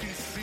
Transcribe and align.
This 0.00 0.35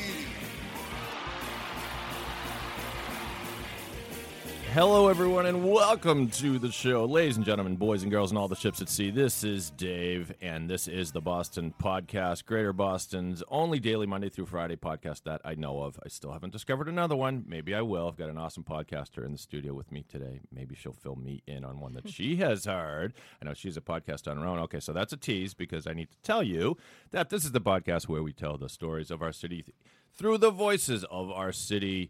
Hello, 4.73 5.07
everyone, 5.07 5.45
and 5.45 5.69
welcome 5.69 6.31
to 6.31 6.57
the 6.57 6.71
show. 6.71 7.05
Ladies 7.05 7.37
and 7.37 7.45
gentlemen, 7.45 7.75
boys 7.75 8.01
and 8.01 8.11
girls, 8.11 8.31
and 8.31 8.39
all 8.39 8.47
the 8.47 8.55
ships 8.55 8.81
at 8.81 8.89
sea, 8.89 9.11
this 9.11 9.43
is 9.43 9.69
Dave, 9.69 10.33
and 10.41 10.67
this 10.67 10.87
is 10.87 11.11
the 11.11 11.21
Boston 11.21 11.71
Podcast, 11.79 12.45
Greater 12.45 12.73
Boston's 12.73 13.43
only 13.49 13.79
daily 13.79 14.07
Monday 14.07 14.29
through 14.29 14.47
Friday 14.47 14.75
podcast 14.75 15.25
that 15.25 15.41
I 15.45 15.53
know 15.53 15.83
of. 15.83 15.99
I 16.03 16.07
still 16.07 16.31
haven't 16.31 16.53
discovered 16.53 16.89
another 16.89 17.15
one. 17.15 17.43
Maybe 17.47 17.75
I 17.75 17.81
will. 17.81 18.07
I've 18.07 18.17
got 18.17 18.31
an 18.31 18.39
awesome 18.39 18.63
podcaster 18.63 19.23
in 19.23 19.31
the 19.31 19.37
studio 19.37 19.75
with 19.75 19.91
me 19.91 20.05
today. 20.09 20.39
Maybe 20.51 20.73
she'll 20.73 20.91
fill 20.91 21.17
me 21.17 21.43
in 21.45 21.63
on 21.63 21.79
one 21.79 21.93
that 21.93 22.09
she 22.09 22.35
has 22.37 22.65
heard. 22.65 23.13
I 23.39 23.45
know 23.45 23.53
she's 23.53 23.77
a 23.77 23.81
podcast 23.81 24.27
on 24.27 24.37
her 24.37 24.47
own. 24.47 24.57
Okay, 24.57 24.79
so 24.79 24.91
that's 24.91 25.13
a 25.13 25.17
tease 25.17 25.53
because 25.53 25.85
I 25.85 25.93
need 25.93 26.09
to 26.09 26.17
tell 26.23 26.41
you 26.41 26.77
that 27.11 27.29
this 27.29 27.45
is 27.45 27.51
the 27.51 27.61
podcast 27.61 28.07
where 28.07 28.23
we 28.23 28.33
tell 28.33 28.57
the 28.57 28.69
stories 28.69 29.11
of 29.11 29.21
our 29.21 29.33
city 29.33 29.61
th- 29.61 29.75
through 30.15 30.39
the 30.39 30.49
voices 30.49 31.03
of 31.11 31.29
our 31.29 31.51
city 31.51 32.09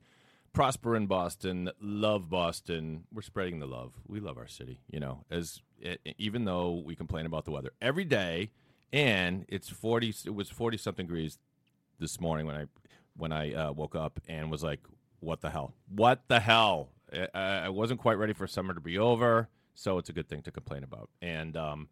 prosper 0.54 0.96
in 0.96 1.08
Boston, 1.08 1.72
love 1.82 2.30
Boston. 2.30 3.04
We're 3.12 3.24
spreading 3.24 3.60
the 3.60 3.66
love. 3.66 3.94
We 4.08 4.20
love 4.20 4.38
our 4.38 4.48
city, 4.48 4.80
you 4.90 5.00
know, 5.00 5.26
as 5.30 5.62
e- 5.82 5.98
even 6.18 6.46
though 6.46 6.82
we 6.86 6.96
complain 6.96 7.26
about 7.26 7.46
the 7.46 7.52
weather 7.52 7.72
every 7.82 8.06
day 8.06 8.52
and 8.92 9.46
it's 9.50 9.70
40 9.70 10.14
it 10.26 10.36
was 10.36 10.50
40 10.50 10.78
something 10.78 11.08
degrees 11.08 11.40
this 12.00 12.22
morning 12.22 12.46
when 12.46 12.56
I 12.56 12.66
when 13.18 13.32
I 13.32 13.54
uh, 13.54 13.72
woke 13.72 13.96
up 13.96 14.20
and 14.28 14.50
was 14.52 14.64
like 14.64 14.80
what 15.20 15.42
the 15.42 15.50
hell? 15.50 15.74
What 15.88 16.24
the 16.28 16.40
hell? 16.40 16.90
I, 17.34 17.66
I 17.66 17.70
wasn't 17.70 18.00
quite 18.00 18.18
ready 18.18 18.34
for 18.34 18.46
summer 18.46 18.74
to 18.74 18.82
be 18.82 18.98
over, 18.98 19.48
so 19.74 19.98
it's 19.98 20.10
a 20.10 20.14
good 20.14 20.28
thing 20.28 20.42
to 20.44 20.52
complain 20.52 20.84
about. 20.84 21.10
And 21.22 21.58
um 21.58 21.90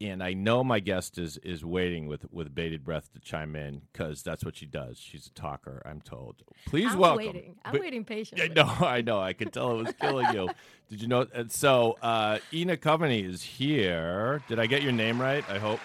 and 0.00 0.22
I 0.22 0.34
know 0.34 0.62
my 0.62 0.80
guest 0.80 1.16
is 1.18 1.38
is 1.38 1.64
waiting 1.64 2.06
with 2.06 2.26
with 2.30 2.54
bated 2.54 2.84
breath 2.84 3.12
to 3.14 3.20
chime 3.20 3.56
in 3.56 3.82
because 3.92 4.22
that's 4.22 4.44
what 4.44 4.56
she 4.56 4.66
does. 4.66 4.98
She's 4.98 5.26
a 5.26 5.30
talker, 5.30 5.82
I'm 5.86 6.00
told. 6.00 6.42
Please 6.66 6.92
I'm 6.92 6.98
welcome. 6.98 7.18
waiting. 7.26 7.56
I'm 7.64 7.72
But- 7.72 7.80
waiting 7.80 8.04
patiently. 8.04 8.44
I 8.44 8.48
know, 8.48 8.86
I 8.86 9.00
know. 9.00 9.20
I 9.20 9.32
could 9.32 9.52
tell 9.52 9.78
it 9.78 9.84
was 9.84 9.94
killing 10.00 10.32
you. 10.34 10.48
Did 10.88 11.02
you 11.02 11.08
know? 11.08 11.26
And 11.34 11.50
so, 11.50 11.96
uh, 12.02 12.38
Ina 12.52 12.76
Coveney 12.76 13.24
is 13.24 13.42
here. 13.42 14.42
Did 14.48 14.58
I 14.60 14.66
get 14.66 14.82
your 14.82 14.92
name 14.92 15.20
right? 15.20 15.44
I 15.50 15.58
hope. 15.58 15.80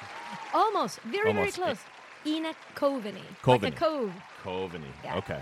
Almost. 0.53 0.99
Very, 1.01 1.29
Almost. 1.29 1.55
very 1.57 1.67
close. 1.75 1.79
Ina 2.27 2.53
Coveney. 2.75 3.13
Like 3.15 3.41
Coveney. 3.41 3.67
a 3.69 3.71
cove. 3.71 4.13
Coveney. 4.43 4.81
Yeah. 5.03 5.17
Okay. 5.17 5.41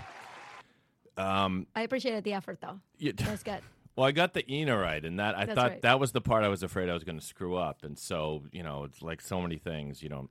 Um, 1.18 1.66
I 1.76 1.82
appreciated 1.82 2.24
the 2.24 2.32
effort, 2.32 2.58
though. 2.62 2.80
you- 2.98 3.12
That's 3.12 3.42
good. 3.42 3.60
well, 4.00 4.08
I 4.08 4.12
got 4.12 4.32
the 4.32 4.50
Ina 4.50 4.78
right, 4.78 5.04
and 5.04 5.18
that 5.18 5.36
I 5.36 5.44
That's 5.44 5.54
thought 5.56 5.70
right. 5.72 5.82
that 5.82 6.00
was 6.00 6.12
the 6.12 6.22
part 6.22 6.42
I 6.42 6.48
was 6.48 6.62
afraid 6.62 6.88
I 6.88 6.94
was 6.94 7.04
going 7.04 7.18
to 7.18 7.24
screw 7.24 7.54
up. 7.56 7.84
And 7.84 7.98
so, 7.98 8.44
you 8.50 8.62
know, 8.62 8.84
it's 8.84 9.02
like 9.02 9.20
so 9.20 9.42
many 9.42 9.58
things. 9.58 10.02
You 10.02 10.08
know, 10.08 10.28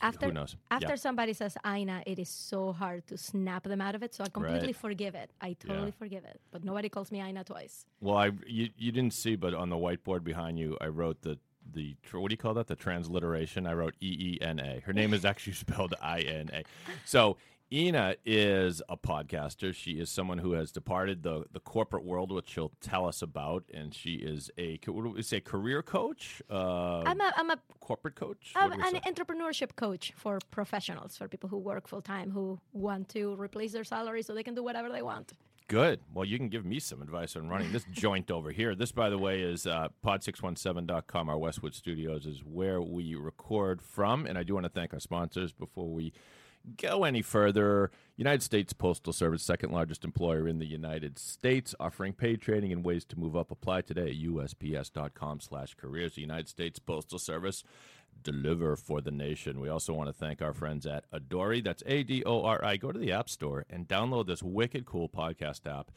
After, 0.00 0.26
who 0.26 0.32
knows? 0.32 0.54
After 0.70 0.90
Yeah. 0.90 0.94
somebody 0.94 1.32
says 1.32 1.56
Ina, 1.66 2.04
it 2.06 2.20
is 2.20 2.28
so 2.28 2.72
hard 2.72 3.04
to 3.08 3.18
snap 3.18 3.64
them 3.64 3.80
out 3.80 3.96
of 3.96 4.04
it. 4.04 4.14
So 4.14 4.22
I 4.22 4.28
completely 4.28 4.68
Right. 4.68 4.76
forgive 4.76 5.16
it. 5.16 5.32
I 5.40 5.54
totally 5.54 5.90
forgive 5.90 6.24
it. 6.24 6.40
But 6.52 6.62
nobody 6.62 6.88
calls 6.88 7.10
me 7.10 7.20
Ina 7.20 7.42
twice. 7.42 7.86
Well, 8.00 8.16
I 8.16 8.30
you, 8.46 8.70
you 8.76 8.92
didn't 8.92 9.14
see, 9.14 9.34
but 9.34 9.52
on 9.52 9.68
the 9.68 9.76
whiteboard 9.76 10.22
behind 10.22 10.56
you, 10.56 10.78
I 10.80 10.86
wrote 10.86 11.22
the 11.22 11.40
the 11.72 11.96
what 12.12 12.28
do 12.28 12.32
you 12.34 12.36
call 12.38 12.54
that? 12.54 12.68
The 12.68 12.76
transliteration. 12.76 13.66
I 13.66 13.72
wrote 13.72 13.94
E 14.00 14.36
E 14.36 14.38
N 14.40 14.60
A. 14.60 14.78
Her 14.86 14.92
name 14.92 15.12
is 15.12 15.24
actually 15.32 15.54
spelled 15.64 15.94
I 16.00 16.20
N 16.20 16.50
A. 16.52 16.62
So 17.04 17.36
Ina 17.72 18.14
is 18.24 18.80
a 18.88 18.96
podcaster. 18.96 19.74
She 19.74 19.92
is 19.92 20.08
someone 20.08 20.38
who 20.38 20.52
has 20.52 20.70
departed 20.70 21.22
the 21.24 21.44
the 21.52 21.58
corporate 21.58 22.04
world, 22.04 22.30
which 22.30 22.48
she'll 22.50 22.72
tell 22.80 23.06
us 23.06 23.22
about, 23.22 23.64
and 23.74 23.92
she 23.92 24.14
is 24.14 24.50
a 24.56 24.78
what 24.86 25.02
do 25.04 25.10
we 25.10 25.22
say? 25.22 25.40
Career 25.40 25.82
coach. 25.82 26.40
Uh, 26.48 27.00
I'm 27.00 27.20
a, 27.20 27.32
I'm 27.36 27.50
a 27.50 27.58
corporate 27.80 28.14
coach. 28.14 28.52
I'm 28.54 28.70
What 28.70 28.76
do 28.78 28.82
we 28.82 28.98
an 28.98 29.02
say? 29.04 29.10
entrepreneurship 29.12 29.74
coach 29.74 30.12
for 30.16 30.38
professionals, 30.52 31.16
for 31.16 31.26
people 31.26 31.48
who 31.48 31.58
work 31.58 31.88
full 31.88 32.02
time, 32.02 32.30
who 32.30 32.60
want 32.72 33.08
to 33.10 33.34
replace 33.34 33.72
their 33.72 33.84
salary 33.84 34.22
so 34.22 34.32
they 34.32 34.44
can 34.44 34.54
do 34.54 34.62
whatever 34.62 34.90
they 34.90 35.02
want. 35.02 35.32
Good. 35.68 35.98
Well, 36.14 36.24
you 36.24 36.38
can 36.38 36.48
give 36.48 36.64
me 36.64 36.78
some 36.78 37.02
advice 37.02 37.34
on 37.34 37.48
running 37.48 37.72
this 37.72 37.84
joint 37.90 38.30
over 38.30 38.52
here. 38.52 38.76
This, 38.76 38.92
by 38.92 39.10
the 39.10 39.18
way, 39.18 39.40
is 39.40 39.66
uh, 39.66 39.88
pod617.com. 40.04 41.28
Our 41.28 41.38
Westwood 41.38 41.74
Studios 41.74 42.24
is 42.24 42.44
where 42.44 42.80
we 42.80 43.16
record 43.16 43.82
from. 43.82 44.26
And 44.26 44.38
I 44.38 44.44
do 44.44 44.54
want 44.54 44.64
to 44.64 44.70
thank 44.70 44.94
our 44.94 45.00
sponsors 45.00 45.50
before 45.52 45.88
we 45.88 46.12
go 46.76 47.04
any 47.04 47.22
further. 47.22 47.90
United 48.16 48.42
States 48.42 48.72
Postal 48.72 49.12
Service, 49.12 49.42
second 49.42 49.72
largest 49.72 50.04
employer 50.04 50.48
in 50.48 50.58
the 50.58 50.66
United 50.66 51.18
States, 51.18 51.74
offering 51.78 52.12
paid 52.12 52.40
training 52.40 52.72
and 52.72 52.84
ways 52.84 53.04
to 53.04 53.18
move 53.18 53.36
up. 53.36 53.50
Apply 53.50 53.82
today 53.82 54.08
at 54.08 54.16
usps.com 54.16 55.40
slash 55.40 55.74
careers. 55.74 56.14
The 56.14 56.22
United 56.22 56.48
States 56.48 56.78
Postal 56.78 57.18
Service 57.18 57.62
deliver 58.22 58.76
for 58.76 59.00
the 59.00 59.10
nation. 59.10 59.60
We 59.60 59.68
also 59.68 59.92
want 59.92 60.08
to 60.08 60.12
thank 60.12 60.40
our 60.40 60.54
friends 60.54 60.86
at 60.86 61.10
Adori. 61.10 61.62
That's 61.62 61.82
A 61.86 62.02
D 62.02 62.22
O 62.24 62.42
R 62.44 62.64
I. 62.64 62.76
Go 62.76 62.92
to 62.92 62.98
the 62.98 63.12
App 63.12 63.28
Store 63.28 63.66
and 63.68 63.86
download 63.86 64.26
this 64.26 64.42
wicked 64.42 64.86
cool 64.86 65.08
podcast 65.08 65.66
app. 65.66 65.90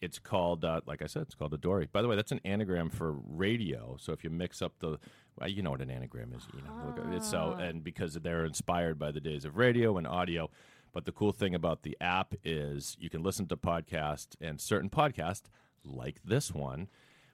It's 0.00 0.18
called, 0.18 0.64
uh, 0.64 0.82
like 0.86 1.00
I 1.00 1.06
said, 1.06 1.22
it's 1.22 1.34
called 1.34 1.58
Adori. 1.58 1.90
By 1.90 2.02
the 2.02 2.08
way, 2.08 2.16
that's 2.16 2.32
an 2.32 2.40
anagram 2.44 2.90
for 2.90 3.12
radio. 3.12 3.96
So 3.98 4.12
if 4.12 4.24
you 4.24 4.30
mix 4.30 4.60
up 4.60 4.74
the, 4.78 4.98
Uh, 5.40 5.46
you 5.46 5.62
know 5.62 5.70
what 5.70 5.82
an 5.82 5.90
anagram 5.90 6.32
is, 6.32 6.46
you 6.54 6.62
know. 6.62 6.86
Look 6.86 7.06
at 7.06 7.12
it. 7.12 7.24
So 7.24 7.54
ah. 7.56 7.60
and 7.60 7.84
because 7.84 8.14
they're 8.14 8.44
inspired 8.44 8.98
by 8.98 9.10
the 9.12 9.20
days 9.20 9.44
of 9.44 9.56
radio 9.56 9.96
and 9.98 10.06
audio. 10.06 10.50
But 10.92 11.04
the 11.04 11.12
cool 11.12 11.32
thing 11.32 11.54
about 11.54 11.82
the 11.82 11.94
app 12.00 12.34
is 12.42 12.96
you 12.98 13.10
can 13.10 13.22
listen 13.22 13.46
to 13.48 13.56
podcasts 13.56 14.34
and 14.40 14.58
certain 14.58 14.88
podcasts 14.88 15.42
like 15.84 16.20
this 16.24 16.52
one 16.52 16.88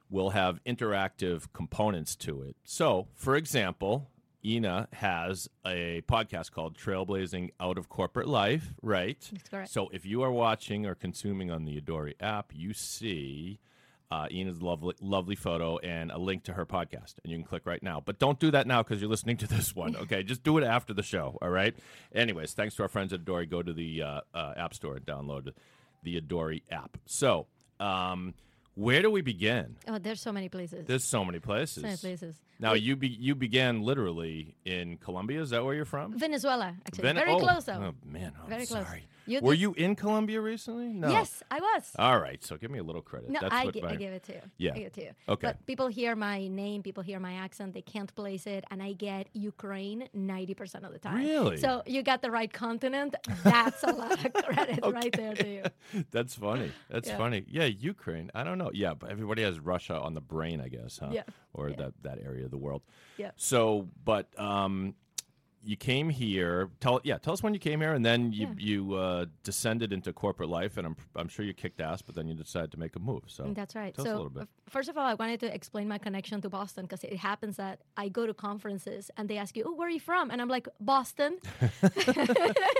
will 0.09 0.31
have 0.31 0.63
interactive 0.65 1.45
components 1.53 2.15
to 2.17 2.41
it. 2.41 2.55
So, 2.63 3.07
for 3.15 3.35
example, 3.35 4.09
Ina 4.45 4.89
has 4.93 5.49
a 5.65 6.01
podcast 6.09 6.51
called 6.51 6.77
Trailblazing 6.77 7.51
Out 7.59 7.77
of 7.77 7.89
Corporate 7.89 8.27
Life, 8.27 8.73
right? 8.81 9.17
That's 9.31 9.49
correct. 9.49 9.71
So, 9.71 9.89
if 9.93 10.05
you 10.05 10.21
are 10.21 10.31
watching 10.31 10.85
or 10.85 10.93
consuming 10.93 11.49
on 11.49 11.65
the 11.65 11.79
Adori 11.79 12.13
app, 12.19 12.51
you 12.53 12.73
see 12.73 13.59
uh, 14.11 14.27
Ina's 14.31 14.61
lovely, 14.61 14.95
lovely 15.01 15.35
photo 15.35 15.77
and 15.79 16.11
a 16.11 16.17
link 16.17 16.43
to 16.43 16.53
her 16.53 16.65
podcast, 16.65 17.15
and 17.23 17.31
you 17.31 17.37
can 17.37 17.43
click 17.45 17.65
right 17.65 17.81
now. 17.81 18.01
But 18.03 18.19
don't 18.19 18.39
do 18.39 18.51
that 18.51 18.67
now 18.67 18.83
because 18.83 19.01
you're 19.01 19.09
listening 19.09 19.37
to 19.37 19.47
this 19.47 19.75
one. 19.75 19.95
Okay, 19.95 20.23
just 20.23 20.43
do 20.43 20.57
it 20.57 20.63
after 20.63 20.93
the 20.93 21.03
show. 21.03 21.37
All 21.41 21.49
right. 21.49 21.75
Anyways, 22.13 22.53
thanks 22.53 22.75
to 22.75 22.83
our 22.83 22.89
friends 22.89 23.13
at 23.13 23.25
Adori. 23.25 23.49
Go 23.49 23.61
to 23.63 23.73
the 23.73 24.03
uh, 24.03 24.21
uh, 24.33 24.53
App 24.55 24.73
Store 24.73 24.95
and 24.97 25.05
download 25.05 25.51
the 26.03 26.19
Adori 26.19 26.61
app. 26.69 26.97
So, 27.05 27.47
um, 27.79 28.33
where 28.75 29.01
do 29.01 29.09
we 29.11 29.21
begin? 29.21 29.77
Oh, 29.87 29.97
there's 29.99 30.21
so 30.21 30.31
many 30.31 30.49
places. 30.49 30.85
There's 30.87 31.03
so 31.03 31.23
many 31.23 31.39
places. 31.39 31.75
so 31.75 31.87
many 31.87 31.97
places. 31.97 32.35
Now 32.59 32.73
you 32.73 32.95
be, 32.95 33.07
you 33.07 33.35
began 33.35 33.81
literally 33.81 34.55
in 34.65 34.97
Colombia. 34.97 35.41
Is 35.41 35.49
that 35.51 35.63
where 35.65 35.73
you're 35.75 35.85
from? 35.85 36.17
Venezuela, 36.17 36.75
actually. 36.85 37.01
Vene- 37.03 37.15
Very 37.15 37.31
oh, 37.33 37.39
close, 37.39 37.65
though. 37.65 37.73
Oh 37.73 38.09
man, 38.09 38.33
I'm 38.41 38.49
Very 38.49 38.65
close. 38.65 38.85
sorry. 38.85 39.07
You 39.25 39.39
Were 39.39 39.53
did- 39.53 39.61
you 39.61 39.73
in 39.75 39.95
Colombia 39.95 40.41
recently? 40.41 40.87
No. 40.87 41.09
Yes, 41.09 41.41
I 41.49 41.59
was. 41.61 41.91
All 41.97 42.19
right. 42.19 42.43
So 42.43 42.57
give 42.57 42.69
me 42.69 42.79
a 42.79 42.83
little 42.83 43.01
credit. 43.01 43.29
No, 43.29 43.39
That's 43.41 43.53
I, 43.53 43.65
what 43.65 43.73
gi- 43.73 43.81
my- 43.81 43.91
I 43.91 43.95
give 43.95 44.11
it 44.13 44.23
to 44.23 44.33
you. 44.33 44.41
Yeah. 44.57 44.71
I 44.71 44.77
give 44.77 44.87
it 44.87 44.93
to 44.93 45.01
you. 45.03 45.11
Okay. 45.29 45.47
But 45.47 45.65
people 45.65 45.87
hear 45.87 46.13
my 46.15 46.47
name, 46.49 46.83
people 46.83 47.03
hear 47.03 47.19
my 47.21 47.33
accent, 47.35 47.73
they 47.73 47.81
can't 47.81 48.13
place 48.15 48.45
it, 48.47 48.65
and 48.69 48.83
I 48.83 48.91
get 48.93 49.27
Ukraine 49.33 50.09
90% 50.15 50.83
of 50.85 50.91
the 50.91 50.99
time. 50.99 51.17
Really? 51.23 51.55
So 51.57 51.83
you 51.85 52.03
got 52.03 52.21
the 52.21 52.31
right 52.31 52.51
continent. 52.51 53.15
That's 53.45 53.83
a 53.83 53.91
lot 53.93 54.25
of 54.25 54.33
credit 54.43 54.79
right 54.85 55.11
there 55.13 55.35
to 55.35 55.47
you. 55.47 55.63
That's 56.11 56.35
funny. 56.35 56.71
That's 56.89 57.07
Yeah. 57.07 57.17
funny. 57.17 57.45
Yeah, 57.49 57.65
Ukraine. 57.65 58.29
I 58.35 58.43
don't 58.43 58.57
know. 58.57 58.71
Yeah, 58.73 58.93
but 58.93 59.09
everybody 59.09 59.41
has 59.43 59.57
Russia 59.57 59.97
on 59.99 60.15
the 60.15 60.21
brain, 60.21 60.59
I 60.59 60.67
guess, 60.67 60.97
huh? 60.99 61.09
Yeah. 61.13 61.23
Or 61.53 61.69
Yeah. 61.69 61.75
that 61.77 61.93
that 62.03 62.19
area 62.25 62.45
of 62.45 62.51
the 62.51 62.57
world. 62.57 62.81
Yeah. 63.17 63.31
So, 63.35 63.87
but 64.03 64.27
um, 64.39 64.95
you 65.65 65.77
came 65.77 66.09
here. 66.09 66.69
Tell 66.81 66.99
yeah, 67.05 67.17
tell 67.19 67.31
us 67.31 67.41
when 67.41 67.53
you 67.53 67.59
came 67.59 67.79
here, 67.79 67.93
and 67.93 68.03
then 68.05 68.33
you 68.33 68.47
Yeah. 68.47 68.53
you 68.57 68.93
uh, 68.95 69.25
descended 69.43 69.93
into 69.93 70.11
corporate 70.11 70.49
life, 70.49 70.75
and 70.77 70.85
I'm 70.87 70.95
I'm 71.15 71.29
sure 71.29 71.45
you 71.45 71.53
kicked 71.53 71.79
ass, 71.79 72.01
but 72.01 72.15
then 72.15 72.27
you 72.27 72.33
decided 72.33 72.71
to 72.71 72.79
make 72.79 72.95
a 72.97 72.99
move. 72.99 73.23
So 73.27 73.53
That's 73.55 73.73
right. 73.75 73.93
Tell 73.95 74.03
us 74.03 74.07
a 74.09 74.11
so, 74.11 74.15
little 74.17 74.29
bit. 74.31 74.47
first 74.67 74.89
of 74.89 74.97
all, 74.97 75.05
I 75.05 75.13
wanted 75.13 75.39
to 75.41 75.53
explain 75.53 75.87
my 75.87 75.99
connection 75.99 76.41
to 76.41 76.49
Boston 76.49 76.83
because 76.85 77.03
it 77.05 77.15
happens 77.15 77.55
that 77.57 77.79
I 77.95 78.09
go 78.09 78.25
to 78.25 78.33
conferences 78.33 79.09
and 79.15 79.29
they 79.29 79.37
ask 79.37 79.55
you, 79.55 79.63
"Oh, 79.65 79.73
where 79.73 79.87
are 79.87 79.91
you 79.91 80.01
from?" 80.01 80.31
And 80.31 80.41
I'm 80.41 80.49
like, 80.49 80.67
"Boston." 80.81 81.37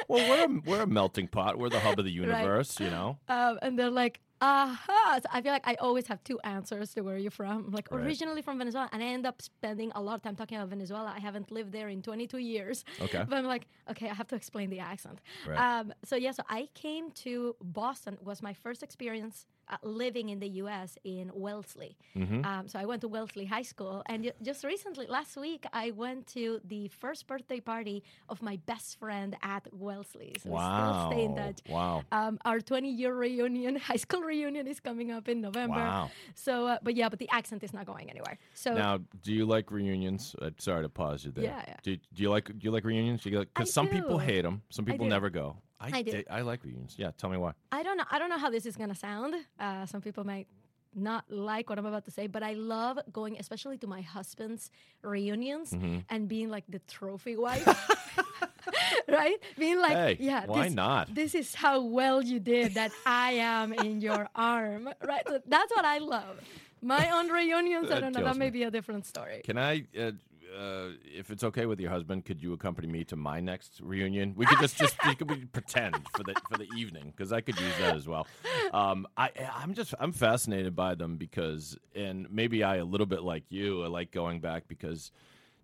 well, 0.08 0.30
we're 0.30 0.46
a, 0.46 0.62
we're 0.66 0.82
a 0.82 0.88
melting 0.88 1.28
pot. 1.28 1.58
We're 1.58 1.70
the 1.70 1.80
hub 1.80 2.00
of 2.00 2.06
the 2.06 2.12
universe. 2.12 2.80
You 2.80 2.90
know. 2.90 3.18
um, 3.30 3.60
and 3.62 3.78
they're 3.80 3.90
like, 3.92 4.20
Aha! 4.44 5.20
So 5.24 5.30
I 5.32 5.42
feel 5.42 5.54
like 5.58 5.68
I 5.74 5.76
always 5.76 6.06
have 6.08 6.22
two 6.24 6.38
answers 6.44 6.94
to 6.96 7.02
where 7.02 7.18
you're 7.18 7.32
from. 7.44 7.72
Like 7.72 7.88
Right. 7.92 8.04
originally 8.06 8.42
from 8.42 8.58
Venezuela, 8.58 8.90
and 8.94 9.02
I 9.02 9.08
end 9.18 9.26
up 9.26 9.42
spending 9.42 9.90
a 9.96 10.02
lot 10.02 10.16
of 10.16 10.22
time 10.22 10.36
talking 10.36 10.58
about 10.58 10.70
Venezuela. 10.70 11.14
I 11.16 11.22
haven't 11.28 11.50
lived 11.52 11.72
there 11.72 11.88
in 11.90 12.02
22 12.02 12.38
years. 12.40 12.84
Okay. 13.06 13.24
But 13.30 13.38
I'm 13.40 13.46
like, 13.56 13.66
okay, 13.92 14.10
I 14.10 14.14
have 14.14 14.28
to 14.28 14.36
explain 14.36 14.70
the 14.70 14.80
accent. 14.80 15.18
Right. 15.48 15.58
Um, 15.58 15.94
so 16.04 16.16
yeah, 16.16 16.32
so 16.32 16.44
I 16.50 16.68
came 16.74 17.12
to 17.26 17.56
Boston. 17.62 18.18
Was 18.22 18.42
my 18.42 18.54
first 18.54 18.84
experience 18.84 19.46
uh, 19.70 19.78
living 19.84 20.30
in 20.30 20.40
the 20.40 20.48
U.S. 20.64 20.98
in 21.04 21.32
Wellesley. 21.34 21.98
Mm-hmm. 22.16 22.46
Um, 22.46 22.68
so 22.68 22.80
I 22.80 22.86
went 22.86 23.02
to 23.02 23.08
Wellesley 23.08 23.46
High 23.46 23.62
School, 23.64 24.04
and 24.08 24.32
just 24.42 24.64
recently, 24.64 25.08
last 25.08 25.38
week, 25.38 25.66
I 25.74 25.92
went 25.92 26.28
to 26.28 26.60
the 26.66 26.88
first 26.90 27.28
birthday 27.28 27.60
party 27.60 28.04
of 28.30 28.42
my 28.42 28.58
best 28.66 29.00
friend 29.00 29.36
at 29.42 29.68
Wellesley. 29.74 30.34
So 30.44 30.50
we 30.50 30.58
still 30.58 31.08
stay 31.12 31.24
in 31.24 31.32
Wow. 31.32 31.38
touch. 31.46 31.60
Wow. 31.70 32.04
Um, 32.12 32.40
our 32.46 32.60
20 32.60 32.90
year 32.90 33.14
reunion, 33.16 33.76
high 33.90 33.96
school 33.98 34.22
reunion, 34.22 34.68
is 34.68 34.80
coming 34.80 35.12
up 35.12 35.28
in 35.30 35.42
November. 35.42 35.76
Wow. 35.76 36.12
So, 36.36 36.68
uh, 36.68 36.78
but 36.84 36.96
yeah, 36.96 37.10
but 37.10 37.20
the 37.20 37.30
accent 37.32 37.64
is 37.64 37.74
not 37.74 37.86
going 37.86 38.10
anywhere. 38.10 38.38
So, 38.54 38.74
Now, 38.74 39.00
do 39.22 39.34
you 39.34 39.46
like 39.46 39.72
reunions? 39.72 40.36
Uh, 40.42 40.50
sorry 40.58 40.84
to 40.84 40.90
pause 40.90 41.26
you 41.26 41.32
there. 41.32 41.46
Yeah, 41.46 41.64
yeah. 41.68 41.76
Do, 41.84 41.96
do 41.96 42.24
you 42.24 42.30
like 42.30 42.46
do 42.48 42.60
you 42.62 42.72
like 42.72 42.84
reunions? 42.84 43.24
Because 43.24 43.72
some 43.74 43.88
people 43.88 44.18
hate 44.18 44.42
them. 44.42 44.62
Some 44.70 44.86
people 44.86 45.06
never 45.06 45.30
go. 45.30 45.58
I 45.84 45.98
I 46.00 46.02
do. 46.02 46.24
I 46.30 46.42
like 46.42 46.64
reunions. 46.64 46.96
Yeah. 46.98 47.12
Tell 47.18 47.30
me 47.30 47.38
why. 47.38 47.54
I 47.72 47.84
don't 47.84 47.98
know. 47.98 48.06
I 48.10 48.18
don't 48.20 48.30
know 48.30 48.38
how 48.46 48.50
this 48.50 48.66
is 48.66 48.76
gonna 48.78 48.96
sound. 48.96 49.36
Uh, 49.60 49.86
some 49.86 50.02
people 50.02 50.24
might 50.24 50.48
not 50.96 51.24
like 51.30 51.70
what 51.70 51.80
I'm 51.80 51.86
about 51.88 52.06
to 52.06 52.12
say, 52.12 52.28
but 52.28 52.44
I 52.44 52.54
love 52.54 53.00
going, 53.12 53.38
especially 53.40 53.78
to 53.80 53.88
my 53.88 54.02
husband's 54.02 54.70
reunions 55.02 55.72
Mm-hmm. 55.72 56.00
and 56.10 56.28
being 56.28 56.50
like 56.50 56.66
the 56.70 56.80
trophy 56.88 57.36
wife. 57.36 57.66
right? 59.08 59.38
Being 59.58 59.80
like, 59.80 59.94
Hey, 59.94 60.18
yeah, 60.20 60.46
why 60.46 60.66
this, 60.66 60.74
not? 60.74 61.14
This 61.14 61.36
is 61.36 61.56
how 61.56 61.82
well 61.82 62.22
you 62.22 62.40
did 62.40 62.76
that 62.76 62.92
I 63.06 63.34
am 63.34 63.74
in 63.74 64.02
your 64.02 64.30
arm, 64.36 64.90
right? 65.04 65.24
So 65.28 65.40
that's 65.48 65.72
what 65.76 65.86
I 65.86 65.98
love. 65.98 66.40
My 66.82 67.10
own 67.12 67.30
reunions, 67.30 67.90
I 67.90 68.00
don't 68.02 68.14
know. 68.14 68.24
That 68.24 68.36
may 68.38 68.46
me. 68.46 68.52
be 68.52 68.64
a 68.64 68.72
different 68.72 69.06
story. 69.06 69.42
Can 69.44 69.58
I? 69.58 69.86
Uh, 69.98 70.12
uh, 70.58 70.90
if 71.04 71.32
it's 71.32 71.44
okay 71.44 71.66
with 71.66 71.80
your 71.80 71.90
husband, 71.92 72.26
could 72.26 72.42
you 72.42 72.54
accompany 72.54 72.88
me 72.88 73.04
to 73.06 73.16
my 73.16 73.40
next 73.40 73.80
reunion? 73.82 74.34
We 74.36 74.46
could 74.46 74.60
just 74.60 74.78
just 74.78 74.96
we 75.06 75.16
could 75.16 75.30
we 75.30 75.46
pretend 75.46 75.96
for 76.16 76.24
the 76.24 76.36
for 76.50 76.58
the 76.58 76.68
evening 76.78 77.14
because 77.16 77.32
I 77.34 77.42
could 77.42 77.60
use 77.60 77.78
that 77.80 77.96
as 77.96 78.08
well. 78.08 78.28
Um, 78.74 79.08
I 79.18 79.32
I'm 79.56 79.74
just 79.74 79.94
I'm 80.00 80.12
fascinated 80.12 80.76
by 80.76 80.96
them 80.96 81.18
because 81.18 81.78
and 81.96 82.28
maybe 82.32 82.64
I 82.64 82.78
a 82.78 82.86
little 82.86 83.08
bit 83.08 83.24
like 83.24 83.44
you. 83.50 83.84
I 83.84 83.88
like 83.88 84.12
going 84.12 84.40
back 84.40 84.68
because. 84.68 85.12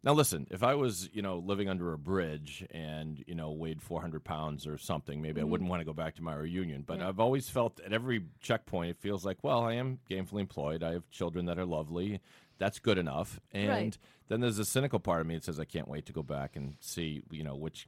Now 0.01 0.13
listen, 0.13 0.47
if 0.49 0.63
I 0.63 0.75
was, 0.75 1.09
you 1.11 1.21
know, 1.21 1.39
living 1.39 1.67
under 1.67 1.91
a 1.91 1.97
bridge 1.97 2.65
and, 2.71 3.21
you 3.27 3.35
know, 3.35 3.51
weighed 3.51 3.81
400 3.81 4.23
pounds 4.23 4.65
or 4.65 4.77
something, 4.77 5.21
maybe 5.21 5.41
I 5.41 5.43
wouldn't 5.43 5.69
want 5.69 5.81
to 5.81 5.85
go 5.85 5.91
back 5.91 6.15
to 6.15 6.23
my 6.23 6.35
reunion. 6.35 6.83
But 6.87 6.93
Mm-hmm. 6.93 7.01
Yeah. 7.01 7.07
I've 7.09 7.19
always 7.19 7.49
felt 7.49 7.81
at 7.85 7.91
every 7.91 8.23
checkpoint, 8.39 8.91
it 8.91 8.97
feels 9.01 9.25
like, 9.25 9.39
well, 9.43 9.59
I 9.61 9.73
am 9.73 9.99
gainfully 10.09 10.39
employed. 10.39 10.83
I 10.83 10.93
have 10.93 11.09
children 11.11 11.47
that 11.47 11.59
are 11.59 11.65
lovely. 11.65 12.21
That's 12.59 12.77
good 12.79 12.97
enough. 12.99 13.39
And 13.51 13.69
Right. 13.69 13.97
then 14.27 14.41
there's 14.41 14.59
a 14.59 14.65
cynical 14.65 14.99
part 14.99 15.21
of 15.21 15.27
me 15.27 15.35
that 15.35 15.43
says 15.43 15.59
I 15.59 15.65
can't 15.65 15.87
wait 15.87 16.05
to 16.05 16.13
go 16.13 16.21
back 16.21 16.55
and 16.55 16.75
see, 16.79 17.23
you 17.31 17.43
know, 17.43 17.55
which 17.55 17.87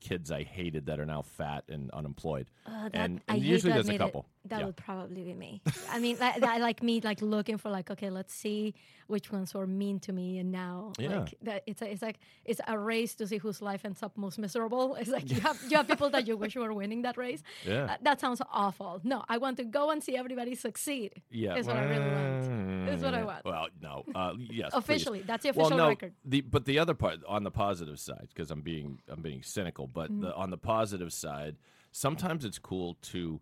kids 0.00 0.32
I 0.32 0.42
hated 0.42 0.86
that 0.86 0.98
are 0.98 1.06
now 1.06 1.22
fat 1.22 1.64
and 1.68 1.90
unemployed. 1.92 2.50
Uh, 2.66 2.84
that, 2.84 2.90
and, 2.94 3.20
and 3.28 3.42
usually 3.42 3.72
there's 3.72 3.88
a 3.88 3.92
admit 3.92 3.94
it, 3.94 3.98
couple. 3.98 4.26
That 4.46 4.58
Yeah. 4.60 4.66
would 4.66 4.76
probably 4.76 5.22
be 5.22 5.34
me. 5.34 5.62
I 5.90 6.00
mean, 6.00 6.16
that, 6.16 6.40
that, 6.40 6.60
like 6.60 6.82
me, 6.82 7.00
like 7.00 7.22
looking 7.22 7.58
for 7.58 7.70
like, 7.70 7.90
okay, 7.92 8.10
let's 8.10 8.34
see 8.34 8.74
which 9.06 9.30
ones 9.30 9.54
were 9.54 9.66
mean 9.66 10.00
to 10.00 10.12
me, 10.12 10.38
and 10.38 10.50
now, 10.50 10.92
Yeah. 10.98 11.18
like, 11.20 11.34
that 11.42 11.62
it's 11.66 11.80
a, 11.82 11.90
it's 11.92 12.02
like 12.02 12.18
it's 12.44 12.60
a 12.66 12.76
race 12.78 13.14
to 13.16 13.26
see 13.26 13.36
whose 13.38 13.62
life 13.62 13.84
ends 13.84 14.02
up 14.02 14.16
most 14.16 14.38
miserable. 14.38 14.96
It's 14.96 15.10
like 15.10 15.30
you 15.30 15.40
have 15.40 15.58
you 15.68 15.76
have 15.76 15.86
people 15.86 16.10
that 16.10 16.26
you 16.26 16.36
wish 16.36 16.56
were 16.56 16.72
winning 16.72 17.02
that 17.02 17.16
race. 17.16 17.42
Yeah. 17.64 17.84
Uh, 17.84 17.96
that 18.02 18.20
sounds 18.20 18.42
awful. 18.52 19.00
No, 19.04 19.22
I 19.28 19.38
want 19.38 19.58
to 19.58 19.64
go 19.64 19.90
and 19.90 20.02
see 20.02 20.16
everybody 20.16 20.54
succeed. 20.56 21.22
Yeah, 21.30 21.56
is 21.56 21.66
what 21.66 21.76
I 21.76 21.84
really 21.84 22.10
want. 22.10 22.88
Is 22.88 23.02
what 23.02 23.14
I 23.14 23.22
want. 23.24 23.44
Well, 23.44 23.68
no, 23.80 24.04
uh, 24.14 24.32
yes, 24.38 24.70
please. 24.72 24.78
Officially, 24.78 25.22
that's 25.22 25.42
the 25.44 25.52
well, 25.52 25.66
official 25.66 25.78
no, 25.78 25.88
record. 25.88 26.12
The 26.24 26.40
but 26.40 26.64
the 26.64 26.78
other 26.80 26.94
part 26.94 27.20
on 27.28 27.44
the 27.44 27.50
positive 27.52 28.00
side, 28.00 28.26
because 28.34 28.50
I'm 28.50 28.62
being 28.62 28.98
I'm 29.08 29.22
being 29.22 29.42
cynical, 29.42 29.86
but 29.86 30.10
Mm-hmm. 30.10 30.22
the, 30.22 30.34
on 30.34 30.50
the 30.50 30.58
positive 30.58 31.12
side, 31.12 31.56
sometimes 31.92 32.44
it's 32.44 32.58
cool 32.58 32.96
to 33.12 33.40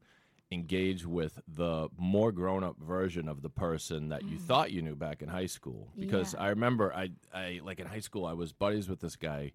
engage 0.52 1.06
with 1.06 1.40
the 1.46 1.88
more 1.96 2.32
grown 2.32 2.64
up 2.64 2.76
version 2.78 3.28
of 3.28 3.42
the 3.42 3.50
person 3.50 4.08
that 4.08 4.22
you 4.22 4.36
mm-hmm. 4.36 4.46
thought 4.46 4.72
you 4.72 4.82
knew 4.82 4.96
back 4.96 5.22
in 5.22 5.28
high 5.28 5.46
school. 5.46 5.88
Because. 5.98 6.34
Yeah. 6.34 6.40
I 6.40 6.48
remember 6.48 6.92
I 6.92 7.10
I 7.32 7.60
like 7.62 7.80
in 7.80 7.86
high 7.86 8.00
school 8.00 8.26
I 8.26 8.32
was 8.32 8.52
buddies 8.52 8.88
with 8.88 9.00
this 9.00 9.16
guy. 9.16 9.52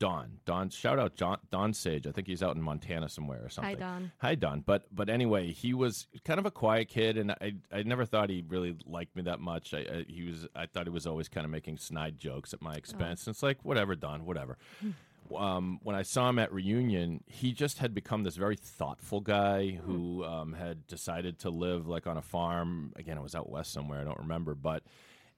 Don, 0.00 0.40
Don, 0.44 0.70
shout 0.70 0.98
out 0.98 1.14
John, 1.14 1.38
Don 1.52 1.72
Sage. 1.72 2.06
I 2.06 2.10
think 2.10 2.26
he's 2.26 2.42
out 2.42 2.56
in 2.56 2.62
Montana 2.62 3.08
somewhere 3.08 3.44
or 3.44 3.48
something. 3.48 3.76
Hi 3.76 3.80
Don. 3.80 4.12
Hi, 4.18 4.34
Don. 4.34 4.60
But 4.60 4.86
but 4.92 5.08
anyway, 5.08 5.52
he 5.52 5.72
was 5.72 6.08
kind 6.24 6.40
of 6.40 6.46
a 6.46 6.50
quiet 6.50 6.88
kid, 6.88 7.16
and 7.16 7.30
I 7.30 7.54
I 7.72 7.84
never 7.84 8.04
thought 8.04 8.28
he 8.28 8.44
really 8.46 8.76
liked 8.86 9.14
me 9.14 9.22
that 9.22 9.38
much. 9.38 9.72
I, 9.72 9.78
I 9.78 10.04
he 10.08 10.24
was 10.24 10.48
I 10.54 10.66
thought 10.66 10.86
he 10.86 10.90
was 10.90 11.06
always 11.06 11.28
kind 11.28 11.44
of 11.44 11.50
making 11.50 11.78
snide 11.78 12.18
jokes 12.18 12.52
at 12.52 12.60
my 12.60 12.74
oh. 12.74 12.76
expense. 12.76 13.26
And 13.26 13.34
it's 13.34 13.42
like 13.42 13.64
whatever, 13.64 13.94
Don, 13.94 14.26
whatever. 14.26 14.58
um, 15.36 15.78
when 15.82 15.96
I 15.96 16.02
saw 16.02 16.28
him 16.28 16.38
at 16.38 16.52
reunion, 16.52 17.22
he 17.26 17.52
just 17.52 17.78
had 17.78 17.94
become 17.94 18.22
this 18.24 18.36
very 18.36 18.56
thoughtful 18.56 19.20
guy 19.20 19.78
who 19.84 20.24
um, 20.24 20.52
had 20.52 20.86
decided 20.86 21.38
to 21.40 21.50
live 21.50 21.86
like 21.86 22.06
on 22.06 22.16
a 22.16 22.22
farm. 22.22 22.92
Again, 22.96 23.16
it 23.16 23.22
was 23.22 23.34
out 23.34 23.48
west 23.48 23.72
somewhere. 23.72 24.00
I 24.00 24.04
don't 24.04 24.18
remember, 24.18 24.54
but 24.54 24.82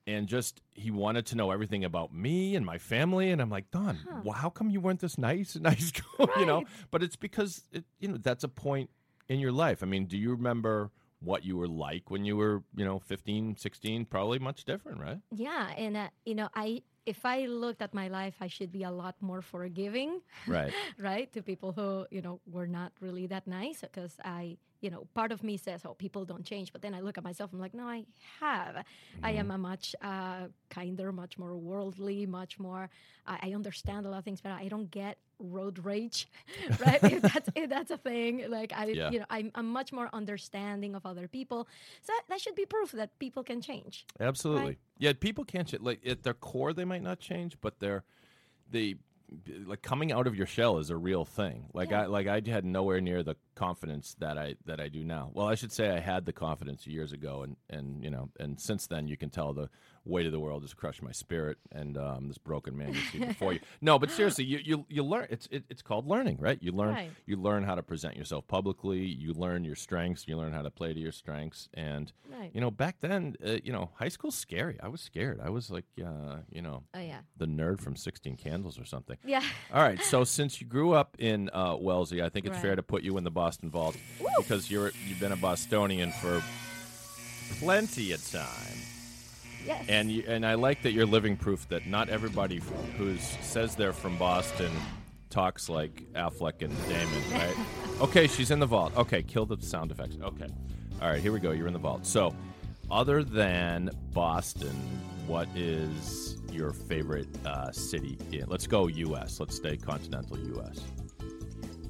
and 0.07 0.29
just 0.29 0.61
he 0.75 0.91
wanted 0.91 1.27
to 1.27 1.37
know 1.37 1.51
everything 1.51 1.85
about 1.85 2.15
me 2.15 2.55
and 2.55 2.65
my 2.65 2.79
family 2.79 3.33
and 3.33 3.43
i'm 3.43 3.51
like 3.51 3.69
don 3.73 3.99
well, 4.25 4.35
how 4.35 4.49
come 4.49 4.71
you 4.71 4.81
weren't 4.81 5.01
this 5.01 5.19
nice 5.19 5.57
in 5.57 5.65
high 5.65 5.75
school 5.75 6.31
you 6.39 6.47
know? 6.47 6.63
But 6.91 7.03
it's 7.03 7.17
because 7.17 7.65
it, 7.73 7.85
you 7.99 8.09
know 8.09 8.17
that's 8.17 8.45
a 8.45 8.49
point 8.49 8.91
in 9.29 9.41
your 9.41 9.53
life. 9.53 9.83
I 9.83 9.87
mean 9.87 10.07
do 10.07 10.17
you 10.17 10.31
remember 10.31 10.91
what 11.21 11.45
you 11.45 11.57
were 11.57 11.69
like 11.69 12.11
when 12.11 12.25
you 12.25 12.37
were 12.37 12.63
you 12.77 12.85
know 12.85 12.99
15 12.99 13.57
16 13.57 14.05
probably 14.05 14.39
much 14.39 14.65
different 14.65 15.01
right? 15.01 15.19
Yeah, 15.35 15.71
and 15.77 15.97
uh, 15.97 16.09
you 16.25 16.35
know, 16.35 16.49
I 16.55 16.83
if 17.07 17.25
I 17.25 17.47
looked 17.47 17.81
at 17.83 17.95
my 17.95 18.09
life, 18.09 18.35
I 18.41 18.49
should 18.49 18.73
be 18.73 18.83
a 18.83 18.91
lot 18.91 19.15
more 19.23 19.41
forgiving. 19.43 20.21
right 20.47 20.73
right 20.99 21.33
to 21.33 21.43
people 21.43 21.73
who 21.73 22.07
you 22.11 22.21
know 22.21 22.41
were 22.51 22.67
not 22.67 22.93
really 23.01 23.27
that 23.27 23.47
nice 23.47 23.81
because 23.81 24.19
i 24.25 24.57
you 24.81 24.91
know 24.91 25.07
part 25.15 25.33
of 25.33 25.43
me 25.43 25.57
says 25.57 25.83
oh 25.85 25.95
people 25.95 26.25
don't 26.25 26.45
change 26.45 26.73
but 26.73 26.83
then 26.83 26.95
i 26.95 27.01
look 27.01 27.17
at 27.19 27.25
myself 27.25 27.51
i'm 27.53 27.59
like 27.61 27.75
no 27.75 27.85
i 27.85 28.05
have 28.41 28.85
i 29.23 29.31
am 29.33 29.51
a 29.51 29.59
much 29.59 29.95
uh, 30.03 30.47
kinder 30.71 31.13
much 31.13 31.39
more 31.39 31.57
worldly 31.57 32.27
much 32.27 32.59
more 32.59 32.89
I 33.27 33.39
i 33.49 33.55
understand 33.55 34.07
a 34.07 34.11
lot 34.11 34.19
of 34.19 34.25
things 34.25 34.41
but 34.41 34.53
i 34.53 34.69
don't 34.69 34.91
get 34.91 35.19
road 35.39 35.85
rage 35.85 36.29
right 36.81 37.03
if 37.05 37.23
that's 37.33 37.49
if 37.55 37.69
that's 37.71 37.91
a 37.91 37.97
thing 37.99 38.49
like 38.51 38.73
i 38.75 38.87
Yeah. 38.87 39.11
you 39.11 39.19
know 39.21 39.27
I'm, 39.31 39.51
I'm 39.55 39.69
much 39.71 39.93
more 39.93 40.09
understanding 40.13 40.95
of 40.95 41.05
other 41.05 41.29
people 41.29 41.67
so 42.03 42.13
that, 42.13 42.23
that 42.29 42.41
should 42.41 42.55
be 42.55 42.65
proof 42.67 42.93
that 42.93 43.19
people 43.19 43.43
can 43.43 43.61
change 43.61 44.07
Absolutely. 44.21 44.79
Yeah, 44.99 45.13
people 45.19 45.45
can't 45.45 45.69
ch- 45.69 45.81
like 45.81 46.01
at 46.07 46.23
their 46.23 46.33
core 46.35 46.73
they 46.73 46.85
might 46.87 47.03
not 47.03 47.19
change, 47.21 47.59
but 47.61 47.81
they're 47.81 48.03
they 48.71 48.95
like 49.67 49.83
coming 49.83 50.11
out 50.13 50.27
of 50.27 50.35
your 50.37 50.47
shell 50.47 50.79
is 50.79 50.89
a 50.89 50.97
real 50.97 51.25
thing. 51.25 51.67
Like 51.75 51.91
Yeah. 51.91 52.03
I 52.03 52.07
like 52.07 52.27
I 52.29 52.41
had 52.51 52.65
nowhere 52.65 53.01
near 53.03 53.23
the 53.23 53.37
confidence 53.57 54.15
that 54.21 54.39
I 54.39 54.55
that 54.67 54.79
I 54.81 54.89
do 54.89 55.03
now. 55.03 55.31
Well, 55.35 55.49
I 55.49 55.57
should 55.57 55.73
say 55.73 55.91
I 55.91 55.99
had 55.99 56.27
the 56.27 56.33
confidence 56.33 56.87
years 56.87 57.13
ago 57.13 57.43
and 57.43 57.57
and 57.69 58.05
you 58.05 58.11
know, 58.11 58.31
and 58.39 58.61
since 58.61 58.87
then 58.87 59.09
you 59.09 59.17
can 59.17 59.31
tell 59.31 59.53
the 59.53 59.69
weight 60.05 60.25
of 60.25 60.31
the 60.31 60.39
world 60.39 60.63
has 60.63 60.73
crushed 60.73 61.03
my 61.03 61.11
spirit 61.11 61.59
and 61.73 61.99
um, 61.99 62.29
this 62.29 62.39
broken 62.39 62.77
man 62.79 62.95
you 62.95 63.01
see 63.11 63.19
before 63.19 63.53
you. 63.53 63.59
No, 63.81 63.99
but 63.99 64.11
seriously, 64.13 64.45
you 64.45 64.59
you, 64.65 64.87
you 64.89 65.03
learn 65.03 65.27
it's 65.31 65.49
it, 65.51 65.65
it's 65.69 65.83
called 65.83 66.07
learning, 66.07 66.37
right? 66.39 66.59
You 66.63 66.71
learn 66.73 66.95
Right. 66.95 67.11
you 67.27 67.37
learn 67.37 67.65
how 67.65 67.75
to 67.75 67.83
present 67.83 68.17
yourself 68.17 68.47
publicly, 68.47 69.01
you 69.05 69.33
learn 69.33 69.65
your 69.65 69.75
strengths, 69.75 70.29
you 70.29 70.37
learn 70.37 70.53
how 70.53 70.63
to 70.63 70.71
play 70.71 70.93
to 70.95 71.01
your 71.01 71.11
strengths 71.13 71.69
and 71.75 72.13
Right. 72.31 72.51
you 72.55 72.61
know, 72.61 72.71
back 72.71 72.97
then, 73.01 73.35
uh, 73.45 73.57
you 73.65 73.73
know, 73.73 73.91
high 73.95 74.09
school's 74.11 74.35
scary. 74.37 74.79
I 74.83 74.89
was 74.89 75.01
scared. 75.01 75.41
I 75.43 75.49
was 75.51 75.71
like, 75.71 75.87
uh, 76.01 76.37
you 76.51 76.63
know, 76.63 76.85
oh 76.95 77.01
yeah 77.01 77.21
the 77.37 77.47
nerd 77.47 77.81
from 77.81 77.97
16 77.97 78.37
Candles 78.37 78.79
or 78.79 78.85
something. 78.85 79.17
yeah 79.25 79.43
All 79.73 79.83
right. 79.83 80.01
So 80.05 80.23
since 80.25 80.61
you 80.61 80.67
grew 80.69 80.93
up 80.93 81.17
in 81.19 81.51
uh, 81.53 81.77
Wellesley, 81.81 82.23
I 82.23 82.29
think 82.29 82.47
it's 82.47 82.59
fair 82.59 82.77
to 82.77 82.83
put 82.83 83.03
you 83.03 83.17
in 83.19 83.25
the 83.25 83.31
Boston 83.47 83.71
Vault 83.71 83.97
because 84.39 84.73
you're 84.73 84.91
you've 85.07 85.21
been 85.21 85.31
a 85.31 85.37
Bostonian 85.37 86.11
for 86.11 86.43
plenty 87.61 88.11
of 88.11 88.33
time, 88.33 88.77
yes 89.65 89.85
and 89.89 90.11
you, 90.11 90.25
and 90.27 90.45
I 90.45 90.55
like 90.55 90.83
that 90.83 90.91
you're 90.91 91.07
living 91.07 91.37
proof 91.37 91.69
that 91.69 91.87
not 91.87 92.09
everybody 92.09 92.61
who 92.99 93.17
says 93.19 93.77
they're 93.77 93.93
from 93.93 94.19
Boston 94.19 94.73
talks 95.31 95.69
like 95.69 96.13
Affleck 96.15 96.61
and 96.63 96.75
Damon, 96.89 97.23
right? 97.33 97.57
okay, 98.01 98.27
she's 98.27 98.51
in 98.51 98.59
the 98.59 98.67
vault. 98.67 98.97
Okay, 98.97 99.23
kill 99.23 99.47
the 99.47 99.63
sound 99.65 99.93
effects. 99.93 100.17
Okay. 100.21 100.49
All 101.01 101.09
right, 101.09 101.21
here 101.21 101.31
we 101.31 101.39
go. 101.39 101.53
You're 101.53 101.69
in 101.69 101.73
the 101.73 101.79
vault. 101.79 102.05
So, 102.05 102.35
other 102.91 103.23
than 103.23 103.91
Boston, 104.13 104.75
what 105.29 105.47
is 105.55 106.39
your 106.51 106.73
favorite 106.73 107.29
uh, 107.47 107.71
city? 107.71 108.19
In, 108.33 108.47
let's 108.49 108.67
go 108.67 108.89
U.S. 108.89 109.39
Let's 109.39 109.55
stay 109.55 109.77
continental 109.77 110.37
U.S. 110.37 110.81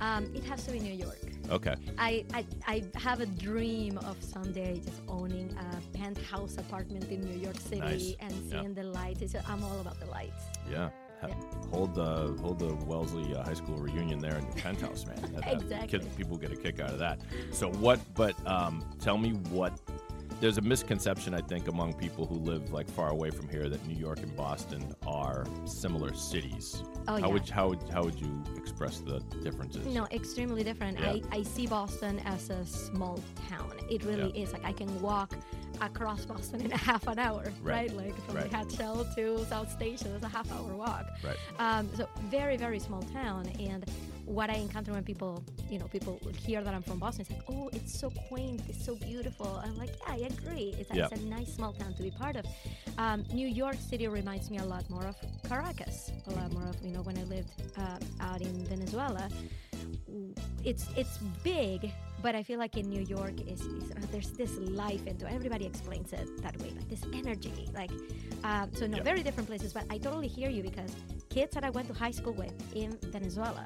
um, 0.03 0.31
it 0.35 0.45
has 0.45 0.67
to 0.67 0.73
be 0.73 0.81
new 0.81 0.93
york 0.93 1.17
Okay. 1.51 1.75
I, 1.99 2.25
I 2.35 2.45
I 2.67 2.85
have 2.97 3.21
a 3.21 3.27
dream 3.27 3.99
of 3.99 4.17
someday 4.23 4.81
just 4.85 5.01
owning 5.09 5.55
a 5.59 5.97
penthouse 5.97 6.57
apartment 6.59 7.11
in 7.11 7.21
New 7.21 7.39
York 7.39 7.57
City 7.61 7.81
Nice. 7.81 8.15
and 8.21 8.33
Yeah. 8.33 8.61
seeing 8.61 8.75
the 8.75 8.83
lights. 8.83 9.23
It's, 9.23 9.35
I'm 9.49 9.63
all 9.63 9.81
about 9.81 9.99
the 10.01 10.07
lights. 10.07 10.45
Yeah. 10.71 10.91
Ha- 11.23 11.29
Hold 11.73 11.95
the 11.95 12.37
hold 12.43 12.59
the 12.59 12.75
Wellesley 12.85 13.35
uh, 13.35 13.43
High 13.43 13.55
School 13.55 13.77
reunion 13.77 14.19
there 14.19 14.37
in 14.37 14.49
the 14.51 14.57
penthouse, 14.57 15.07
man. 15.07 15.17
That- 15.23 15.33
that- 15.43 15.53
Exactly. 15.63 15.99
Kids, 16.01 16.07
people 16.17 16.37
get 16.37 16.53
a 16.53 16.57
kick 16.57 16.81
out 16.81 16.91
of 16.91 16.99
that. 16.99 17.21
So 17.53 17.71
what? 17.71 18.01
But 18.15 18.35
um, 18.47 18.85
tell 19.01 19.17
me 19.19 19.31
what. 19.51 19.79
There's 20.39 20.59
a 20.59 20.61
misconception, 20.63 21.33
I 21.33 21.41
think, 21.41 21.67
among 21.67 21.95
people 21.95 22.27
who 22.27 22.35
live 22.35 22.71
like 22.71 22.89
far 22.91 23.09
away 23.09 23.31
from 23.31 23.49
here 23.49 23.71
that 23.71 23.85
New 23.87 23.97
York 23.97 24.19
and 24.19 24.35
Boston 24.37 24.95
are 25.07 25.47
similar 25.65 26.13
cities. 26.15 26.83
Oh, 27.09 27.13
how 27.13 27.19
yeah. 27.19 27.27
would 27.29 27.49
how 27.49 27.69
would 27.71 27.83
how 27.91 28.03
would 28.05 28.21
you 28.21 28.45
express 28.57 28.99
the 28.99 29.21
differences? 29.43 29.87
No, 29.87 30.07
extremely 30.13 30.63
different. 30.63 31.01
Yeah. 31.01 31.13
I, 31.13 31.23
I 31.39 31.43
see 31.43 31.67
Boston 31.67 32.21
as 32.27 32.51
a 32.51 32.67
small 32.67 33.19
town. 33.49 33.73
It 33.91 34.05
really 34.05 34.31
Yeah. 34.37 34.43
is. 34.43 34.53
Like 34.53 34.65
I 34.65 34.73
can 34.73 35.01
walk 35.01 35.35
across 35.81 36.27
Boston 36.27 36.61
in 36.61 36.73
a 36.73 36.77
half 36.77 37.07
an 37.07 37.19
hour, 37.19 37.45
Right. 37.63 37.91
right? 37.91 37.97
Like 37.97 38.15
from 38.27 38.37
Right. 38.37 38.51
the 38.51 38.57
Hatch 38.57 38.77
Shell 38.77 39.07
to 39.17 39.45
South 39.47 39.71
Station, 39.73 40.15
it's 40.15 40.25
a 40.25 40.29
half 40.29 40.51
hour 40.53 40.75
walk. 40.75 41.07
Right. 41.25 41.37
Um, 41.59 41.89
so 41.97 42.09
very, 42.25 42.57
very 42.59 42.79
small 42.79 43.03
town. 43.03 43.47
And 43.59 43.85
what 44.27 44.51
I 44.51 44.55
encounter 44.57 44.93
when 44.93 45.05
people, 45.05 45.43
you 45.71 45.79
know, 45.79 45.87
people 45.87 46.21
hear 46.37 46.61
that 46.63 46.75
I'm 46.75 46.83
from 46.83 46.99
Boston, 46.99 47.23
it's 47.23 47.31
like, 47.31 47.43
oh, 47.49 47.71
it's 47.73 47.99
so 47.99 48.11
quaint, 48.29 48.61
it's 48.69 48.85
so 48.85 48.97
beautiful. 48.97 49.61
I'm 49.65 49.77
like, 49.79 49.91
yeah, 50.07 50.15
I 50.15 50.17
agree. 50.27 50.75
It's, 50.79 50.91
a- 50.91 50.97
Yeah. 50.97 51.09
it's 51.11 51.21
a 51.21 51.25
nice 51.27 51.55
small 51.55 51.73
town 51.73 51.95
to 51.95 52.03
be 52.03 52.11
part 52.11 52.37
of. 52.37 52.45
Um, 52.99 53.25
New 53.33 53.47
York 53.47 53.77
City 53.91 54.09
reminds 54.09 54.51
me 54.51 54.59
a 54.59 54.65
lot 54.65 54.89
more 54.91 55.05
of 55.07 55.17
Caracas, 55.49 56.11
a 56.27 56.31
lot 56.33 56.53
more 56.53 56.65
of, 56.65 56.77
you 56.85 56.93
know, 56.93 57.03
when 57.03 57.17
I 57.17 57.23
lived 57.25 57.51
uh, 57.79 57.99
out 58.21 58.41
in 58.43 58.53
Venezuela. 58.67 59.29
It's 60.65 60.87
it's 60.97 61.19
big, 61.45 61.93
but 62.23 62.35
I 62.35 62.43
feel 62.43 62.59
like 62.59 62.77
in 62.77 62.89
New 62.91 63.03
York 63.03 63.35
is, 63.47 63.61
uh, 63.63 64.01
there's 64.11 64.31
this 64.33 64.57
life 64.59 65.07
into. 65.07 65.31
Everybody 65.31 65.65
explains 65.67 66.13
it 66.13 66.27
that 66.43 66.59
way, 66.61 66.71
like 66.75 66.89
this 66.89 67.03
energy, 67.15 67.69
like 67.75 67.91
um, 68.43 68.71
so. 68.75 68.87
No, 68.87 68.97
Yeah. 68.97 69.03
very 69.05 69.23
different 69.23 69.49
places, 69.49 69.73
but 69.73 69.85
I 69.91 69.99
totally 69.99 70.27
hear 70.27 70.51
you 70.51 70.63
because 70.63 70.91
kids 71.29 71.55
that 71.55 71.63
I 71.65 71.71
went 71.71 71.87
to 71.89 71.95
high 71.95 72.11
school 72.11 72.33
with 72.33 72.53
in 72.75 72.99
Venezuela, 73.13 73.65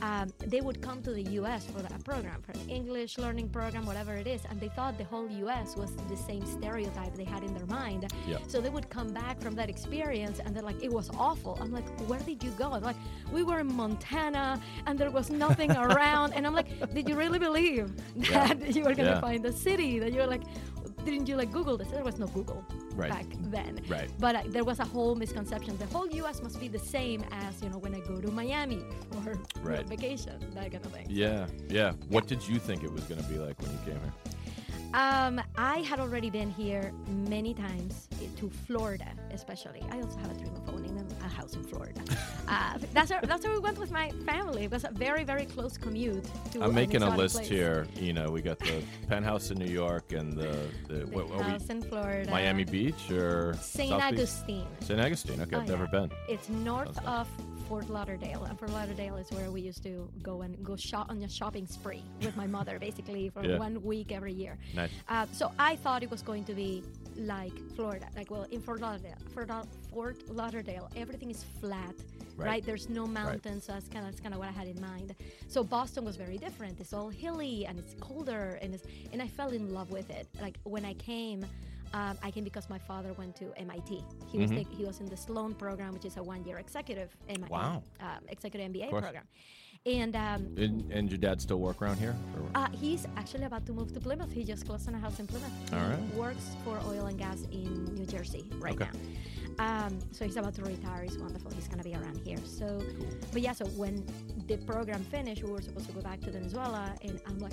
Mm. 0.00 0.22
um, 0.22 0.32
they 0.46 0.60
would 0.60 0.80
come 0.80 1.02
to 1.02 1.12
the 1.12 1.22
U.S. 1.40 1.66
for 1.66 1.80
a 1.80 1.98
program, 2.00 2.40
for 2.42 2.52
an 2.52 2.68
English 2.70 3.18
learning 3.18 3.48
program, 3.48 3.84
whatever 3.86 4.14
it 4.14 4.26
is, 4.26 4.42
and 4.50 4.60
they 4.60 4.68
thought 4.68 4.98
the 4.98 5.04
whole 5.04 5.28
U.S. 5.44 5.76
was 5.76 5.90
the 6.08 6.16
same 6.16 6.44
stereotype 6.46 7.14
they 7.14 7.24
had 7.24 7.42
in 7.42 7.52
their 7.54 7.66
mind. 7.66 8.12
Yeah. 8.26 8.38
So 8.48 8.60
they 8.60 8.70
would 8.70 8.88
come 8.90 9.08
back 9.12 9.40
from 9.40 9.54
that 9.56 9.68
experience 9.68 10.38
and 10.40 10.54
they're 10.54 10.62
like, 10.62 10.82
it 10.82 10.92
was 10.92 11.10
awful. 11.18 11.58
I'm 11.60 11.72
like, 11.72 11.88
where 12.08 12.20
did 12.20 12.42
you 12.42 12.50
go? 12.52 12.70
Like, 12.70 12.96
we 13.32 13.42
were 13.42 13.60
in 13.60 13.72
Montana 13.74 14.60
and 14.86 14.98
there 14.98 15.10
was 15.10 15.30
nothing 15.30 15.70
around. 15.86 16.32
And 16.34 16.46
I'm 16.46 16.54
like, 16.54 16.68
did 16.94 17.08
you 17.08 17.16
really 17.16 17.38
believe 17.38 17.92
Yeah. 18.16 18.54
that 18.54 18.74
you 18.76 18.82
were 18.84 18.94
going 18.94 19.08
to 19.08 19.14
Yeah. 19.14 19.20
find 19.20 19.42
the 19.44 19.52
city? 19.52 19.98
That 19.98 20.12
you 20.12 20.20
were 20.20 20.26
like, 20.26 20.42
didn't 21.04 21.28
you 21.28 21.36
like 21.36 21.50
Google 21.52 21.76
this? 21.76 21.88
There 21.88 22.04
was 22.04 22.18
no 22.18 22.26
Google 22.28 22.64
Right. 22.94 23.10
back 23.10 23.26
then. 23.50 23.80
Right. 23.88 24.10
But 24.18 24.34
uh, 24.36 24.42
there 24.48 24.64
was 24.64 24.78
a 24.80 24.84
whole 24.84 25.14
misconception. 25.14 25.76
The 25.78 25.86
whole 25.86 26.08
U.S. 26.08 26.42
must 26.42 26.60
be 26.60 26.68
the 26.68 26.78
same 26.78 27.24
as, 27.32 27.62
you 27.62 27.68
know, 27.70 27.78
when 27.78 27.94
I 27.94 28.00
go 28.00 28.20
to 28.20 28.30
Miami 28.30 28.82
for 29.10 29.38
Right. 29.62 29.86
vacation, 29.86 30.34
that 30.54 30.70
kind 30.72 30.84
of 30.84 30.92
thing. 30.92 31.06
Yeah, 31.08 31.46
yeah. 31.68 31.92
What 32.08 32.26
did 32.26 32.46
you 32.46 32.58
think 32.58 32.84
it 32.84 32.92
was 32.92 33.04
going 33.04 33.22
to 33.22 33.28
be 33.28 33.38
like 33.38 33.60
when 33.62 33.70
you 33.72 33.78
came 33.84 34.00
here? 34.00 34.12
Um, 34.94 35.40
I 35.56 35.78
had 35.78 36.00
already 36.00 36.28
been 36.28 36.50
here 36.50 36.92
many 37.28 37.54
times 37.54 38.08
to 38.36 38.50
Florida, 38.66 39.08
especially. 39.32 39.82
I 39.90 40.00
also 40.00 40.18
have 40.18 40.30
a 40.30 40.34
dream 40.34 40.54
of 40.54 40.68
owning 40.74 40.92
a 41.24 41.28
house 41.28 41.54
in 41.54 41.62
Florida. 41.64 42.00
uh, 42.48 42.78
that's 42.92 43.10
where, 43.10 43.20
that's 43.22 43.44
where 43.44 43.54
we 43.54 43.58
went 43.58 43.78
with 43.78 43.90
my 43.90 44.10
family. 44.26 44.64
It 44.64 44.70
was 44.70 44.84
a 44.84 44.90
very 44.90 45.24
very 45.24 45.46
close 45.46 45.78
commute. 45.78 46.24
To 46.52 46.62
I'm 46.62 46.74
making 46.74 47.02
a 47.02 47.16
list 47.16 47.36
place. 47.36 47.48
here. 47.48 47.86
You 47.96 48.12
know, 48.12 48.30
we 48.30 48.42
got 48.42 48.58
the 48.58 48.82
penthouse 49.08 49.50
in 49.50 49.58
New 49.58 49.72
York 49.72 50.12
and 50.12 50.36
the 50.36 50.68
the 50.88 51.06
what, 51.06 51.30
are 51.30 51.42
house 51.42 51.68
we, 51.68 51.74
in 51.76 51.82
Florida. 51.82 52.30
Miami 52.30 52.64
Beach 52.64 53.10
or 53.10 53.54
Saint 53.60 53.90
South 53.90 54.10
Beach? 54.10 54.20
Augustine. 54.20 54.66
St. 54.80 55.00
Augustine. 55.00 55.40
Okay, 55.40 55.56
Oh, 55.56 55.60
I've 55.60 55.68
never 55.68 55.86
been. 55.86 56.10
It's 56.28 56.48
north 56.48 56.98
of 57.06 57.28
Fort 57.68 57.88
Lauderdale, 57.88 58.44
and 58.44 58.58
Fort 58.58 58.70
Lauderdale 58.70 59.16
is 59.16 59.30
where 59.30 59.50
we 59.50 59.60
used 59.60 59.82
to 59.84 60.08
go 60.22 60.42
and 60.42 60.62
go 60.64 60.76
shop 60.76 61.06
on 61.10 61.22
a 61.22 61.28
shopping 61.28 61.66
spree 61.66 62.02
with 62.20 62.36
my 62.36 62.46
mother, 62.46 62.78
basically 62.88 63.28
for 63.30 63.44
Yeah. 63.44 63.58
one 63.58 63.82
week 63.82 64.12
every 64.12 64.32
year. 64.32 64.58
Nice. 64.74 64.90
Uh, 65.08 65.26
so 65.32 65.52
I 65.58 65.76
thought 65.76 66.02
it 66.02 66.10
was 66.10 66.22
going 66.22 66.44
to 66.44 66.54
be 66.54 66.82
like 67.16 67.52
Florida, 67.74 68.06
like 68.16 68.30
well 68.30 68.46
in 68.50 68.60
Fort 68.60 68.80
Lauderdale. 68.80 69.16
Fort, 69.34 69.50
Fort 69.92 70.28
Lauderdale, 70.28 70.90
everything 70.96 71.30
is 71.30 71.44
flat, 71.60 71.94
Right. 72.36 72.46
right? 72.46 72.66
There's 72.66 72.88
no 72.88 73.06
mountains, 73.06 73.64
so 73.64 73.72
that's 73.72 73.88
kind 73.88 74.04
of 74.06 74.12
that's 74.12 74.20
kind 74.20 74.34
of 74.34 74.40
what 74.40 74.48
I 74.48 74.52
had 74.52 74.66
in 74.66 74.80
mind. 74.80 75.14
So 75.48 75.62
Boston 75.62 76.04
was 76.04 76.16
very 76.16 76.38
different. 76.38 76.80
It's 76.80 76.92
all 76.92 77.08
hilly 77.10 77.66
and 77.66 77.78
it's 77.78 77.94
colder, 78.00 78.58
and 78.62 78.74
it's 78.74 78.84
and 79.12 79.20
I 79.22 79.28
fell 79.28 79.50
in 79.50 79.72
love 79.72 79.90
with 79.90 80.10
it. 80.10 80.26
Like 80.40 80.58
when 80.64 80.84
I 80.84 80.94
came. 80.94 81.44
Um, 81.94 82.16
I 82.22 82.30
came 82.30 82.44
because 82.44 82.68
my 82.70 82.78
father 82.78 83.12
went 83.14 83.36
to 83.36 83.52
MIT. 83.56 84.02
He 84.26 84.38
was 84.38 84.50
Mhm. 84.50 84.56
the, 84.68 84.74
he 84.76 84.84
was 84.84 85.00
in 85.00 85.06
the 85.06 85.16
Sloan 85.16 85.54
program, 85.54 85.92
which 85.92 86.04
is 86.06 86.16
a 86.16 86.22
one-year 86.22 86.58
executive 86.58 87.14
MIT, 87.28 87.50
Wow. 87.52 87.82
um, 88.00 88.20
executive 88.28 88.66
MBA 88.70 88.88
program. 88.88 89.24
And 89.84 90.14
um, 90.14 90.54
And, 90.56 90.90
and 90.92 91.10
your 91.10 91.18
dad 91.18 91.40
still 91.40 91.58
work 91.58 91.82
around 91.82 91.98
here? 91.98 92.14
Uh, 92.54 92.68
he's 92.70 93.04
actually 93.16 93.44
about 93.44 93.66
to 93.66 93.72
move 93.72 93.92
to 93.94 94.00
Plymouth. 94.00 94.32
He 94.32 94.44
just 94.44 94.64
closed 94.64 94.86
on 94.88 94.94
a 94.94 94.98
house 94.98 95.18
in 95.18 95.26
Plymouth. 95.26 95.52
All 95.72 95.80
He. 95.80 95.96
Works 96.16 96.54
for 96.64 96.78
oil 96.86 97.06
and 97.06 97.18
gas 97.18 97.42
in 97.50 97.84
New 97.94 98.06
Jersey 98.06 98.44
right 98.58 98.74
Okay. 98.80 98.88
now. 98.92 98.98
Um, 99.58 99.98
so 100.12 100.24
he's 100.24 100.36
about 100.36 100.54
to 100.54 100.62
retire. 100.62 101.02
He's 101.02 101.18
wonderful. 101.18 101.50
He's 101.50 101.68
gonna 101.68 101.82
be 101.82 101.94
around 101.94 102.16
here. 102.24 102.38
So, 102.44 102.80
but 103.32 103.42
yeah. 103.42 103.52
So 103.52 103.66
when 103.76 104.02
the 104.46 104.56
program 104.58 105.02
finished, 105.04 105.42
we 105.42 105.50
were 105.50 105.60
supposed 105.60 105.88
to 105.88 105.92
go 105.92 106.00
back 106.00 106.20
to 106.22 106.30
Venezuela, 106.30 106.94
and 107.02 107.20
I'm 107.26 107.38
like, 107.40 107.52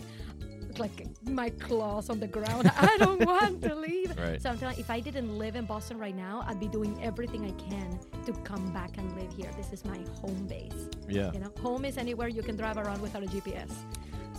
like 0.79 1.07
my 1.24 1.50
claws 1.50 2.09
on 2.09 2.19
the 2.19 2.27
ground. 2.27 2.71
I 2.77 2.98
don't 2.98 3.25
want 3.25 3.62
to 3.63 3.75
leave. 3.75 4.17
Right. 4.17 4.41
So 4.41 4.50
I'm 4.50 4.57
telling, 4.57 4.79
if 4.79 4.89
I 4.89 5.00
didn't 5.00 5.38
live 5.38 5.55
in 5.55 5.65
Boston 5.65 5.98
right 5.98 6.15
now, 6.15 6.43
I'd 6.48 6.59
be 6.59 6.67
doing 6.67 6.98
everything 7.03 7.45
I 7.45 7.51
can 7.69 8.00
to 8.25 8.33
come 8.43 8.71
back 8.74 8.98
and 8.98 9.15
live 9.19 9.31
here. 9.33 9.51
This 9.57 9.71
is 9.74 9.86
my 9.86 10.00
home 10.21 10.48
base. 10.48 10.89
yeah. 11.07 11.31
You 11.33 11.39
know, 11.39 11.51
home 11.62 11.86
is 11.86 11.98
anywhere 11.98 12.27
you 12.27 12.41
can 12.43 12.55
drive 12.55 12.77
around 12.77 13.01
without 13.01 13.24
a 13.24 13.27
GPS. 13.27 13.71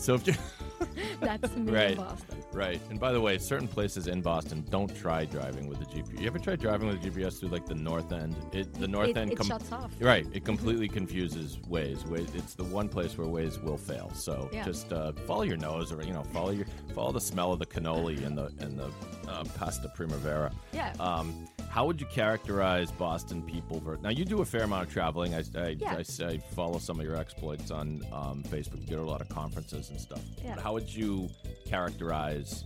So 0.01 0.15
if 0.15 0.27
you 0.27 0.35
That's 1.21 1.55
me 1.55 1.71
Right. 1.71 1.91
in 1.91 1.97
Boston. 1.99 2.43
right, 2.55 2.81
and 2.89 2.99
by 2.99 3.13
the 3.13 3.21
way, 3.21 3.37
certain 3.37 3.69
places 3.69 4.07
in 4.07 4.23
Boston 4.23 4.65
don't 4.71 4.95
try 4.97 5.27
driving 5.27 5.67
with 5.69 5.79
the 5.79 5.85
GPS. 5.85 6.19
You 6.21 6.27
ever 6.27 6.39
try 6.39 6.57
driving 6.57 6.89
with 6.89 7.03
the 7.03 7.11
GPS 7.11 7.39
through 7.39 7.51
like 7.51 7.67
the 7.67 7.75
north 7.75 8.11
end? 8.13 8.35
It 8.53 8.73
the 8.73 8.89
north 8.89 9.11
it, 9.11 9.17
end 9.19 9.33
it 9.33 9.37
com- 9.37 9.47
shuts 9.47 9.71
off. 9.71 9.91
Right, 10.01 10.27
it 10.33 10.45
completely 10.47 10.89
confuses 10.89 11.59
Waze. 11.69 12.03
Waze. 12.09 12.35
It's 12.35 12.55
the 12.55 12.65
one 12.65 12.89
place 12.89 13.19
where 13.19 13.27
Waze 13.29 13.63
will 13.63 13.77
fail. 13.77 14.11
So 14.15 14.49
Yeah. 14.53 14.65
just 14.65 14.91
uh, 14.93 15.13
follow 15.27 15.43
your 15.43 15.59
nose, 15.59 15.93
or 15.93 16.03
you 16.03 16.15
know, 16.15 16.23
follow 16.33 16.51
your 16.51 16.67
follow 16.95 17.13
the 17.13 17.21
smell 17.21 17.53
of 17.53 17.59
the 17.59 17.67
cannoli 17.67 18.25
and 18.25 18.37
the 18.39 18.47
and 18.61 18.79
the 18.79 18.91
uh, 19.31 19.45
pasta 19.59 19.89
primavera. 19.95 20.51
Yeah. 20.73 20.95
Um, 20.99 21.47
how 21.69 21.87
would 21.87 22.01
you 22.01 22.07
characterize 22.07 22.91
Boston 22.91 23.43
people? 23.43 23.79
Ver- 23.81 23.99
now 23.99 24.09
you 24.09 24.25
do 24.25 24.41
a 24.41 24.45
fair 24.45 24.63
amount 24.63 24.87
of 24.89 24.93
traveling. 24.93 25.35
I, 25.35 25.45
I, 25.55 25.69
Yeah. 25.79 26.03
I, 26.21 26.25
I 26.25 26.39
follow 26.39 26.79
some 26.79 26.99
of 26.99 27.05
your 27.07 27.17
exploits 27.17 27.71
on 27.71 28.03
um, 28.13 28.43
Facebook. 28.49 28.81
You 28.81 28.89
go 28.89 28.97
to 28.97 29.03
a 29.03 29.05
lot 29.05 29.21
of 29.21 29.29
conferences 29.29 29.90
and 29.91 30.01
stuff. 30.01 30.23
Yeah. 30.45 30.59
How 30.61 30.73
would 30.73 30.93
you 30.93 31.29
characterize? 31.67 32.65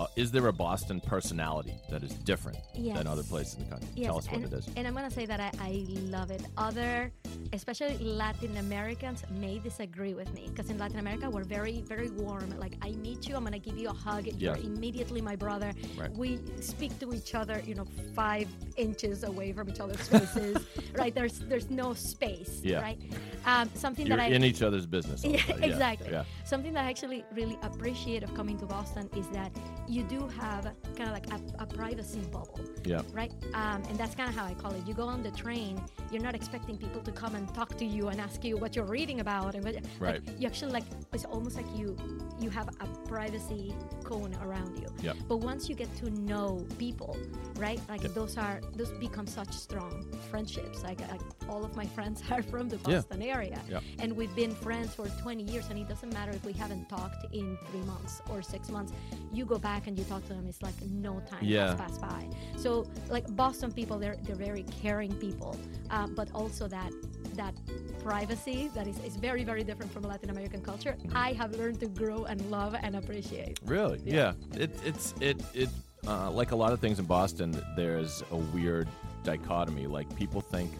Uh, 0.00 0.06
is 0.16 0.30
there 0.32 0.46
a 0.46 0.52
Boston 0.52 0.98
personality 0.98 1.74
that 1.90 2.02
is 2.02 2.12
different 2.24 2.56
Yes. 2.74 2.96
than 2.96 3.06
other 3.06 3.22
places 3.22 3.56
in 3.56 3.64
the 3.64 3.70
country? 3.70 3.88
Yes, 3.94 4.06
Tell 4.06 4.16
us 4.18 4.26
what 4.28 4.36
and, 4.36 4.44
it 4.46 4.52
is. 4.54 4.66
and 4.74 4.86
I'm 4.86 4.94
gonna 4.94 5.10
say 5.10 5.26
that 5.26 5.40
I, 5.40 5.50
I 5.60 5.84
love 6.08 6.30
it. 6.30 6.40
Other, 6.56 7.12
especially 7.52 7.98
Latin 7.98 8.56
Americans, 8.56 9.24
may 9.38 9.58
disagree 9.58 10.14
with 10.14 10.32
me 10.32 10.48
because 10.48 10.70
in 10.70 10.78
Latin 10.78 11.00
America 11.00 11.28
we're 11.28 11.44
very, 11.44 11.82
very 11.82 12.08
warm. 12.08 12.48
Like 12.58 12.76
I 12.80 12.92
meet 12.92 13.28
you, 13.28 13.36
I'm 13.36 13.44
gonna 13.44 13.58
give 13.58 13.76
you 13.76 13.90
a 13.90 13.92
hug. 13.92 14.24
You're 14.26 14.56
Yes. 14.56 14.64
immediately 14.64 15.20
my 15.20 15.36
brother. 15.36 15.74
Right. 15.98 16.10
We 16.16 16.38
speak 16.60 16.98
to 17.00 17.12
each 17.12 17.34
other, 17.34 17.60
you 17.66 17.74
know, 17.74 17.86
five 18.14 18.48
inches 18.78 19.22
away 19.24 19.52
from 19.52 19.68
each 19.68 19.80
other's 19.80 20.08
faces. 20.08 20.64
right? 20.94 21.14
There's 21.14 21.40
there's 21.40 21.68
no 21.68 21.92
space. 21.92 22.62
Yeah. 22.64 22.80
Right. 22.80 22.98
Um, 23.44 23.68
something 23.74 24.06
You're 24.06 24.16
that 24.16 24.30
I 24.32 24.34
in 24.34 24.44
each 24.44 24.62
other's 24.62 24.86
business. 24.86 25.24
Yeah, 25.24 25.42
exactly. 25.62 26.08
Yeah. 26.10 26.24
Something 26.44 26.72
that 26.72 26.84
I 26.86 26.88
actually 26.88 27.22
really 27.34 27.58
appreciate 27.62 28.22
of 28.22 28.32
coming 28.34 28.58
to 28.60 28.66
Boston 28.66 29.10
is 29.14 29.28
that 29.28 29.50
you 29.90 30.02
do 30.04 30.26
have 30.28 30.64
kind 30.96 31.08
of 31.10 31.12
like 31.18 31.28
a, 31.32 31.40
a 31.64 31.66
privacy 31.66 32.20
bubble, 32.32 32.60
Yeah. 32.84 33.02
right? 33.12 33.32
Um, 33.54 33.82
and 33.88 33.98
that's 33.98 34.14
kind 34.14 34.28
of 34.28 34.34
how 34.36 34.44
I 34.46 34.54
call 34.54 34.72
it. 34.72 34.86
You 34.86 34.94
go 34.94 35.04
on 35.14 35.22
the 35.22 35.32
train, 35.32 35.82
you're 36.12 36.22
not 36.22 36.34
expecting 36.34 36.76
people 36.78 37.00
to 37.00 37.10
come 37.12 37.34
and 37.34 37.52
talk 37.54 37.76
to 37.78 37.84
you 37.84 38.08
and 38.08 38.20
ask 38.20 38.44
you 38.44 38.56
what 38.56 38.76
you're 38.76 38.84
reading 38.98 39.18
about, 39.20 39.54
and 39.56 39.64
what, 39.64 39.74
Right. 39.98 40.24
like, 40.26 40.40
you 40.40 40.46
actually 40.46 40.72
like 40.72 40.84
it's 41.12 41.24
almost 41.24 41.56
like 41.56 41.66
you 41.76 41.96
you 42.40 42.50
have 42.50 42.68
a 42.80 42.86
privacy 43.08 43.74
cone 44.04 44.34
around 44.44 44.78
you. 44.78 44.86
Yep. 45.02 45.16
But 45.28 45.38
once 45.38 45.68
you 45.68 45.74
get 45.74 45.94
to 45.96 46.10
know 46.10 46.64
people, 46.78 47.16
right? 47.56 47.80
Like 47.88 48.02
Yep. 48.04 48.14
those 48.14 48.38
are 48.38 48.60
those 48.76 48.90
become 48.92 49.26
such 49.26 49.52
strong 49.52 50.06
friendships. 50.30 50.82
Like, 50.84 51.00
like 51.14 51.20
all 51.48 51.64
of 51.64 51.74
my 51.76 51.86
friends 51.86 52.22
are 52.30 52.42
from 52.42 52.68
the 52.68 52.76
Yeah. 52.76 52.96
Boston 52.96 53.22
area, 53.22 53.60
Yep. 53.68 53.82
and 53.98 54.16
we've 54.16 54.34
been 54.36 54.54
friends 54.54 54.94
for 54.94 55.08
20 55.24 55.42
years. 55.52 55.66
And 55.70 55.78
it 55.78 55.88
doesn't 55.88 56.12
matter 56.14 56.30
if 56.32 56.44
we 56.44 56.52
haven't 56.52 56.88
talked 56.88 57.22
in 57.34 57.58
three 57.70 57.82
months 57.92 58.22
or 58.30 58.40
six 58.42 58.68
months. 58.70 58.92
You 59.32 59.44
go 59.44 59.58
back 59.58 59.79
and 59.86 59.98
you 59.98 60.04
talk 60.04 60.22
to 60.28 60.34
them. 60.34 60.46
It's 60.48 60.62
like 60.62 60.74
no 60.90 61.20
time 61.20 61.40
Yeah. 61.42 61.68
has 61.68 61.74
passed 61.76 62.00
by. 62.00 62.26
So 62.56 62.86
like 63.08 63.26
Boston 63.36 63.72
people, 63.72 63.98
they're 63.98 64.16
they're 64.24 64.36
very 64.36 64.64
caring 64.82 65.12
people, 65.14 65.56
uh, 65.90 66.06
but 66.08 66.28
also 66.34 66.68
that 66.68 66.92
that 67.34 67.54
privacy 68.02 68.70
that 68.74 68.86
is, 68.86 68.98
is 69.04 69.16
very 69.16 69.44
very 69.44 69.62
different 69.64 69.92
from 69.92 70.02
Latin 70.02 70.30
American 70.30 70.60
culture. 70.62 70.96
I 71.14 71.32
have 71.34 71.52
learned 71.56 71.80
to 71.80 71.86
grow 71.86 72.24
and 72.24 72.40
love 72.50 72.74
and 72.80 72.96
appreciate. 72.96 73.60
Really? 73.64 74.00
Yeah. 74.04 74.32
It, 74.54 74.70
it's 74.84 75.14
it 75.20 75.40
it 75.54 75.68
uh, 76.06 76.30
like 76.30 76.52
a 76.52 76.56
lot 76.56 76.72
of 76.72 76.80
things 76.80 76.98
in 76.98 77.04
Boston. 77.04 77.60
There's 77.76 78.22
a 78.30 78.36
weird 78.36 78.88
dichotomy. 79.24 79.86
Like 79.86 80.14
people 80.16 80.40
think 80.40 80.70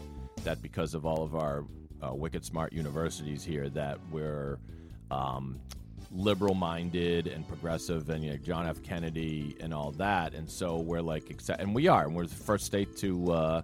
that 0.45 0.63
because 0.63 0.95
of 0.95 1.05
all 1.05 1.23
of 1.23 1.35
our 1.35 1.65
uh, 2.03 2.15
wicked 2.15 2.45
smart 2.45 2.73
universities 2.73 3.45
here, 3.45 3.69
that 3.71 3.99
we're 4.11 4.59
um, 5.11 5.61
liberal 6.11 6.55
minded 6.55 7.27
and 7.27 7.47
progressive, 7.47 8.09
and 8.11 8.25
you 8.25 8.31
know, 8.33 8.37
John 8.37 8.67
F. 8.67 8.83
Kennedy 8.83 9.57
and 9.61 9.73
all 9.73 9.93
that, 9.93 10.35
and 10.35 10.51
so 10.51 10.79
we're 10.79 11.03
like, 11.03 11.25
and 11.59 11.75
we 11.75 11.89
are, 11.89 12.05
and 12.05 12.15
we're 12.15 12.27
the 12.27 12.35
first 12.35 12.67
state 12.67 12.97
to. 12.99 13.33
Uh, 13.33 13.63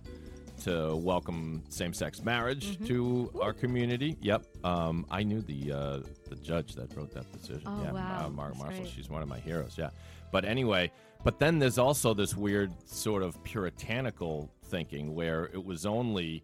to 0.64 0.96
welcome 0.96 1.62
same-sex 1.68 2.24
marriage 2.24 2.78
to 2.86 3.30
our 3.42 3.52
community. 3.52 4.16
Yep, 4.22 4.46
um, 4.64 5.04
I 5.10 5.22
knew 5.22 5.42
the 5.42 5.70
uh, 5.70 5.98
the 6.30 6.36
judge 6.36 6.74
that 6.76 6.96
wrote 6.96 7.12
that 7.12 7.30
decision. 7.30 7.64
Oh, 7.66 7.82
yeah, 7.82 7.92
wow. 7.92 8.24
uh, 8.24 8.30
Margaret 8.30 8.56
Marshall. 8.56 8.80
great. 8.80 8.90
She's 8.90 9.10
one 9.10 9.22
of 9.22 9.28
my 9.28 9.38
heroes. 9.38 9.74
Yeah, 9.76 9.90
but 10.32 10.46
anyway, 10.46 10.90
but 11.24 11.38
then 11.38 11.58
there's 11.58 11.76
also 11.76 12.14
this 12.14 12.34
weird 12.34 12.72
sort 12.88 13.22
of 13.22 13.42
puritanical 13.44 14.50
thinking 14.64 15.14
where 15.14 15.44
it 15.44 15.62
was 15.62 15.84
only. 15.84 16.42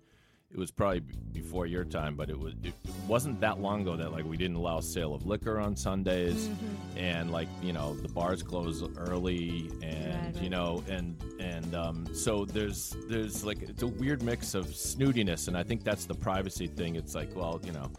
It 0.53 0.59
was 0.59 0.71
probably 0.71 1.01
before 1.33 1.65
your 1.65 1.83
time, 1.85 2.15
but 2.15 2.29
it 2.29 2.39
was 2.39 2.53
it 2.63 2.75
wasn't 3.09 3.41
that 3.41 3.59
long 3.61 3.81
ago 3.83 3.97
that 3.97 4.13
like 4.13 4.27
we 4.27 4.37
didn't 4.37 4.57
allow 4.57 4.81
sale 4.81 5.15
of 5.15 5.25
liquor 5.27 5.59
on 5.59 5.75
Sundays, 5.75 6.49
Mm-hmm. 6.49 6.99
and 6.99 7.31
like 7.31 7.49
you 7.63 7.73
know 7.73 7.95
the 7.95 8.09
bars 8.09 8.43
close 8.43 8.83
early, 8.99 9.71
and 9.83 10.35
Right, 10.35 10.43
you 10.43 10.51
know 10.51 10.85
and 10.91 11.17
and 11.41 11.75
um, 11.75 12.07
so 12.15 12.45
there's 12.45 12.95
there's 13.09 13.45
like 13.45 13.63
it's 13.63 13.83
a 13.83 13.87
weird 13.87 14.23
mix 14.23 14.55
of 14.55 14.67
snootiness, 14.67 15.49
and 15.49 15.57
I 15.57 15.63
think 15.63 15.85
that's 15.85 16.05
the 16.05 16.15
privacy 16.15 16.67
thing. 16.67 16.97
It's 16.97 17.15
like 17.15 17.35
well 17.35 17.59
you 17.65 17.73
know 17.73 17.91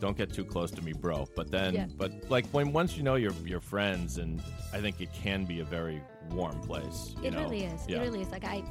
don't 0.00 0.16
get 0.16 0.32
too 0.32 0.44
close 0.44 0.70
to 0.70 0.82
me, 0.82 0.92
bro. 0.92 1.28
But 1.34 1.50
then, 1.50 1.74
Yeah. 1.74 1.86
but 1.98 2.12
like 2.30 2.46
when 2.52 2.72
once 2.72 2.96
you 2.96 3.02
know 3.02 3.16
your 3.16 3.32
your 3.44 3.60
friends, 3.60 4.18
and 4.18 4.40
I 4.72 4.80
think 4.80 5.00
it 5.00 5.12
can 5.12 5.44
be 5.44 5.58
a 5.58 5.64
very 5.64 6.00
warm 6.30 6.60
place. 6.60 7.14
You 7.20 7.26
It 7.26 7.32
know? 7.32 7.42
really 7.42 7.64
is. 7.64 7.80
Yeah. 7.88 7.96
It 7.98 8.02
really 8.02 8.22
is. 8.22 8.30
Like 8.30 8.44
I, 8.44 8.62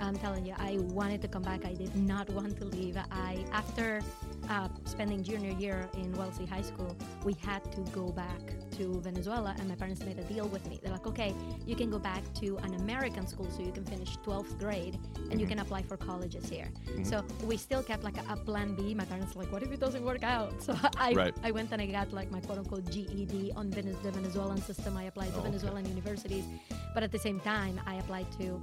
I'm 0.00 0.16
telling 0.16 0.44
you, 0.46 0.54
I 0.58 0.78
wanted 0.92 1.22
to 1.22 1.28
come 1.28 1.42
back. 1.42 1.64
I 1.64 1.72
did 1.74 1.94
not 1.96 2.28
want 2.30 2.58
to 2.58 2.64
leave. 2.64 2.96
I 3.10 3.44
after 3.52 4.02
uh, 4.50 4.68
spending 4.84 5.22
junior 5.22 5.52
year 5.52 5.88
in 5.94 6.12
Wellesley 6.16 6.46
High 6.46 6.62
School, 6.62 6.94
we 7.24 7.34
had 7.34 7.62
to 7.72 7.80
go 7.92 8.08
back 8.10 8.40
to 8.76 9.00
Venezuela, 9.00 9.54
and 9.58 9.68
my 9.68 9.74
parents 9.76 10.02
made 10.04 10.18
a 10.18 10.24
deal 10.24 10.48
with 10.48 10.66
me. 10.68 10.80
They're 10.82 10.92
like, 10.92 11.06
okay, 11.06 11.32
you 11.64 11.76
can 11.76 11.90
go 11.90 11.98
back 11.98 12.22
to 12.40 12.58
an 12.58 12.74
American 12.74 13.26
school, 13.26 13.48
so 13.50 13.62
you 13.62 13.70
can 13.72 13.84
finish 13.84 14.16
12th 14.18 14.58
grade, 14.58 14.98
and 15.30 15.40
you 15.40 15.46
can 15.46 15.60
apply 15.60 15.82
for 15.82 15.96
colleges 15.96 16.48
here. 16.48 16.68
So 17.04 17.24
we 17.44 17.56
still 17.56 17.82
kept 17.82 18.02
like 18.04 18.16
a, 18.18 18.32
a 18.32 18.36
plan 18.36 18.74
B. 18.74 18.94
My 18.94 19.04
parents 19.04 19.34
were 19.34 19.42
like, 19.44 19.52
what 19.52 19.62
if 19.62 19.70
it 19.72 19.80
doesn't 19.80 20.04
work 20.04 20.22
out? 20.24 20.52
So 20.64 20.76
I, 20.98 21.12
Right. 21.12 21.34
I 21.44 21.50
went 21.52 21.70
and 21.72 21.80
I 21.80 21.86
got 21.86 22.12
like 22.12 22.30
my 22.30 22.40
quote 22.40 22.58
unquote 22.58 22.90
GED 22.90 23.52
on 23.54 23.70
Venez- 23.70 24.02
the 24.02 24.10
Venezuelan 24.10 24.60
system. 24.62 24.96
I 24.96 25.04
applied 25.04 25.28
to 25.28 25.34
Oh, 25.36 25.38
okay. 25.40 25.48
Venezuelan 25.50 25.86
universities, 25.86 26.44
but 26.94 27.02
at 27.02 27.12
the 27.12 27.18
same 27.18 27.38
time, 27.40 27.80
I 27.86 27.94
applied 27.96 28.26
to 28.40 28.60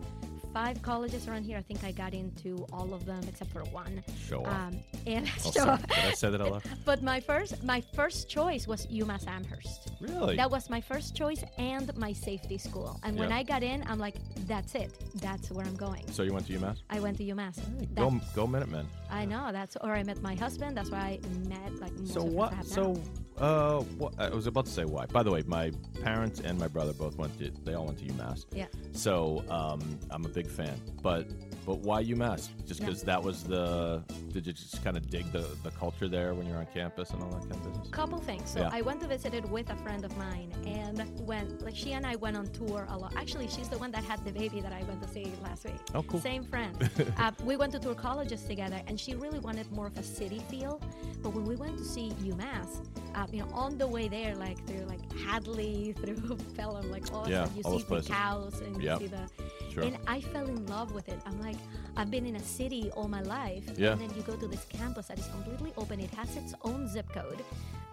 five 0.53 0.81
colleges 0.81 1.27
around 1.27 1.43
here. 1.43 1.58
I 1.58 1.62
think 1.62 1.84
I 1.84 1.91
got 1.91 2.13
into 2.13 2.65
all 2.72 2.93
of 2.93 3.05
them 3.05 3.22
except 3.27 3.51
for 3.51 3.63
one. 3.65 4.03
Show 4.27 4.46
off. 4.46 4.48
Um, 4.48 4.79
and 5.08 5.27
Oh, 5.46 5.51
show 5.51 5.51
sorry. 5.51 5.70
off. 5.72 5.81
Did 5.88 5.98
I 6.05 6.12
say 6.13 6.29
that 6.29 6.41
out 6.41 6.51
loud? 6.51 6.63
But 6.86 7.03
my 7.03 7.20
first, 7.20 7.63
my 7.63 7.81
first 7.93 8.29
choice 8.29 8.67
was 8.67 8.86
UMass 8.88 9.27
Amherst. 9.27 9.91
Really? 10.00 10.36
That 10.36 10.50
was 10.50 10.70
my 10.70 10.81
first 10.81 11.15
choice 11.15 11.43
and 11.58 11.96
my 11.98 12.13
safety 12.13 12.58
school. 12.58 13.00
And 13.03 13.17
when 13.17 13.31
I 13.31 13.43
got 13.43 13.63
in, 13.63 13.84
I'm 13.88 14.00
like, 14.00 14.15
that's 14.48 14.75
it. 14.75 14.91
That's 15.15 15.51
where 15.51 15.65
I'm 15.65 15.75
going. 15.75 16.12
so 16.12 16.24
you 16.24 16.34
went 16.34 16.48
to 16.48 16.53
UMass? 16.53 16.77
I 16.89 17.00
went 17.00 17.17
to 17.17 17.24
UMass. 17.24 17.58
Go, 17.96 18.20
go 18.36 18.48
Minutemen. 18.48 18.88
I 19.10 19.25
know. 19.25 19.51
That's 19.51 19.75
where 19.81 19.93
I 19.93 20.03
met 20.03 20.22
my 20.22 20.36
husband. 20.36 20.75
That's 20.77 20.89
where 20.89 21.01
I 21.01 21.20
met 21.48 21.79
like 21.79 21.93
most 22.00 22.13
So 22.13 22.24
what? 22.24 22.65
So 22.65 23.01
uh, 23.38 23.79
what, 23.98 24.13
I 24.20 24.29
was 24.29 24.48
about 24.48 24.65
to 24.65 24.72
say 24.72 24.86
why. 24.86 25.05
By 25.05 25.24
the 25.24 25.31
way, 25.31 25.43
my 25.48 25.72
parents 26.01 26.39
and 26.41 26.58
my 26.60 26.67
brother 26.67 26.93
both 26.93 27.17
went 27.17 27.38
to. 27.39 27.51
They 27.63 27.74
all 27.74 27.86
went 27.86 28.00
to 28.00 28.05
UMass. 28.05 28.46
Yeah. 28.53 28.67
So 28.93 29.43
um, 29.50 29.81
I'm 30.12 30.25
a 30.25 30.29
big 30.29 30.40
fan. 30.48 30.79
But 31.01 31.27
but 31.65 31.77
why 31.79 32.03
UMass? 32.03 32.50
Just 32.65 32.79
Yeah. 32.79 32.88
because 32.88 33.03
that 33.03 33.21
was 33.21 33.43
the. 33.43 34.01
Did 34.33 34.48
you 34.48 34.53
just 34.53 34.83
kind 34.83 34.98
of 34.98 35.10
dig 35.10 35.31
the, 35.31 35.45
the 35.62 35.69
culture 35.71 36.07
there 36.07 36.33
when 36.33 36.48
you're 36.48 36.57
on 36.57 36.65
campus 36.74 37.12
and 37.12 37.21
all 37.21 37.29
that 37.29 37.41
kind 37.41 37.51
of 37.53 37.63
business? 37.74 37.89
couple 37.89 38.17
things. 38.17 38.50
So 38.50 38.62
Yeah. 38.62 38.69
I 38.71 38.81
went 38.81 39.00
to 39.01 39.07
visit 39.07 39.33
it 39.36 39.45
with 39.50 39.69
a 39.69 39.75
friend 39.77 40.03
of 40.03 40.15
mine, 40.17 40.51
and 40.65 41.00
when 41.27 41.60
like 41.60 41.75
she 41.75 41.91
and 41.93 42.05
I 42.05 42.15
went 42.15 42.36
on 42.36 42.48
tour 42.48 42.88
a 42.89 42.98
lot. 42.98 43.13
Actually, 43.15 43.48
she's 43.48 43.69
the 43.69 43.77
one 43.77 43.91
that 43.91 44.03
had 44.03 44.24
the 44.25 44.31
baby 44.31 44.60
that 44.62 44.74
I 44.74 44.81
went 44.83 45.03
to 45.03 45.10
see 45.10 45.31
last 45.43 45.65
week. 45.65 45.75
Oh, 45.93 46.01
cool. 46.03 46.19
Same 46.19 46.43
friend. 46.43 46.89
uh, 47.17 47.31
we 47.43 47.57
went 47.57 47.74
to 47.74 47.79
tour 47.79 47.93
colleges 47.93 48.43
together, 48.43 48.81
and 48.88 49.00
she 49.00 49.13
really 49.15 49.39
wanted 49.39 49.71
more 49.71 49.86
of 49.88 49.98
a 49.98 50.03
city 50.03 50.39
feel. 50.50 50.81
But 51.21 51.33
when 51.36 51.45
we 51.45 51.55
went 51.55 51.77
to 51.77 51.83
see 51.86 52.10
UMass, 52.24 52.79
uh, 53.13 53.27
you 53.31 53.39
know, 53.43 53.50
on 53.53 53.77
the 53.77 53.88
way 53.88 54.07
there, 54.07 54.33
like 54.36 54.65
through 54.65 54.86
like 54.86 55.01
Hadley, 55.13 55.93
through 56.01 56.38
Pelham, 56.57 56.89
like 56.89 57.13
all 57.13 57.30
Yeah, 57.30 57.47
you 57.56 57.62
all 57.65 57.73
see 57.73 57.84
the 57.84 57.86
places. 57.86 58.10
cows 58.10 58.62
and 58.62 58.82
Yep. 58.82 59.01
you 59.01 59.08
see 59.08 59.13
the. 59.13 59.30
Sure. 59.73 59.84
And 59.84 59.97
I 60.08 60.19
fell 60.32 60.46
in 60.48 60.65
love 60.67 60.94
with 60.94 61.08
it. 61.10 61.20
I'm 61.26 61.39
like, 61.41 61.58
I've 61.98 62.10
been 62.12 62.26
in 62.26 62.36
a 62.36 62.39
city 62.39 62.89
all 62.96 63.08
my 63.08 63.22
life, 63.22 63.63
Yeah. 63.78 63.91
and 63.94 64.02
then 64.02 64.10
you 64.15 64.22
go 64.24 64.36
to 64.36 64.48
this 64.48 64.65
campus 64.65 65.08
that 65.08 65.20
is 65.20 65.28
completely 65.28 65.74
open. 65.78 66.00
It 66.00 66.12
has 66.15 66.36
its 66.38 66.54
own 66.63 66.88
zip 66.88 67.08
code, 67.13 67.44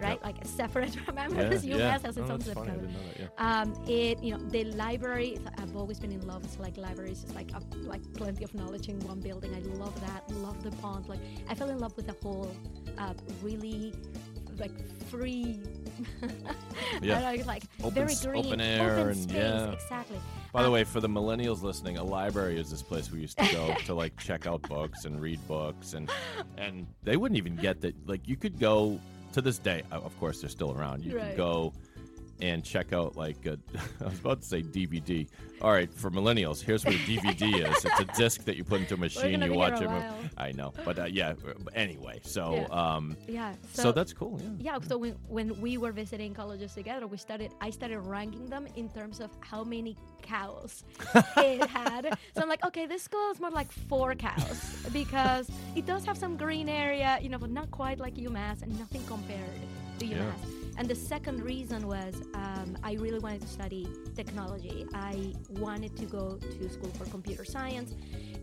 right? 0.01 0.19
Yep. 0.23 0.25
Like 0.25 0.37
separate 0.47 0.95
from 1.05 1.17
yeah, 1.17 1.25
Amherst. 1.25 1.65
yeah. 1.65 1.77
UMass 1.99 2.03
has 2.07 2.17
its 2.17 2.31
Oh, 2.31 2.35
own 2.35 2.41
zip 2.41 2.55
funny. 2.55 2.71
Code. 2.71 2.89
that. 3.17 3.21
Yeah. 3.21 3.61
Um, 3.61 3.75
it, 3.89 4.23
you 4.23 4.33
know, 4.37 4.43
the 4.51 4.65
library. 4.85 5.39
I've 5.59 5.77
always 5.77 5.99
been 5.99 6.13
in 6.13 6.27
love 6.27 6.43
with 6.43 6.59
like 6.61 6.77
libraries. 6.77 7.25
It's 7.25 7.35
like 7.35 7.51
a, 7.53 7.61
like 7.87 8.03
plenty 8.15 8.45
of 8.45 8.55
knowledge 8.55 8.89
in 8.89 8.99
one 9.01 9.21
building. 9.21 9.55
I 9.55 9.61
love 9.79 9.99
that. 10.07 10.31
Love 10.37 10.63
the 10.63 10.71
pond. 10.83 11.09
Like 11.09 11.21
I 11.49 11.55
fell 11.55 11.71
in 11.71 11.79
love 11.79 11.95
with 11.97 12.07
the 12.07 12.17
whole, 12.23 12.51
uh, 12.99 13.15
really, 13.43 13.93
like 14.59 14.73
free. 15.11 15.61
Yeah. 17.03 17.19
I 17.29 17.37
know, 17.37 17.45
like 17.45 17.65
Open 17.83 17.95
very 18.07 18.15
green, 18.25 18.47
open 18.47 18.61
air 18.61 18.93
open 18.99 19.09
and- 19.09 19.17
space. 19.17 19.37
yeah. 19.37 19.73
Exactly. 19.73 20.19
By 20.53 20.63
the 20.63 20.71
way, 20.71 20.85
for 20.85 21.01
the 21.01 21.09
millennials 21.09 21.63
listening, 21.63 21.99
a 21.99 22.05
library 22.05 22.59
is 22.59 22.71
this 22.71 22.83
place 22.83 23.11
we 23.13 23.21
used 23.21 23.37
to 23.39 23.53
go 23.53 23.75
to 23.87 23.95
like 23.95 24.17
check 24.19 24.47
out 24.47 24.63
books 24.63 25.05
and 25.05 25.21
read 25.21 25.47
books, 25.47 25.93
and 25.95 26.11
and 26.57 26.87
they 27.03 27.17
wouldn't 27.17 27.37
even 27.37 27.57
get 27.57 27.81
that. 27.83 27.95
Like 28.09 28.27
you 28.27 28.37
could 28.37 28.59
go 28.59 28.99
to 29.33 29.43
this 29.43 29.59
day. 29.59 29.83
Of 29.93 30.19
course, 30.19 30.41
they're 30.41 30.49
still 30.51 30.73
around. 30.73 31.05
You 31.05 31.17
Right. 31.19 31.29
could 31.29 31.37
go 31.37 31.73
and 32.41 32.65
check 32.65 32.93
out 32.93 33.17
like 33.17 33.45
a, 33.47 33.59
I 34.01 34.05
was 34.05 34.19
about 34.21 34.41
to 34.43 34.47
say 34.47 34.63
DVD. 34.63 35.27
All 35.61 35.73
right, 35.73 35.93
for 35.93 36.09
millennials, 36.11 36.63
here's 36.63 36.85
what 36.85 36.95
a 36.95 36.99
DVD 36.99 37.69
is. 37.69 37.85
It's 37.85 38.01
a 38.01 38.05
disc 38.17 38.45
that 38.45 38.57
you 38.57 38.63
put 38.63 38.81
into 38.81 38.95
a 38.95 38.97
machine. 38.97 39.43
You 39.43 39.55
watch 39.55 39.81
a 39.81 39.97
it. 39.97 40.31
I 40.39 40.53
know, 40.53 40.73
but 40.85 40.99
uh, 41.01 41.05
yeah. 41.07 41.35
Anyway, 41.75 42.21
so 42.23 42.55
Yeah. 42.71 42.95
um, 42.95 43.17
yeah. 43.27 43.55
so, 43.73 43.91
that's 43.91 44.13
cool. 44.13 44.41
Yeah. 44.61 44.75
Yeah, 44.75 44.79
so 44.87 44.99
when, 44.99 45.17
when 45.29 45.61
we 45.61 45.79
were 45.79 45.91
visiting 45.91 46.33
colleges 46.33 46.75
together, 46.75 47.07
we 47.09 47.17
started. 47.17 47.51
I 47.61 47.71
started 47.71 47.99
ranking 48.01 48.47
them 48.47 48.69
in 48.77 48.89
terms 48.91 49.19
of 49.19 49.31
how 49.41 49.65
many 49.65 49.97
cows 50.23 50.85
it 51.39 51.69
had. 51.69 52.17
So 52.37 52.43
I'm 52.43 52.49
like, 52.49 52.65
okay, 52.67 52.87
this 52.87 53.03
school 53.03 53.31
is 53.33 53.41
more 53.41 53.51
like 53.51 53.73
four 53.73 54.15
cows 54.15 54.87
because 54.93 55.51
it 55.75 55.87
does 55.87 56.05
have 56.05 56.17
some 56.17 56.37
green 56.37 56.69
area, 56.69 57.19
you 57.21 57.31
know, 57.31 57.39
but 57.39 57.51
not 57.51 57.71
quite 57.73 57.99
like 57.99 58.15
UMass 58.15 58.63
and 58.63 58.79
nothing 58.79 59.03
compared 59.07 59.41
to 59.99 60.07
UMass. 60.07 60.11
Yeah. 60.11 60.33
And 60.79 60.89
the 60.89 60.95
second 60.95 61.43
reason 61.43 61.89
was 61.89 62.15
um, 62.35 62.79
I 62.85 62.93
really 62.95 63.19
wanted 63.19 63.41
to 63.41 63.49
study 63.49 63.89
technology. 64.15 64.87
I 64.95 65.35
wanted 65.51 65.97
to 65.97 66.07
go 66.07 66.39
to 66.39 66.69
school 66.69 66.91
for 66.91 67.05
computer 67.07 67.45
science, 67.45 67.95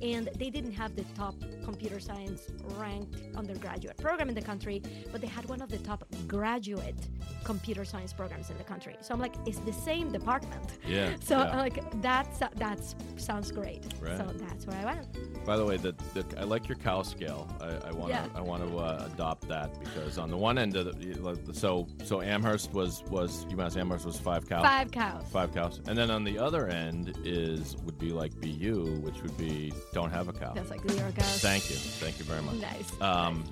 and 0.01 0.29
they 0.37 0.49
didn't 0.49 0.71
have 0.71 0.95
the 0.95 1.05
top 1.15 1.35
computer 1.63 1.99
science 1.99 2.47
ranked 2.77 3.15
undergraduate 3.35 3.97
program 3.97 4.29
in 4.29 4.35
the 4.35 4.41
country, 4.41 4.81
but 5.11 5.21
they 5.21 5.27
had 5.27 5.45
one 5.45 5.61
of 5.61 5.69
the 5.69 5.77
top 5.79 6.05
graduate 6.27 6.95
computer 7.43 7.85
science 7.85 8.11
programs 8.11 8.49
in 8.49 8.57
the 8.57 8.63
country. 8.63 8.95
So 9.01 9.13
I'm 9.13 9.19
like, 9.19 9.35
it's 9.45 9.59
the 9.59 9.73
same 9.73 10.11
department. 10.11 10.77
Yeah. 10.87 11.13
So 11.25 11.39
yeah. 11.39 11.51
I'm 11.51 11.57
like 11.57 12.01
that's 12.01 12.39
that 12.39 12.79
sounds 13.17 13.51
great. 13.51 13.83
Right. 13.99 14.17
So 14.17 14.25
that's 14.35 14.67
where 14.67 14.77
I 14.77 14.85
went. 14.85 15.45
By 15.45 15.57
the 15.57 15.65
way, 15.65 15.77
the, 15.77 15.95
the 16.13 16.23
I 16.37 16.43
like 16.43 16.67
your 16.67 16.77
cow 16.77 17.01
scale. 17.01 17.47
I 17.61 17.91
want 17.91 18.11
to 18.13 18.29
I 18.35 18.41
want 18.41 18.67
to 18.67 18.77
uh, 18.77 19.09
adopt 19.11 19.47
that 19.47 19.79
because 19.79 20.17
on 20.17 20.29
the 20.29 20.37
one 20.37 20.57
end 20.57 20.75
of 20.75 20.85
the 20.99 21.53
so 21.53 21.87
so 22.03 22.21
Amherst 22.21 22.73
was 22.73 23.03
was 23.09 23.45
UMass 23.45 23.77
Amherst 23.77 24.05
was 24.05 24.19
five 24.19 24.47
cows. 24.47 24.63
Five 24.63 24.91
cows. 24.91 25.23
Five 25.31 25.53
cows, 25.53 25.81
and 25.87 25.97
then 25.97 26.11
on 26.11 26.23
the 26.23 26.37
other 26.37 26.67
end 26.67 27.17
is 27.23 27.75
would 27.77 27.97
be 27.97 28.11
like 28.11 28.39
BU, 28.39 28.99
which 29.01 29.21
would 29.21 29.37
be 29.37 29.71
don't 29.95 30.11
have 30.11 30.27
a 30.27 30.33
cow. 30.33 30.51
That's 30.53 30.69
like 30.69 30.85
cows. 30.85 31.41
Thank 31.41 31.69
you, 31.69 31.77
thank 31.77 32.19
you 32.19 32.25
very 32.25 32.41
much. 32.41 32.55
Nice. 32.55 33.01
Um, 33.01 33.45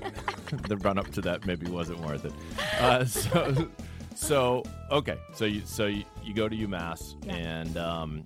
the 0.68 0.76
run 0.76 0.98
up 0.98 1.10
to 1.10 1.20
that 1.22 1.44
maybe 1.46 1.66
wasn't 1.66 1.98
worth 2.00 2.24
it. 2.24 2.32
Uh, 2.78 3.04
so, 3.04 3.68
so 4.14 4.62
okay, 4.92 5.18
so 5.34 5.46
you 5.46 5.62
so 5.64 5.86
you, 5.86 6.04
you 6.22 6.32
go 6.32 6.48
to 6.48 6.56
UMass 6.56 7.16
Yeah. 7.26 7.34
and 7.34 7.76
um, 7.76 8.24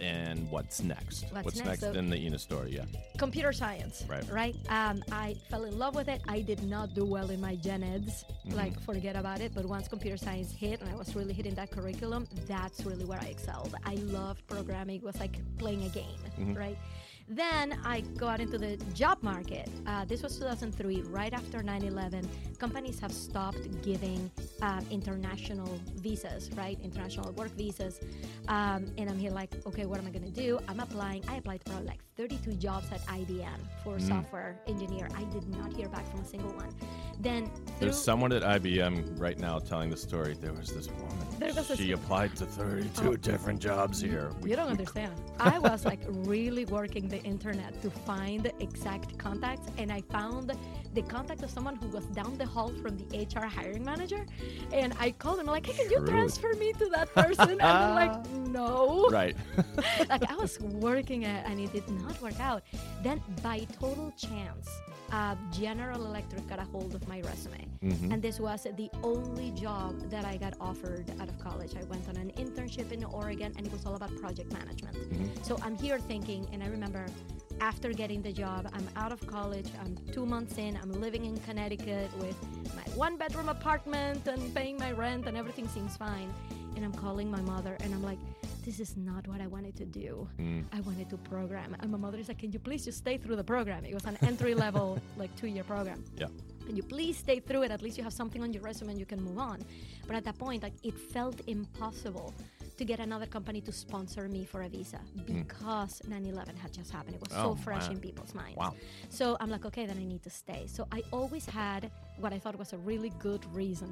and 0.00 0.50
what's 0.50 0.82
next? 0.82 1.26
What's 1.32 1.56
next? 1.56 1.68
next 1.68 1.80
So- 1.80 1.92
in 1.92 2.10
the 2.10 2.16
Ina 2.16 2.38
story? 2.38 2.70
Yeah. 2.74 2.84
computer 3.18 3.52
science 3.52 4.04
Right. 4.08 4.24
right 4.32 4.56
um, 4.70 5.02
i 5.12 5.36
fell 5.50 5.64
in 5.64 5.78
love 5.78 5.94
with 5.94 6.08
it 6.08 6.22
i 6.26 6.40
did 6.40 6.62
not 6.64 6.94
do 6.94 7.04
well 7.04 7.28
in 7.30 7.40
my 7.40 7.54
gen 7.56 7.82
eds 7.82 8.24
Mm-hmm. 8.46 8.56
like 8.56 8.80
forget 8.80 9.14
about 9.16 9.40
it 9.42 9.52
but 9.54 9.66
once 9.66 9.86
computer 9.88 10.16
science 10.16 10.50
hit 10.52 10.80
and 10.80 10.88
i 10.88 10.94
was 10.94 11.14
really 11.14 11.34
hitting 11.34 11.54
that 11.54 11.70
curriculum 11.70 12.26
that's 12.48 12.84
really 12.86 13.04
where 13.04 13.20
i 13.20 13.26
excelled 13.26 13.74
i 13.84 13.94
loved 14.18 14.46
programming 14.46 14.96
it 14.96 15.02
was 15.02 15.18
like 15.20 15.36
playing 15.58 15.82
a 15.84 15.90
game 15.90 16.18
Mm-hmm. 16.38 16.54
right 16.54 16.78
then 17.30 17.78
I 17.84 18.00
go 18.16 18.26
out 18.26 18.40
into 18.40 18.58
the 18.58 18.76
job 18.92 19.22
market. 19.22 19.68
Uh, 19.86 20.04
this 20.04 20.22
was 20.22 20.36
2003, 20.36 21.02
right 21.02 21.32
after 21.32 21.62
9 21.62 21.84
11. 21.84 22.28
Companies 22.58 22.98
have 22.98 23.12
stopped 23.12 23.82
giving 23.82 24.30
um, 24.62 24.84
international 24.90 25.78
visas, 25.96 26.50
right? 26.56 26.76
International 26.82 27.30
work 27.32 27.50
visas. 27.56 28.00
Um, 28.48 28.86
and 28.98 29.08
I'm 29.08 29.18
here 29.18 29.30
like, 29.30 29.54
okay, 29.64 29.86
what 29.86 30.00
am 30.00 30.06
I 30.08 30.10
going 30.10 30.24
to 30.24 30.30
do? 30.30 30.58
I'm 30.68 30.80
applying. 30.80 31.22
I 31.28 31.36
applied 31.36 31.62
for 31.64 31.80
like 31.82 32.00
32 32.20 32.52
jobs 32.52 32.86
at 32.92 33.00
IBM 33.06 33.58
for 33.82 33.96
Mm. 33.96 34.08
software 34.08 34.54
engineer. 34.66 35.08
I 35.16 35.24
did 35.32 35.48
not 35.56 35.72
hear 35.72 35.88
back 35.88 36.06
from 36.10 36.20
a 36.20 36.24
single 36.26 36.50
one. 36.52 36.68
Then 37.18 37.50
There's 37.78 37.96
someone 37.98 38.30
at 38.32 38.42
IBM 38.42 39.18
right 39.18 39.38
now 39.38 39.58
telling 39.58 39.88
the 39.88 39.96
story. 39.96 40.34
There 40.38 40.52
was 40.52 40.68
this 40.68 40.88
woman. 40.90 41.16
There 41.38 41.54
was 41.54 41.72
she 41.78 41.92
applied 41.92 42.36
to 42.36 42.44
32 42.44 43.16
different 43.16 43.58
jobs 43.58 44.02
here. 44.02 44.32
You 44.44 44.54
don't 44.54 44.68
understand. 44.68 45.14
I 45.38 45.58
was 45.58 45.86
like 45.86 46.00
really 46.34 46.66
working 46.66 47.08
the 47.08 47.22
internet 47.22 47.80
to 47.80 47.88
find 47.90 48.42
the 48.42 48.52
exact 48.62 49.16
contacts, 49.16 49.68
and 49.78 49.90
I 49.90 50.02
found 50.02 50.52
the 50.94 51.02
contact 51.02 51.42
of 51.42 51.50
someone 51.50 51.76
who 51.76 51.88
was 51.88 52.04
down 52.06 52.36
the 52.38 52.46
hall 52.46 52.70
from 52.82 52.96
the 52.98 53.06
HR 53.26 53.46
hiring 53.46 53.84
manager. 53.84 54.26
And 54.72 54.92
I 54.98 55.12
called 55.12 55.38
them 55.38 55.46
like, 55.46 55.66
"Hey, 55.66 55.74
can 55.84 55.90
you 55.90 56.04
transfer 56.06 56.52
me 56.54 56.72
to 56.74 56.86
that 56.96 57.14
person?" 57.14 57.50
and 57.50 57.60
they're 57.60 57.94
like, 58.04 58.30
"No." 58.58 59.08
Right. 59.10 59.36
like 60.08 60.30
I 60.30 60.34
was 60.36 60.58
working 60.60 61.22
it, 61.22 61.44
and 61.46 61.58
it 61.60 61.72
did 61.72 61.88
not 62.02 62.20
work 62.20 62.38
out. 62.40 62.62
Then, 63.02 63.22
by 63.42 63.66
total 63.80 64.12
chance, 64.16 64.68
uh, 65.12 65.34
General 65.52 66.04
Electric 66.06 66.48
got 66.48 66.58
a 66.58 66.64
hold 66.64 66.94
of 66.94 67.06
my 67.08 67.20
resume, 67.22 67.66
Mhm. 67.82 68.12
and 68.12 68.22
this 68.22 68.38
was 68.40 68.66
the 68.76 68.90
only 69.02 69.50
job 69.52 69.94
that 70.10 70.24
I 70.24 70.36
got 70.36 70.54
offered 70.60 71.06
out 71.20 71.28
of 71.28 71.38
college. 71.38 71.72
I 71.76 71.84
went 71.84 72.08
on 72.08 72.16
an 72.16 72.30
internship 72.36 72.92
in 72.92 73.02
Oregon, 73.04 73.52
and 73.56 73.66
it 73.66 73.72
was 73.72 73.86
all 73.86 73.94
about 73.96 74.14
project 74.16 74.52
management. 74.52 74.96
So 75.46 75.56
I'm 75.62 75.76
here 75.76 75.98
thinking, 75.98 76.46
and 76.52 76.62
I 76.62 76.68
remember 76.68 77.06
after 77.60 77.92
getting 77.92 78.22
the 78.22 78.32
job, 78.32 78.68
I'm 78.72 78.88
out 78.96 79.12
of 79.12 79.24
college. 79.26 79.68
I'm 79.80 79.96
two 80.12 80.26
months 80.26 80.58
in. 80.58 80.76
I'm 80.76 80.92
living 80.92 81.24
in 81.24 81.36
Connecticut 81.38 82.10
with 82.18 82.36
my 82.74 82.82
one 82.94 83.16
bedroom 83.16 83.48
apartment 83.48 84.26
and 84.26 84.54
paying 84.54 84.78
my 84.78 84.92
rent, 84.92 85.26
and 85.26 85.36
everything 85.36 85.68
seems 85.68 85.96
fine. 85.96 86.32
And 86.76 86.84
I'm 86.84 86.92
calling 86.92 87.30
my 87.30 87.40
mother, 87.40 87.76
and 87.80 87.92
I'm 87.94 88.02
like, 88.02 88.18
this 88.64 88.80
is 88.80 88.96
not 88.96 89.26
what 89.26 89.40
I 89.40 89.46
wanted 89.46 89.76
to 89.76 89.84
do. 89.84 90.28
Mm. 90.38 90.64
I 90.72 90.80
wanted 90.80 91.10
to 91.10 91.16
program. 91.16 91.76
And 91.80 91.90
my 91.90 91.98
mother 91.98 92.18
is 92.18 92.28
like, 92.28 92.38
can 92.38 92.52
you 92.52 92.58
please 92.58 92.84
just 92.84 92.98
stay 92.98 93.16
through 93.16 93.36
the 93.36 93.44
program? 93.44 93.84
It 93.84 93.94
was 93.94 94.04
an 94.04 94.18
entry 94.22 94.54
level, 94.54 94.98
like 95.16 95.34
two 95.36 95.46
year 95.46 95.64
program. 95.64 96.04
Yeah. 96.16 96.26
Can 96.66 96.76
you 96.76 96.82
please 96.82 97.16
stay 97.16 97.40
through 97.40 97.62
it? 97.62 97.70
At 97.70 97.82
least 97.82 97.98
you 97.98 98.04
have 98.04 98.12
something 98.12 98.42
on 98.42 98.52
your 98.52 98.62
resume 98.62 98.90
and 98.90 98.98
you 98.98 99.06
can 99.06 99.20
move 99.20 99.38
on. 99.38 99.58
But 100.06 100.14
at 100.16 100.24
that 100.24 100.38
point, 100.38 100.62
like 100.62 100.74
it 100.82 100.96
felt 100.96 101.40
impossible 101.46 102.34
to 102.80 102.84
get 102.86 102.98
another 102.98 103.26
company 103.26 103.60
to 103.60 103.70
sponsor 103.72 104.26
me 104.26 104.42
for 104.42 104.62
a 104.62 104.68
visa 104.68 105.00
because 105.26 106.00
9/11 106.08 106.56
had 106.56 106.72
just 106.72 106.90
happened. 106.90 107.14
It 107.16 107.20
was 107.20 107.30
Hmm. 107.32 107.44
Oh, 107.44 107.54
so 107.54 107.62
fresh 107.66 107.86
wow. 107.86 107.92
in 107.94 108.00
people's 108.00 108.34
minds. 108.34 108.56
Wow. 108.56 108.72
So 109.10 109.36
I'm 109.38 109.50
like, 109.50 109.66
okay, 109.66 109.84
then 109.84 109.98
I 109.98 110.04
need 110.12 110.22
to 110.22 110.30
stay. 110.30 110.62
So 110.66 110.88
I 110.90 111.02
always 111.12 111.44
had 111.44 111.90
what 112.22 112.32
I 112.32 112.38
thought 112.38 112.56
was 112.58 112.72
a 112.72 112.78
really 112.78 113.12
good 113.18 113.44
reason 113.54 113.90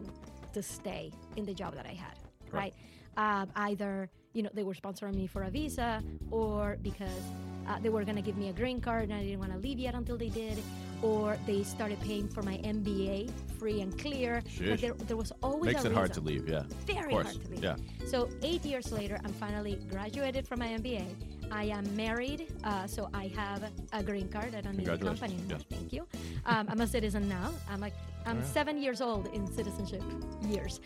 to 0.54 0.62
stay 0.62 1.12
in 1.36 1.44
the 1.44 1.52
job 1.52 1.74
that 1.78 1.84
I 1.84 1.92
had, 2.06 2.16
right? 2.50 2.74
Um, 3.18 3.46
either 3.68 4.08
you 4.32 4.42
know 4.42 4.50
they 4.54 4.62
were 4.62 4.74
sponsoring 4.74 5.14
me 5.14 5.26
for 5.26 5.42
a 5.44 5.50
visa, 5.50 6.02
or 6.30 6.78
because 6.82 7.22
uh, 7.68 7.78
they 7.80 7.88
were 7.88 8.04
gonna 8.04 8.22
give 8.22 8.36
me 8.36 8.48
a 8.48 8.52
green 8.52 8.80
card 8.80 9.04
and 9.04 9.14
I 9.14 9.22
didn't 9.22 9.40
want 9.40 9.52
to 9.52 9.58
leave 9.58 9.78
yet 9.78 9.94
until 9.94 10.16
they 10.16 10.28
did, 10.28 10.58
or 11.02 11.36
they 11.46 11.62
started 11.62 12.00
paying 12.00 12.28
for 12.28 12.42
my 12.42 12.56
MBA 12.58 13.30
free 13.58 13.80
and 13.80 13.96
clear. 13.98 14.42
Like 14.70 14.80
there, 14.80 14.94
there 14.94 15.16
was 15.16 15.32
always 15.42 15.72
Makes 15.72 15.84
a 15.84 15.90
it 15.90 15.94
hard 15.94 16.12
to 16.14 16.20
leave, 16.20 16.48
yeah. 16.48 16.62
Very 16.86 17.12
hard 17.12 17.26
to 17.26 17.50
leave. 17.50 17.62
yeah. 17.62 17.76
So 18.06 18.28
eight 18.42 18.64
years 18.64 18.90
later, 18.92 19.18
I'm 19.24 19.32
finally 19.32 19.78
graduated 19.90 20.46
from 20.48 20.60
my 20.60 20.68
MBA. 20.68 21.04
I 21.50 21.64
am 21.64 21.84
married, 21.96 22.46
uh, 22.64 22.86
so 22.86 23.08
I 23.14 23.28
have 23.36 23.70
a 23.92 24.02
green 24.02 24.28
card. 24.28 24.54
I 24.54 24.60
don't 24.60 24.76
need 24.76 24.88
a 24.88 24.98
company 24.98 25.36
yes. 25.48 25.62
Thank 25.70 25.92
you. 25.92 26.06
Um, 26.46 26.66
I'm 26.70 26.80
a 26.80 26.86
citizen 26.86 27.28
now. 27.28 27.50
I'm 27.70 27.80
like 27.80 27.94
I'm 28.26 28.44
seven 28.44 28.82
years 28.82 29.00
old 29.00 29.28
in 29.32 29.46
citizenship 29.50 30.02
years. 30.42 30.80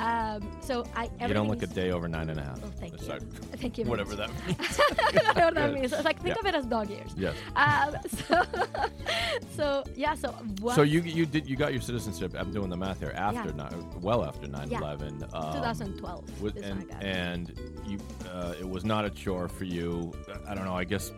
Um, 0.00 0.50
so 0.60 0.84
I 0.96 1.08
You 1.20 1.32
don't 1.34 1.46
look 1.48 1.62
a 1.62 1.66
day 1.68 1.92
over 1.92 2.08
nine 2.08 2.28
and 2.28 2.40
a 2.40 2.42
half. 2.42 2.58
Oh, 2.64 2.72
thank 2.80 3.00
you. 3.00 3.06
Sorry. 3.06 3.20
Thank 3.58 3.78
you. 3.78 3.84
Whatever 3.84 4.16
much. 4.16 4.30
that 4.30 4.46
means. 4.58 4.80
I 5.28 5.32
don't 5.34 5.36
know 5.36 5.44
what 5.44 5.54
that 5.54 5.74
means. 5.80 5.92
It's 5.92 6.04
like 6.04 6.20
think 6.20 6.34
Yeah. 6.34 6.40
of 6.40 6.46
it 6.46 6.54
as 6.56 6.66
dog 6.66 6.90
years. 6.90 7.12
yes. 7.16 7.36
Um, 7.54 7.94
so, 8.26 8.42
so 9.56 9.84
yeah. 9.94 10.14
So 10.16 10.30
what? 10.60 10.74
So 10.74 10.82
you 10.82 11.00
you 11.02 11.24
did 11.26 11.46
you 11.48 11.54
got 11.56 11.72
your 11.72 11.82
citizenship? 11.82 12.34
I'm 12.36 12.52
doing 12.52 12.68
the 12.70 12.76
math 12.76 12.98
here. 12.98 13.12
After 13.14 13.50
Yeah. 13.50 13.54
nine, 13.68 13.84
well 14.00 14.24
after 14.24 14.48
9/11. 14.48 15.22
Um, 15.34 15.52
2012 15.54 16.42
with- 16.42 16.56
is 16.56 16.62
when 16.62 16.72
I 16.72 16.76
and 16.80 16.88
got 16.88 17.04
and 17.04 17.60
you 17.86 17.98
uh, 18.32 18.54
it 18.58 18.68
was 18.68 18.84
not 18.84 19.04
a 19.04 19.10
chore 19.10 19.46
for 19.48 19.64
you. 19.64 20.07
I 20.46 20.54
don't 20.54 20.64
know. 20.64 20.76
I 20.76 20.84
guess 20.84 21.12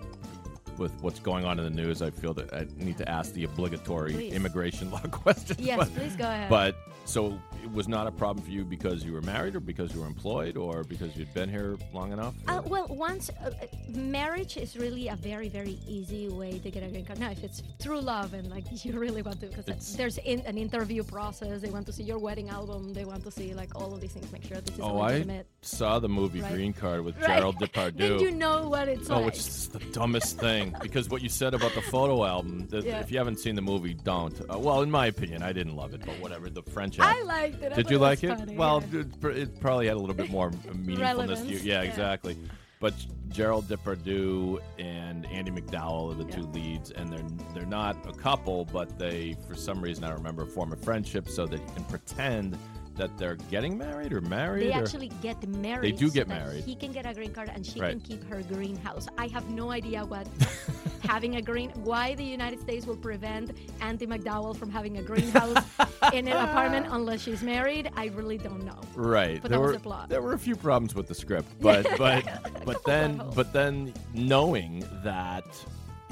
with 0.78 0.92
what's 1.02 1.20
going 1.20 1.44
on 1.44 1.58
in 1.58 1.64
the 1.64 1.70
news, 1.82 2.02
I 2.02 2.10
feel 2.10 2.34
that 2.34 2.52
I 2.52 2.66
need 2.76 2.98
to 2.98 3.08
ask 3.08 3.32
the 3.32 3.44
obligatory 3.44 4.12
Please. 4.12 4.32
immigration 4.34 4.90
law 4.92 5.00
questions. 5.00 5.58
Yes, 5.60 5.78
but, 5.78 5.94
please 5.94 6.16
go 6.16 6.24
ahead. 6.24 6.48
But 6.50 6.76
so 7.04 7.38
it 7.64 7.72
was 7.72 7.88
not 7.88 8.06
a 8.06 8.10
problem 8.12 8.44
for 8.44 8.50
you 8.50 8.64
because 8.64 9.04
you 9.04 9.12
were 9.12 9.22
married, 9.22 9.54
or 9.56 9.60
because 9.60 9.92
you 9.94 10.00
were 10.00 10.06
employed, 10.06 10.56
or 10.56 10.84
because 10.84 11.16
you'd 11.16 11.32
been 11.34 11.48
here 11.48 11.76
long 11.92 12.12
enough. 12.12 12.34
Uh, 12.46 12.62
well, 12.66 12.86
once 12.88 13.30
uh, 13.44 13.46
uh, 13.48 13.66
marriage 13.88 14.56
is 14.56 14.76
really 14.76 15.08
a 15.08 15.16
very, 15.16 15.48
very 15.48 15.78
easy 15.88 16.28
way 16.28 16.58
to 16.58 16.70
get 16.70 16.82
a 16.82 16.88
green 16.88 17.04
card. 17.04 17.18
Now, 17.18 17.30
if 17.30 17.42
it's 17.42 17.62
true 17.82 18.00
love 18.00 18.34
and 18.34 18.48
like 18.50 18.64
you 18.84 18.98
really 18.98 19.22
want 19.22 19.40
to, 19.40 19.46
because 19.46 19.96
there's 19.96 20.18
in, 20.18 20.40
an 20.40 20.56
interview 20.58 21.02
process. 21.02 21.60
They 21.60 21.70
want 21.70 21.86
to 21.86 21.92
see 21.92 22.02
your 22.04 22.18
wedding 22.18 22.48
album. 22.48 22.92
They 22.94 23.04
want 23.04 23.24
to 23.24 23.30
see 23.30 23.54
like 23.54 23.74
all 23.74 23.92
of 23.94 24.00
these 24.00 24.12
things. 24.12 24.30
Make 24.32 24.44
sure 24.44 24.58
this 24.60 24.74
is 24.74 24.80
oh, 24.80 24.98
I 25.00 25.12
legitimate. 25.12 25.46
saw 25.62 25.98
the 25.98 26.08
movie 26.08 26.40
Right. 26.40 26.52
Green 26.52 26.72
Card 26.72 27.04
with 27.04 27.16
Right. 27.20 27.38
Gerald 27.38 27.56
Depardieu. 27.58 27.96
then 27.98 28.20
you 28.20 28.30
know 28.30 28.68
what 28.68 28.88
it's 28.88 29.10
Oh, 29.10 29.16
like. 29.16 29.26
which 29.26 29.38
is 29.38 29.68
the 29.68 29.80
dumbest 29.92 30.38
thing. 30.38 30.59
Because 30.82 31.08
what 31.08 31.22
you 31.22 31.28
said 31.28 31.54
about 31.54 31.74
the 31.74 31.80
photo 31.82 32.24
album, 32.24 32.66
that 32.68 32.84
Yeah. 32.84 33.00
if 33.00 33.10
you 33.10 33.18
haven't 33.18 33.38
seen 33.38 33.54
the 33.54 33.62
movie, 33.62 33.94
don't. 33.94 34.38
Uh, 34.48 34.58
well, 34.58 34.82
in 34.82 34.90
my 34.90 35.06
opinion, 35.06 35.42
I 35.42 35.52
didn't 35.52 35.76
love 35.76 35.94
it, 35.94 36.00
but 36.04 36.14
whatever. 36.20 36.50
The 36.50 36.62
French 36.62 36.98
I 37.00 37.22
liked 37.22 37.62
it. 37.62 37.72
I 37.72 37.76
Did 37.76 37.90
you 37.90 37.98
like 37.98 38.22
it? 38.24 38.36
funny, 38.38 38.56
well, 38.56 38.82
yeah. 38.92 39.00
it, 39.00 39.36
it 39.36 39.60
probably 39.60 39.86
had 39.86 39.96
a 39.96 40.00
little 40.00 40.14
bit 40.14 40.30
more 40.30 40.50
meaningfulness. 40.50 41.42
to 41.42 41.46
you. 41.48 41.58
Yeah, 41.58 41.82
yeah. 41.82 41.88
exactly. 41.88 42.36
But 42.80 42.94
Gerald 43.28 43.68
Depardieu 43.68 44.58
and 44.78 45.26
Andie 45.26 45.50
MacDowell 45.50 46.12
are 46.12 46.14
the 46.14 46.24
two 46.32 46.42
leads, 46.46 46.90
and 46.92 47.12
they're 47.12 47.24
they're 47.54 47.66
not 47.66 47.96
a 48.08 48.12
couple, 48.12 48.64
but 48.66 48.98
they, 48.98 49.36
for 49.46 49.54
some 49.54 49.82
reason, 49.82 50.02
I 50.04 50.12
remember, 50.12 50.46
form 50.46 50.72
a 50.72 50.76
friendship 50.76 51.28
so 51.28 51.46
that 51.46 51.60
you 51.60 51.66
can 51.74 51.84
pretend 51.84 52.56
that 53.00 53.16
they're 53.16 53.36
getting 53.50 53.78
married 53.78 54.12
or 54.12 54.20
married. 54.20 54.64
They 54.64 54.74
or, 54.74 54.82
actually 54.82 55.08
get 55.22 55.42
married. 55.48 55.94
They 55.94 55.98
do 55.98 56.08
so 56.08 56.14
get 56.14 56.28
married. 56.28 56.64
He 56.64 56.74
can 56.74 56.92
get 56.92 57.06
a 57.06 57.14
green 57.14 57.32
card 57.32 57.50
and 57.54 57.64
she 57.64 57.80
Right. 57.80 57.92
can 57.92 58.00
keep 58.00 58.22
her 58.28 58.42
greenhouse. 58.42 59.08
I 59.16 59.26
have 59.28 59.48
no 59.48 59.70
idea 59.70 60.04
what 60.04 60.28
having 61.02 61.36
a 61.36 61.42
green. 61.42 61.70
Why 61.82 62.14
the 62.14 62.24
United 62.24 62.60
States 62.60 62.84
will 62.86 62.98
prevent 62.98 63.52
Andie 63.80 64.06
MacDowell 64.06 64.54
from 64.54 64.70
having 64.70 64.98
a 64.98 65.02
greenhouse 65.02 65.64
in 66.12 66.28
an 66.28 66.36
apartment 66.36 66.88
unless 66.90 67.22
she's 67.22 67.42
married. 67.42 67.90
I 67.96 68.06
really 68.08 68.36
don't 68.36 68.64
know. 68.66 68.78
Right. 68.94 69.40
But 69.40 69.50
there 69.50 69.58
that 69.58 69.64
was 69.64 69.82
were 69.82 69.90
the 70.02 70.06
there 70.08 70.20
were 70.20 70.34
a 70.34 70.38
few 70.38 70.54
problems 70.54 70.94
with 70.94 71.08
the 71.08 71.14
script, 71.14 71.48
but 71.58 71.86
but 71.96 72.22
but 72.66 72.84
then 72.84 73.22
but 73.34 73.54
then 73.54 73.94
knowing 74.12 74.84
that 75.02 75.46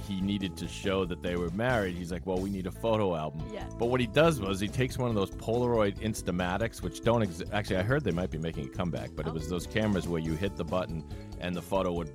he 0.09 0.21
needed 0.21 0.57
to 0.57 0.67
show 0.67 1.05
that 1.05 1.23
they 1.23 1.37
were 1.37 1.51
married, 1.51 1.95
he's 1.97 2.11
like, 2.11 2.27
well, 2.27 2.39
we 2.39 2.51
need 2.51 2.67
a 2.67 2.71
photo 2.73 3.15
album. 3.15 3.43
Yeah. 3.53 3.65
But 3.79 3.87
what 3.87 4.01
he 4.01 4.07
does 4.07 4.41
was 4.41 4.59
he 4.59 4.67
takes 4.69 4.99
one 4.99 5.09
of 5.11 5.15
those 5.15 5.31
Polaroid 5.31 5.99
Instamatics, 6.01 6.83
which 6.83 7.03
don't 7.03 7.23
ex- 7.23 7.43
actually. 7.53 7.77
I 7.77 7.83
heard 7.83 8.03
they 8.03 8.11
might 8.11 8.31
be 8.31 8.39
making 8.39 8.65
a 8.67 8.69
comeback, 8.69 9.11
but 9.15 9.27
it 9.27 9.31
Oh. 9.31 9.35
was 9.35 9.49
those 9.49 9.67
cameras 9.67 10.09
where 10.09 10.21
you 10.21 10.33
hit 10.33 10.57
the 10.57 10.65
button 10.65 11.05
and 11.41 11.55
the 11.55 11.63
photo 11.63 11.93
would 11.93 12.11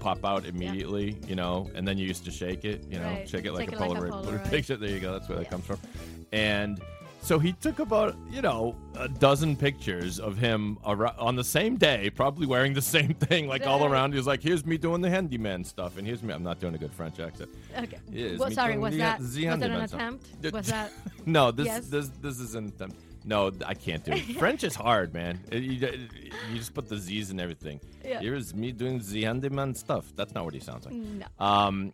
pop 0.00 0.24
out 0.24 0.46
immediately, 0.46 1.16
you 1.28 1.36
know, 1.36 1.70
and 1.74 1.86
then 1.86 1.98
you 1.98 2.06
used 2.06 2.24
to 2.24 2.30
shake 2.30 2.64
it, 2.64 2.84
you 2.90 2.98
know, 2.98 3.04
Right. 3.04 3.28
shake 3.28 3.44
it 3.44 3.52
like 3.52 3.70
a 3.70 3.74
it 3.74 3.78
like 3.80 3.90
a 3.90 3.94
Polaroid, 3.94 4.10
Polaroid. 4.24 4.50
picture. 4.50 4.76
There 4.76 4.90
you 4.90 4.98
go. 5.00 5.12
That's 5.12 5.28
where 5.28 5.38
that 5.38 5.50
comes 5.50 5.66
from. 5.66 5.78
And 6.32 6.80
so 7.22 7.38
he 7.38 7.52
took 7.52 7.78
about, 7.78 8.16
you 8.30 8.42
know, 8.42 8.74
a 8.96 9.08
dozen 9.08 9.54
pictures 9.56 10.18
of 10.18 10.36
him 10.38 10.78
ar- 10.84 11.14
on 11.18 11.36
the 11.36 11.44
same 11.44 11.76
day, 11.76 12.10
probably 12.10 12.46
wearing 12.46 12.72
the 12.74 12.82
same 12.96 13.14
thing, 13.14 13.46
like 13.48 13.66
all 13.66 13.84
around. 13.84 14.12
He 14.12 14.16
was 14.16 14.26
like, 14.26 14.42
here's 14.42 14.64
me 14.66 14.76
doing 14.78 15.00
the 15.00 15.10
handyman 15.10 15.64
stuff, 15.64 15.96
and 15.98 16.06
here's 16.06 16.22
me. 16.22 16.32
I'm 16.34 16.42
not 16.42 16.60
doing 16.60 16.74
a 16.74 16.78
good 16.78 16.92
French 16.92 17.20
accent. 17.20 17.50
Okay. 17.76 17.98
Yes, 18.10 18.38
well, 18.38 18.48
me 18.48 18.54
sorry, 18.54 18.72
doing 18.72 18.80
was 18.82 18.92
the- 18.92 18.98
that 18.98 19.18
the 19.18 19.24
was 19.24 19.34
that 19.34 19.42
an 19.42 19.48
handyman 19.60 19.88
stuff. 19.88 20.00
attempt? 20.00 20.52
Was 20.52 20.66
that 20.68 20.92
No, 21.26 21.50
this 21.50 21.66
Yes? 21.66 21.86
this 21.88 22.08
this 22.20 22.40
isn't 22.40 22.78
them. 22.78 22.92
No, 23.22 23.50
I 23.66 23.74
can't 23.74 24.02
do 24.02 24.12
it. 24.12 24.20
French 24.38 24.64
is 24.64 24.74
hard, 24.74 25.12
man. 25.12 25.38
It- 25.52 25.62
you, 25.62 25.72
you 26.52 26.56
just 26.58 26.72
put 26.72 26.88
the 26.88 26.96
Z's 26.96 27.30
and 27.30 27.38
everything. 27.40 27.78
Yeah. 28.02 28.20
Here's 28.20 28.54
me 28.54 28.72
doing 28.72 28.98
the 28.98 29.24
handyman 29.24 29.74
stuff. 29.74 30.10
That's 30.16 30.32
not 30.34 30.44
what 30.46 30.54
he 30.54 30.60
sounds 30.60 30.86
like. 30.86 30.94
no? 30.94 31.26
Um, 31.38 31.92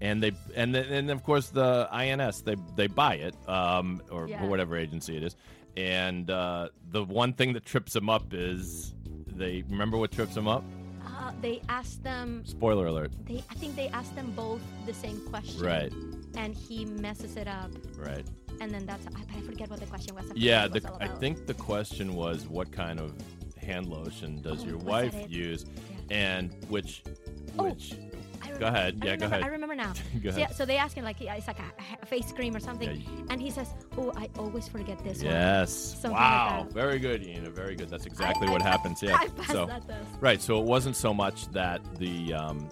and 0.00 0.22
they 0.22 0.32
and 0.54 0.74
then 0.74 0.84
and 0.92 1.10
of 1.10 1.22
course 1.22 1.48
the 1.48 1.88
INS 1.92 2.42
they 2.42 2.56
they 2.76 2.86
buy 2.86 3.14
it 3.16 3.34
um 3.48 4.02
or 4.10 4.28
Yeah. 4.28 4.44
whatever 4.46 4.76
agency 4.76 5.16
it 5.16 5.22
is, 5.22 5.36
and 5.76 6.30
uh, 6.30 6.68
the 6.90 7.04
one 7.04 7.32
thing 7.32 7.52
that 7.54 7.64
trips 7.64 7.92
them 7.92 8.08
up 8.10 8.32
is 8.32 8.94
they 9.26 9.64
remember 9.68 9.96
what 9.98 10.10
trips 10.12 10.34
them 10.34 10.48
up. 10.48 10.64
Uh, 11.04 11.32
they 11.40 11.60
asked 11.68 12.02
them. 12.02 12.42
Spoiler 12.44 12.86
alert. 12.86 13.12
They 13.26 13.42
I 13.50 13.54
think 13.54 13.76
they 13.76 13.88
asked 13.88 14.14
them 14.14 14.32
both 14.36 14.60
the 14.86 14.94
same 14.94 15.20
question. 15.30 15.62
Right. 15.64 15.92
And 16.36 16.54
he 16.54 16.84
messes 16.84 17.36
it 17.36 17.48
up, 17.48 17.70
Right. 17.96 18.26
and 18.60 18.70
then 18.72 18.84
that's 18.86 19.06
I, 19.06 19.20
I 19.36 19.40
forget 19.40 19.70
what 19.70 19.80
the 19.80 19.86
question 19.86 20.14
was. 20.14 20.30
I 20.30 20.34
Yeah. 20.34 20.66
The, 20.68 20.80
was 20.80 20.98
I 21.00 21.08
think 21.08 21.46
the 21.46 21.54
question 21.54 22.14
was 22.14 22.46
what 22.46 22.70
kind 22.72 23.00
of 23.00 23.14
hand 23.56 23.86
lotion 23.86 24.42
does 24.42 24.62
Oh, 24.64 24.66
your 24.68 24.78
wife 24.78 25.14
use, 25.28 25.64
Yeah. 26.10 26.16
and 26.16 26.54
which 26.68 27.02
Oh, 27.58 27.64
which 27.70 27.94
I 27.94 28.15
Go 28.58 28.66
ahead. 28.66 28.98
I 29.02 29.06
Yeah, 29.06 29.16
go 29.16 29.26
ahead. 29.26 29.42
I 29.42 29.46
remember 29.48 29.74
now. 29.74 29.92
Go 30.22 30.30
So, 30.30 30.38
yeah, 30.38 30.48
so 30.50 30.64
they 30.64 30.76
ask 30.76 30.96
him 30.96 31.04
like 31.04 31.20
it's 31.20 31.46
like 31.46 31.58
a, 31.58 31.70
a 32.02 32.06
face 32.06 32.32
cream 32.32 32.54
or 32.56 32.60
something, 32.60 33.00
Yeah. 33.00 33.22
and 33.30 33.40
he 33.40 33.50
says, 33.50 33.74
"Oh, 33.98 34.12
I 34.16 34.28
always 34.38 34.68
forget 34.68 34.98
this 35.04 35.18
one." 35.22 35.26
Yes. 35.32 35.72
Something 35.72 36.12
like 36.12 36.20
wow. 36.20 36.66
Very 36.70 36.98
good, 36.98 37.22
Ina. 37.24 37.50
Very 37.50 37.76
good. 37.76 37.88
That's 37.88 38.06
exactly 38.06 38.48
I- 38.48 38.52
what 38.52 38.62
I- 38.62 38.68
happens. 38.68 39.02
Yeah. 39.02 39.18
So 39.48 39.66
that 39.66 39.82
right. 40.20 40.40
So 40.40 40.58
it 40.60 40.64
wasn't 40.64 40.96
so 40.96 41.12
much 41.14 41.48
that 41.52 41.80
the 41.98 42.34
um, 42.34 42.68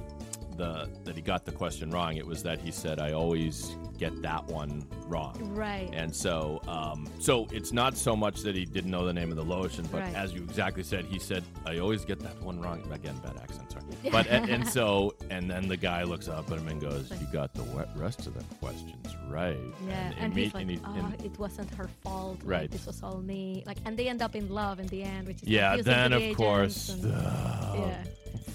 the 0.57 0.88
that 1.05 1.14
he 1.16 1.23
got 1.23 1.44
the 1.44 1.53
question 1.53 1.90
wrong. 1.90 2.16
It 2.16 2.27
was 2.27 2.42
that 2.42 2.61
he 2.61 2.70
said, 2.70 2.99
"I 3.01 3.12
always 3.12 3.77
get 3.98 4.20
that 4.22 4.44
one 4.46 4.85
wrong." 5.07 5.37
Right. 5.54 5.90
And 5.92 6.14
so, 6.14 6.61
um, 6.68 7.09
so 7.20 7.46
it's 7.52 7.72
not 7.72 7.96
so 7.96 8.14
much 8.16 8.40
that 8.42 8.54
he 8.54 8.64
didn't 8.64 8.90
know 8.90 9.04
the 9.07 9.12
name 9.12 9.30
of 9.30 9.37
the 9.37 9.44
lotion, 9.44 9.87
but 9.90 10.02
Right. 10.02 10.14
as 10.14 10.33
you 10.33 10.42
exactly 10.42 10.83
said, 10.83 11.04
he 11.07 11.18
said, 11.18 11.42
"I 11.66 11.78
always 11.78 12.04
get 12.04 12.18
that 12.20 12.40
one 12.42 12.61
wrong." 12.61 12.80
Again, 12.92 13.16
bad 13.22 13.37
accent, 13.42 13.70
sorry. 13.72 13.85
But 14.11 14.26
and, 14.28 14.48
and 14.50 14.68
so, 14.76 15.14
and 15.30 15.50
then 15.50 15.68
the 15.68 15.76
guy 15.76 16.02
looks 16.04 16.28
up 16.28 16.50
at 16.50 16.59
him 16.59 16.68
and 16.68 16.80
goes, 16.80 17.11
"You 17.20 17.26
got 17.33 17.52
the 17.54 17.62
rest 17.96 18.26
of 18.26 18.35
the 18.35 18.44
questions 18.57 19.07
right." 19.28 19.57
Yeah, 19.88 20.12
and, 20.18 20.33
imme- 20.33 20.37
he's 20.37 20.54
like, 20.54 20.68
he- 20.68 20.80
"Oh, 20.85 20.94
and- 20.94 21.24
it 21.24 21.38
wasn't 21.38 21.72
her 21.74 21.88
fault. 22.02 22.38
like, 22.40 22.48
Right. 22.50 22.70
this 22.70 22.87
was 22.87 23.02
all 23.02 23.18
me." 23.18 23.62
Like, 23.66 23.78
and 23.85 23.96
they 23.98 24.09
end 24.09 24.22
up 24.22 24.35
in 24.37 24.48
love 24.48 24.80
in 24.80 24.87
the 24.88 25.02
end, 25.02 25.26
which 25.28 25.42
is 25.42 25.48
yeah, 25.48 25.76
then 25.76 26.12
of 26.12 26.20
the 26.20 26.35
course, 26.35 26.90
and- 26.90 27.04
yeah. 27.12 28.04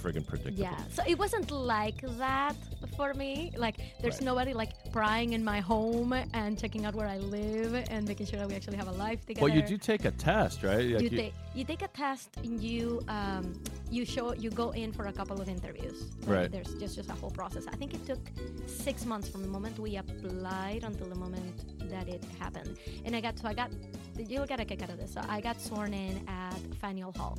friggin' 0.03 0.25
predictable. 0.25 0.59
Yeah, 0.59 0.77
so 0.93 1.03
it 1.05 1.17
wasn't 1.19 1.51
like 1.51 1.99
that 2.17 2.55
for 2.95 3.13
me. 3.13 3.51
Like, 3.57 3.77
there's 4.01 4.15
Right. 4.15 4.23
nobody 4.31 4.53
like 4.53 4.71
prying 4.93 5.28
in 5.33 5.43
my 5.43 5.59
home 5.59 6.13
and 6.33 6.59
checking 6.59 6.85
out 6.85 6.95
where 6.95 7.07
I 7.07 7.17
live 7.17 7.73
and 7.89 8.07
making 8.07 8.25
sure 8.27 8.39
that 8.39 8.47
we 8.47 8.55
actually 8.55 8.77
have 8.77 8.87
a 8.87 8.91
life 8.91 9.25
together. 9.25 9.45
Well, 9.45 9.55
you 9.55 9.61
do 9.61 9.77
take 9.77 10.05
a 10.05 10.11
test, 10.11 10.63
right? 10.63 10.85
Like 10.85 11.03
you, 11.03 11.09
take 11.09 11.33
you 11.55 11.63
take 11.63 11.81
a 11.81 11.87
test 11.87 12.29
and 12.43 12.61
you 12.61 13.01
um, 13.07 13.61
you 13.89 14.05
show 14.05 14.33
you 14.33 14.49
go 14.49 14.71
in 14.71 14.91
for 14.91 15.07
a 15.07 15.13
couple 15.13 15.41
of 15.41 15.47
interviews. 15.49 16.11
Right. 16.25 16.51
There's 16.51 16.73
just 16.75 16.95
just 16.95 17.09
a 17.09 17.13
whole 17.13 17.31
process. 17.31 17.65
I 17.67 17.75
think 17.75 17.93
it 17.93 18.05
took 18.05 18.19
six 18.67 19.05
months 19.05 19.29
from 19.29 19.41
the 19.41 19.47
moment 19.47 19.79
we 19.79 19.97
applied 19.97 20.83
until 20.83 21.07
the 21.07 21.15
moment 21.15 21.89
that 21.89 22.07
it 22.07 22.23
happened. 22.39 22.77
And 23.05 23.15
I 23.15 23.21
got 23.21 23.37
so 23.39 23.47
I 23.47 23.53
got 23.53 23.71
you'll 24.17 24.45
get 24.45 24.59
a 24.59 24.65
kick 24.65 24.81
out 24.83 24.89
of 24.89 24.97
this. 24.97 25.13
So 25.13 25.21
I 25.27 25.41
got 25.41 25.61
sworn 25.61 25.93
in 25.93 26.27
at 26.27 26.59
Faneuil 26.81 27.13
Hall. 27.13 27.37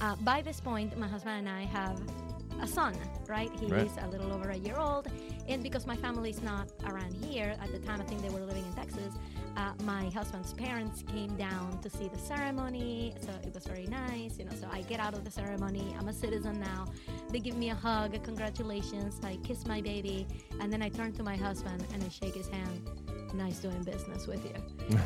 Uh, 0.00 0.16
by 0.16 0.42
this 0.42 0.60
point, 0.60 0.96
my 0.98 1.08
husband 1.08 1.46
and 1.46 1.48
I 1.48 1.64
have 1.64 2.00
a 2.60 2.66
son, 2.66 2.94
right? 3.28 3.50
He's 3.58 3.70
Right. 3.70 3.90
a 4.02 4.08
little 4.08 4.32
over 4.32 4.50
a 4.50 4.56
year 4.56 4.76
old. 4.78 5.08
And 5.48 5.62
because 5.62 5.86
my 5.86 5.96
family's 5.96 6.40
not 6.42 6.68
around 6.86 7.12
here 7.14 7.56
at 7.60 7.72
the 7.72 7.78
time, 7.80 8.00
I 8.00 8.04
think 8.04 8.22
they 8.22 8.28
were 8.30 8.40
living 8.44 8.64
in 8.64 8.72
Texas. 8.74 9.14
Uh, 9.56 9.72
my 9.84 10.08
husband's 10.10 10.52
parents 10.54 11.02
came 11.02 11.34
down 11.36 11.78
to 11.82 11.90
see 11.90 12.08
the 12.08 12.18
ceremony, 12.18 13.14
so 13.20 13.30
it 13.46 13.52
was 13.52 13.66
very 13.66 13.86
nice. 13.86 14.38
You 14.38 14.44
know, 14.46 14.52
so 14.58 14.66
I 14.72 14.82
get 14.82 15.00
out 15.00 15.14
of 15.14 15.24
the 15.24 15.30
ceremony. 15.30 15.94
I'm 15.98 16.08
a 16.08 16.12
citizen 16.12 16.58
now. 16.60 16.86
They 17.30 17.40
give 17.40 17.56
me 17.56 17.70
a 17.70 17.74
hug, 17.74 18.22
congratulations. 18.24 19.20
I 19.24 19.36
kiss 19.44 19.66
my 19.66 19.80
baby, 19.80 20.26
and 20.60 20.72
then 20.72 20.80
I 20.82 20.88
turn 20.88 21.12
to 21.14 21.22
my 21.22 21.36
husband 21.36 21.84
and 21.92 22.02
I 22.02 22.08
shake 22.08 22.34
his 22.34 22.48
hand. 22.48 22.88
Nice 23.34 23.58
doing 23.60 23.82
business 23.82 24.26
with 24.26 24.44
you. 24.44 24.54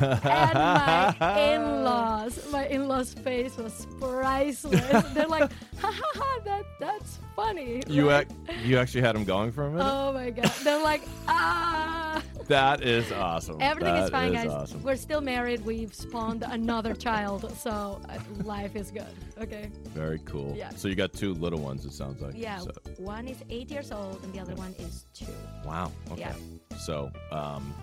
and 0.00 0.54
my 0.54 1.14
in-laws, 1.54 2.50
my 2.50 2.66
in-laws' 2.66 3.14
face 3.14 3.56
was 3.56 3.86
priceless. 4.00 5.04
They're 5.14 5.28
like, 5.28 5.50
ha 5.78 5.92
ha 5.92 6.10
ha, 6.14 6.35
that 6.46 6.64
that's 6.80 7.18
funny. 7.34 7.82
You 7.88 8.06
Like, 8.06 8.28
ac- 8.48 8.58
you 8.64 8.78
actually 8.78 9.02
had 9.02 9.14
him 9.14 9.24
going 9.24 9.52
for 9.52 9.66
a 9.66 9.70
minute. 9.70 9.84
Oh 9.84 10.12
my 10.12 10.30
god. 10.30 10.50
They're 10.64 10.82
like, 10.82 11.02
ah. 11.28 12.22
that 12.48 12.82
is 12.82 13.12
awesome. 13.12 13.58
Everything 13.60 13.94
is 13.96 14.04
That 14.10 14.12
fine, 14.12 14.32
guys. 14.32 14.48
Awesome. 14.48 14.82
We're 14.82 14.96
still 14.96 15.20
married. 15.20 15.64
We've 15.64 15.94
spawned 15.94 16.42
another 16.48 16.94
child, 16.94 17.52
so 17.58 18.00
uh, 18.08 18.18
life 18.44 18.74
is 18.76 18.90
good. 18.90 19.04
Okay. 19.40 19.70
Very 19.88 20.20
cool. 20.24 20.54
Yeah. 20.56 20.70
So 20.70 20.88
you 20.88 20.94
got 20.94 21.12
two 21.12 21.34
little 21.34 21.58
ones. 21.60 21.84
It 21.84 21.92
sounds 21.92 22.22
like. 22.22 22.34
Yeah. 22.36 22.58
So- 22.58 22.70
One 22.98 23.28
is 23.28 23.38
eight 23.50 23.70
years 23.70 23.92
old, 23.92 24.22
and 24.24 24.32
the 24.32 24.40
other 24.40 24.54
one 24.54 24.74
is 24.78 25.06
two. 25.12 25.26
wow. 25.64 25.92
Okay. 26.12 26.20
Yeah. 26.20 26.78
So, 26.78 27.10
um, 27.32 27.74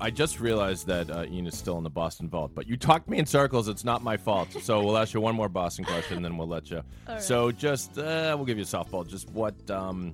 I 0.00 0.10
just 0.10 0.40
realized 0.40 0.86
that 0.88 1.08
uh, 1.10 1.24
Ina 1.30 1.48
is 1.48 1.56
still 1.56 1.78
in 1.78 1.84
the 1.84 1.90
Boston 1.90 2.28
vault, 2.28 2.52
but 2.54 2.66
you 2.66 2.76
talked 2.76 3.08
me 3.08 3.18
in 3.18 3.26
circles. 3.26 3.68
It's 3.68 3.84
not 3.84 4.02
my 4.02 4.16
fault. 4.16 4.52
So 4.62 4.82
we'll 4.84 4.98
ask 4.98 5.14
you 5.14 5.20
one 5.20 5.34
more 5.34 5.48
Boston 5.48 5.84
question, 5.84 6.20
then 6.22 6.36
we'll 6.36 6.48
let 6.48 6.70
you. 6.70 6.82
Right. 7.08 7.22
So 7.22 7.50
just 7.52 7.96
uh, 7.96 8.34
we'll 8.36 8.44
give 8.44 8.58
you 8.58 8.64
a 8.64 8.66
softball. 8.66 9.06
Just 9.06 9.30
what? 9.30 9.54
Um, 9.70 10.12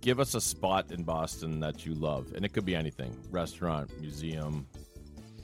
give 0.00 0.20
us 0.20 0.34
a 0.34 0.40
spot 0.40 0.90
in 0.90 1.04
Boston 1.04 1.60
that 1.60 1.86
you 1.86 1.94
love, 1.94 2.32
and 2.34 2.44
it 2.44 2.52
could 2.52 2.64
be 2.64 2.74
anything: 2.74 3.16
restaurant, 3.30 3.88
museum, 4.00 4.66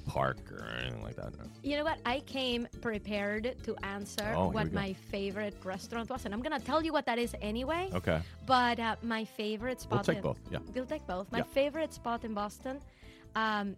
park, 0.06 0.36
or 0.52 0.66
anything 0.82 1.02
like 1.02 1.16
that. 1.16 1.32
You 1.62 1.76
know 1.78 1.84
what? 1.84 1.98
I 2.04 2.20
came 2.20 2.66
prepared 2.82 3.54
to 3.62 3.76
answer 3.84 4.34
Oh, 4.36 4.48
what 4.50 4.72
my 4.72 4.92
favorite 4.92 5.54
restaurant 5.64 6.10
was, 6.10 6.24
and 6.26 6.34
I'm 6.34 6.42
gonna 6.42 6.60
tell 6.60 6.84
you 6.84 6.92
what 6.92 7.06
that 7.06 7.18
is 7.18 7.34
anyway. 7.40 7.88
Okay. 7.94 8.20
But 8.46 8.78
uh, 8.80 8.96
my 9.02 9.24
favorite 9.24 9.80
spot. 9.80 9.98
We'll 10.06 10.14
take 10.14 10.16
in- 10.16 10.22
both. 10.22 10.40
Yeah. 10.50 10.58
We'll 10.74 10.86
take 10.86 11.06
both. 11.06 11.30
My 11.32 11.38
Yeah. 11.38 11.44
favorite 11.44 11.94
spot 11.94 12.24
in 12.24 12.34
Boston, 12.34 12.80
um, 13.34 13.76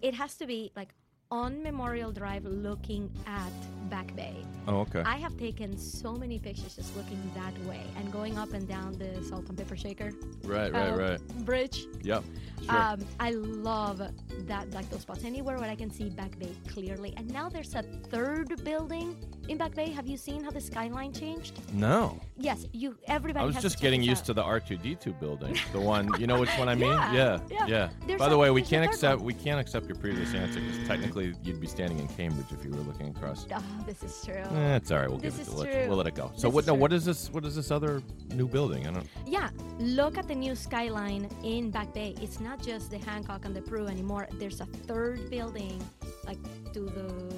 it 0.00 0.14
has 0.14 0.34
to 0.36 0.46
be 0.46 0.72
like 0.76 0.94
on 1.30 1.62
Memorial 1.62 2.12
Drive, 2.12 2.44
looking 2.44 3.10
at 3.26 3.50
Back 3.88 4.14
Bay. 4.14 4.36
Oh, 4.68 4.80
okay. 4.80 5.00
I 5.00 5.16
have 5.16 5.36
taken 5.38 5.78
so 5.78 6.12
many 6.12 6.38
pictures 6.38 6.76
just 6.76 6.94
looking 6.94 7.18
that 7.34 7.56
way 7.66 7.80
and 7.96 8.12
going 8.12 8.36
up 8.36 8.52
and 8.52 8.68
down 8.68 8.98
the 8.98 9.24
Salt 9.24 9.48
and 9.48 9.56
Pepper 9.56 9.74
Shaker 9.74 10.12
right. 10.44 10.70
Right. 10.70 10.90
uh, 10.90 10.96
Right. 10.96 11.20
bridge. 11.46 11.86
Yep. 12.02 12.22
Sure. 12.64 12.76
Um, 12.78 13.00
I 13.18 13.30
love 13.30 14.02
that, 14.46 14.70
like 14.72 14.88
those 14.90 15.00
spots 15.00 15.24
anywhere 15.24 15.58
where 15.58 15.70
I 15.70 15.74
can 15.74 15.90
see 15.90 16.10
Back 16.10 16.38
Bay 16.38 16.52
clearly. 16.68 17.14
And 17.16 17.26
now 17.32 17.48
there's 17.48 17.74
a 17.74 17.82
third 17.82 18.62
building 18.62 19.16
in 19.48 19.58
Back 19.58 19.74
Bay. 19.74 19.90
Have 19.90 20.06
you 20.06 20.16
seen 20.16 20.42
how 20.44 20.50
the 20.50 20.60
skyline 20.60 21.12
changed? 21.12 21.60
no. 21.74 22.18
Yes, 22.38 22.66
you. 22.72 22.96
Everybody. 23.06 23.44
I 23.44 23.46
was 23.46 23.54
has 23.54 23.62
just 23.62 23.76
to 23.76 23.82
getting 23.82 24.02
used 24.02 24.22
out. 24.22 24.26
to 24.26 24.32
the 24.34 24.42
R2D2 24.42 25.20
building, 25.20 25.56
the 25.72 25.78
one. 25.80 26.10
You 26.20 26.26
know 26.26 26.40
which 26.40 26.50
one 26.58 26.68
I 26.68 26.74
mean? 26.74 26.90
Yeah, 26.90 27.38
yeah. 27.68 27.88
There's 28.06 28.18
By 28.18 28.28
the 28.28 28.36
way, 28.36 28.50
we 28.50 28.62
can't 28.62 28.84
accept 28.84 29.18
one. 29.18 29.26
we 29.26 29.34
can't 29.34 29.60
accept 29.60 29.86
your 29.86 29.94
previous 29.96 30.34
answer 30.34 30.58
because 30.60 30.84
technically 30.88 31.34
you'd 31.44 31.60
be 31.60 31.68
standing 31.68 32.00
in 32.00 32.08
Cambridge 32.08 32.46
if 32.50 32.64
you 32.64 32.70
were 32.72 32.78
looking 32.82 33.08
across. 33.10 33.46
Oh, 33.54 33.62
this 33.86 34.02
is 34.02 34.24
true. 34.24 34.34
Eh, 34.34 34.74
it's 34.76 34.90
all 34.90 34.98
right. 34.98 35.08
We'll 35.08 35.18
This 35.18 35.36
give 35.36 35.46
it. 35.46 35.54
We'll 35.54 35.64
let, 35.64 35.88
we'll 35.88 35.96
let 35.98 36.06
it 36.08 36.14
go. 36.16 36.32
So 36.34 36.48
This 36.48 36.54
what? 36.54 36.60
is 36.62 36.66
No. 36.68 36.74
What 36.74 36.92
is 36.92 37.04
this? 37.04 37.30
What 37.30 37.44
is 37.44 37.54
this 37.54 37.70
other 37.70 38.02
new 38.34 38.48
building? 38.48 38.88
I 38.88 38.92
don't. 38.92 39.06
Yeah, 39.24 39.50
look 39.78 40.18
at 40.18 40.26
the 40.26 40.34
new 40.34 40.56
skyline 40.56 41.28
in 41.44 41.70
Back 41.70 41.94
Bay. 41.94 42.14
It's 42.20 42.40
not 42.40 42.60
just 42.60 42.90
the 42.90 42.98
Hancock 42.98 43.44
and 43.44 43.54
the 43.54 43.60
Pru 43.60 43.88
anymore. 43.88 44.26
There's 44.32 44.60
a 44.60 44.66
third 44.66 45.30
building, 45.30 45.80
like 46.26 46.38
to 46.72 46.80
the. 46.80 47.31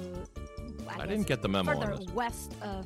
I 0.95 1.05
guess 1.05 1.09
didn't 1.09 1.27
get 1.27 1.41
the 1.41 1.49
memo 1.49 1.71
on 1.71 1.81
Further 1.81 2.11
west 2.13 2.53
of 2.61 2.85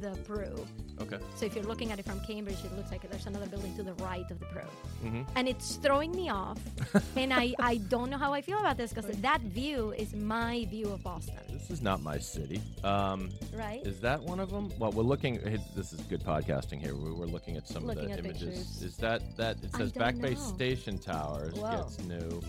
the 0.00 0.10
Pru. 0.26 0.66
Okay. 1.02 1.18
So 1.34 1.46
if 1.46 1.54
you're 1.54 1.64
looking 1.64 1.92
at 1.92 1.98
it 1.98 2.04
from 2.06 2.20
Cambridge, 2.20 2.58
it 2.64 2.74
looks 2.76 2.90
like 2.90 3.08
there's 3.10 3.26
another 3.26 3.46
building 3.46 3.74
to 3.76 3.82
the 3.82 3.94
right 3.94 4.30
of 4.30 4.38
the 4.38 4.46
Pru. 4.46 4.64
Mhm. 5.04 5.26
And 5.34 5.48
it's 5.48 5.76
throwing 5.76 6.12
me 6.12 6.28
off. 6.30 6.58
and 7.16 7.32
I, 7.32 7.54
I 7.58 7.76
don't 7.78 8.10
know 8.10 8.18
how 8.18 8.32
I 8.32 8.40
feel 8.42 8.58
about 8.58 8.76
this 8.76 8.92
because 8.92 9.14
that 9.18 9.40
view 9.42 9.92
is 9.92 10.14
my 10.14 10.66
view 10.70 10.88
of 10.90 11.02
Boston, 11.02 11.34
This 11.50 11.70
is 11.70 11.82
not 11.82 12.02
my 12.02 12.18
city. 12.18 12.60
Um, 12.84 13.30
right? 13.54 13.86
is 13.86 14.00
that 14.00 14.22
one 14.22 14.40
of 14.40 14.50
them? 14.50 14.70
Well, 14.78 14.92
we're 14.92 15.02
looking. 15.02 15.38
This 15.76 15.92
is 15.92 16.00
good 16.02 16.22
podcasting 16.22 16.80
here. 16.80 16.94
We're, 16.94 17.14
we're 17.14 17.26
looking 17.26 17.56
at 17.56 17.66
some 17.68 17.86
Looking 17.86 18.10
of 18.12 18.22
the 18.22 18.28
images. 18.28 18.48
pictures. 18.48 18.82
Is 18.82 18.96
that 18.98 19.36
that? 19.36 19.62
It 19.62 19.74
says 19.74 19.92
Back 19.92 20.18
Bay. 20.18 20.34
Station 20.34 20.98
Towers 20.98 21.54
Whoa. 21.54 21.70
gets 21.82 21.98
new. 22.00 22.42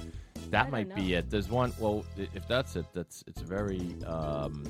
That 0.51 0.69
might 0.69 0.89
don't 0.89 0.95
be 0.95 1.13
it. 1.13 1.29
There's 1.29 1.49
one. 1.49 1.73
Well, 1.79 2.05
if 2.17 2.47
that's 2.47 2.75
it, 2.75 2.85
that's 2.93 3.23
it's 3.27 3.41
very. 3.41 3.95
Um, 4.05 4.65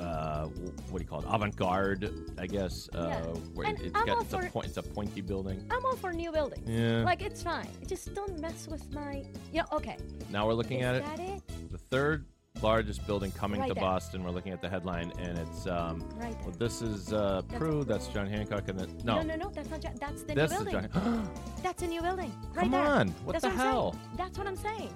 uh, 0.00 0.46
what 0.90 0.98
do 0.98 1.04
you 1.04 1.08
call 1.08 1.20
it? 1.20 1.26
Avant-garde, 1.28 2.10
I 2.36 2.46
guess. 2.46 2.88
Uh, 2.94 3.06
Yeah. 3.08 3.22
where 3.54 3.66
And 3.68 3.80
it's 3.80 3.94
I'm 3.94 4.04
got 4.06 4.16
all 4.16 4.22
it's 4.22 4.32
a 4.32 4.42
for- 4.42 4.48
point. 4.48 4.66
It's 4.66 4.76
a 4.76 4.82
pointy 4.82 5.20
building. 5.20 5.64
I'm 5.70 5.84
all 5.86 5.94
for 5.96 6.12
new 6.12 6.32
buildings. 6.32 6.68
Yeah. 6.68 7.04
Like 7.04 7.22
it's 7.22 7.42
fine. 7.42 7.68
Just 7.86 8.12
don't 8.14 8.38
mess 8.40 8.66
with 8.68 8.90
my. 8.92 9.24
Yeah. 9.52 9.62
Okay. 9.72 9.96
now 10.30 10.46
we're 10.46 10.54
looking 10.54 10.80
is 10.80 10.86
at 11.02 11.18
it. 11.20 11.20
it? 11.20 11.70
The 11.70 11.78
third 11.78 12.26
largest 12.62 13.06
building 13.06 13.30
coming 13.32 13.60
Right 13.60 13.68
to 13.68 13.74
there. 13.74 13.82
Boston. 13.82 14.22
We're 14.24 14.30
looking 14.30 14.52
at 14.52 14.60
the 14.60 14.68
headline, 14.68 15.12
and 15.18 15.38
it's 15.38 15.66
um, 15.66 16.00
Right 16.16 16.36
well, 16.42 16.54
this 16.58 16.82
is 16.82 17.12
uh, 17.12 17.42
That's- 17.48 17.60
Pru. 17.62 17.86
That's 17.86 18.08
John 18.08 18.26
Hancock, 18.26 18.68
and 18.68 18.78
then 18.78 18.96
No, 19.04 19.22
no, 19.22 19.34
no, 19.36 19.44
no. 19.44 19.50
That's 19.50 19.70
not. 19.70 19.80
Jo- 19.80 19.88
That's 19.98 20.22
the 20.22 20.34
that's 20.34 20.52
new 20.52 20.64
building. 20.70 20.90
John. 20.92 21.30
That's 21.62 21.82
a 21.82 21.86
new 21.86 22.02
building. 22.02 22.32
Right 22.54 22.62
Come 22.62 22.70
there. 22.72 22.80
on, 22.82 23.08
what 23.24 23.32
That's 23.32 23.44
the 23.44 23.50
what 23.50 23.58
hell? 23.58 23.96
That's 24.16 24.36
what 24.38 24.46
I'm 24.46 24.56
saying. 24.56 24.92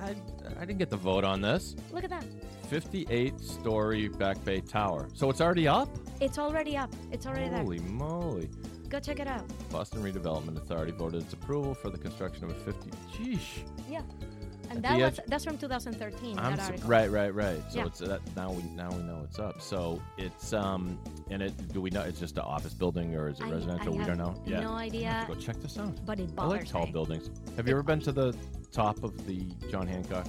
I, 0.00 0.10
I, 0.10 0.14
I 0.58 0.64
didn't 0.64 0.78
get 0.78 0.90
the 0.90 0.96
vote 0.96 1.24
on 1.24 1.40
this. 1.40 1.76
Look 1.92 2.04
at 2.04 2.10
that. 2.10 2.24
58 2.68 3.38
story 3.40 4.08
Back 4.08 4.42
Bay 4.44 4.60
Tower. 4.60 5.08
So 5.14 5.28
it's 5.30 5.40
already 5.40 5.68
up? 5.68 5.88
It's 6.20 6.38
already 6.38 6.76
up. 6.76 6.90
It's 7.12 7.26
already 7.26 7.48
there. 7.48 7.58
Holy 7.62 7.80
moly. 7.80 8.48
Go 8.88 9.00
check 9.00 9.18
it 9.20 9.26
out. 9.26 9.44
Boston 9.70 10.02
Redevelopment 10.02 10.56
Authority 10.56 10.92
voted 10.92 11.22
its 11.22 11.32
approval 11.32 11.74
for 11.74 11.90
the 11.90 11.98
construction 11.98 12.44
of 12.44 12.50
a 12.50 12.54
50. 12.54 12.90
Sheesh. 13.12 13.64
Yeah. 13.90 14.02
And 14.70 14.82
that 14.82 14.94
was 15.00 15.18
edge- 15.18 15.24
that's 15.28 15.44
from 15.44 15.58
2013. 15.58 16.36
That 16.36 16.60
su- 16.80 16.86
right, 16.86 17.10
right, 17.10 17.34
right. 17.34 17.60
So 17.70 17.78
Yeah. 17.78 17.86
it's 17.86 17.98
that 18.00 18.20
now 18.36 18.52
we 18.52 18.62
now 18.74 18.90
we 18.90 19.02
know 19.02 19.20
it's 19.24 19.38
up. 19.38 19.60
So 19.60 20.00
it's 20.18 20.52
um 20.52 20.98
and 21.30 21.42
it 21.42 21.72
do 21.72 21.80
we 21.80 21.90
know 21.90 22.02
it's 22.02 22.20
just 22.20 22.36
an 22.38 22.44
office 22.44 22.74
building 22.74 23.14
or 23.14 23.28
is 23.28 23.40
it 23.40 23.46
I- 23.46 23.50
residential? 23.50 23.94
I 23.94 23.98
we 23.98 24.04
don't 24.04 24.18
know. 24.18 24.34
Yeah. 24.46 24.60
no 24.60 24.72
I'm 24.72 24.84
have 24.84 24.92
to 24.92 24.96
idea. 24.98 25.24
go 25.28 25.34
check 25.34 25.56
this 25.60 25.78
out. 25.78 25.94
But 26.06 26.20
it 26.20 26.30
I 26.38 26.46
like 26.46 26.68
tall 26.68 26.86
me. 26.86 26.92
buildings. 26.92 27.30
Have 27.56 27.66
you 27.68 27.72
ever 27.74 27.82
been 27.82 28.00
to 28.00 28.12
the 28.12 28.34
top 28.72 29.04
of 29.04 29.26
the 29.26 29.44
John 29.70 29.86
Hancock? 29.86 30.26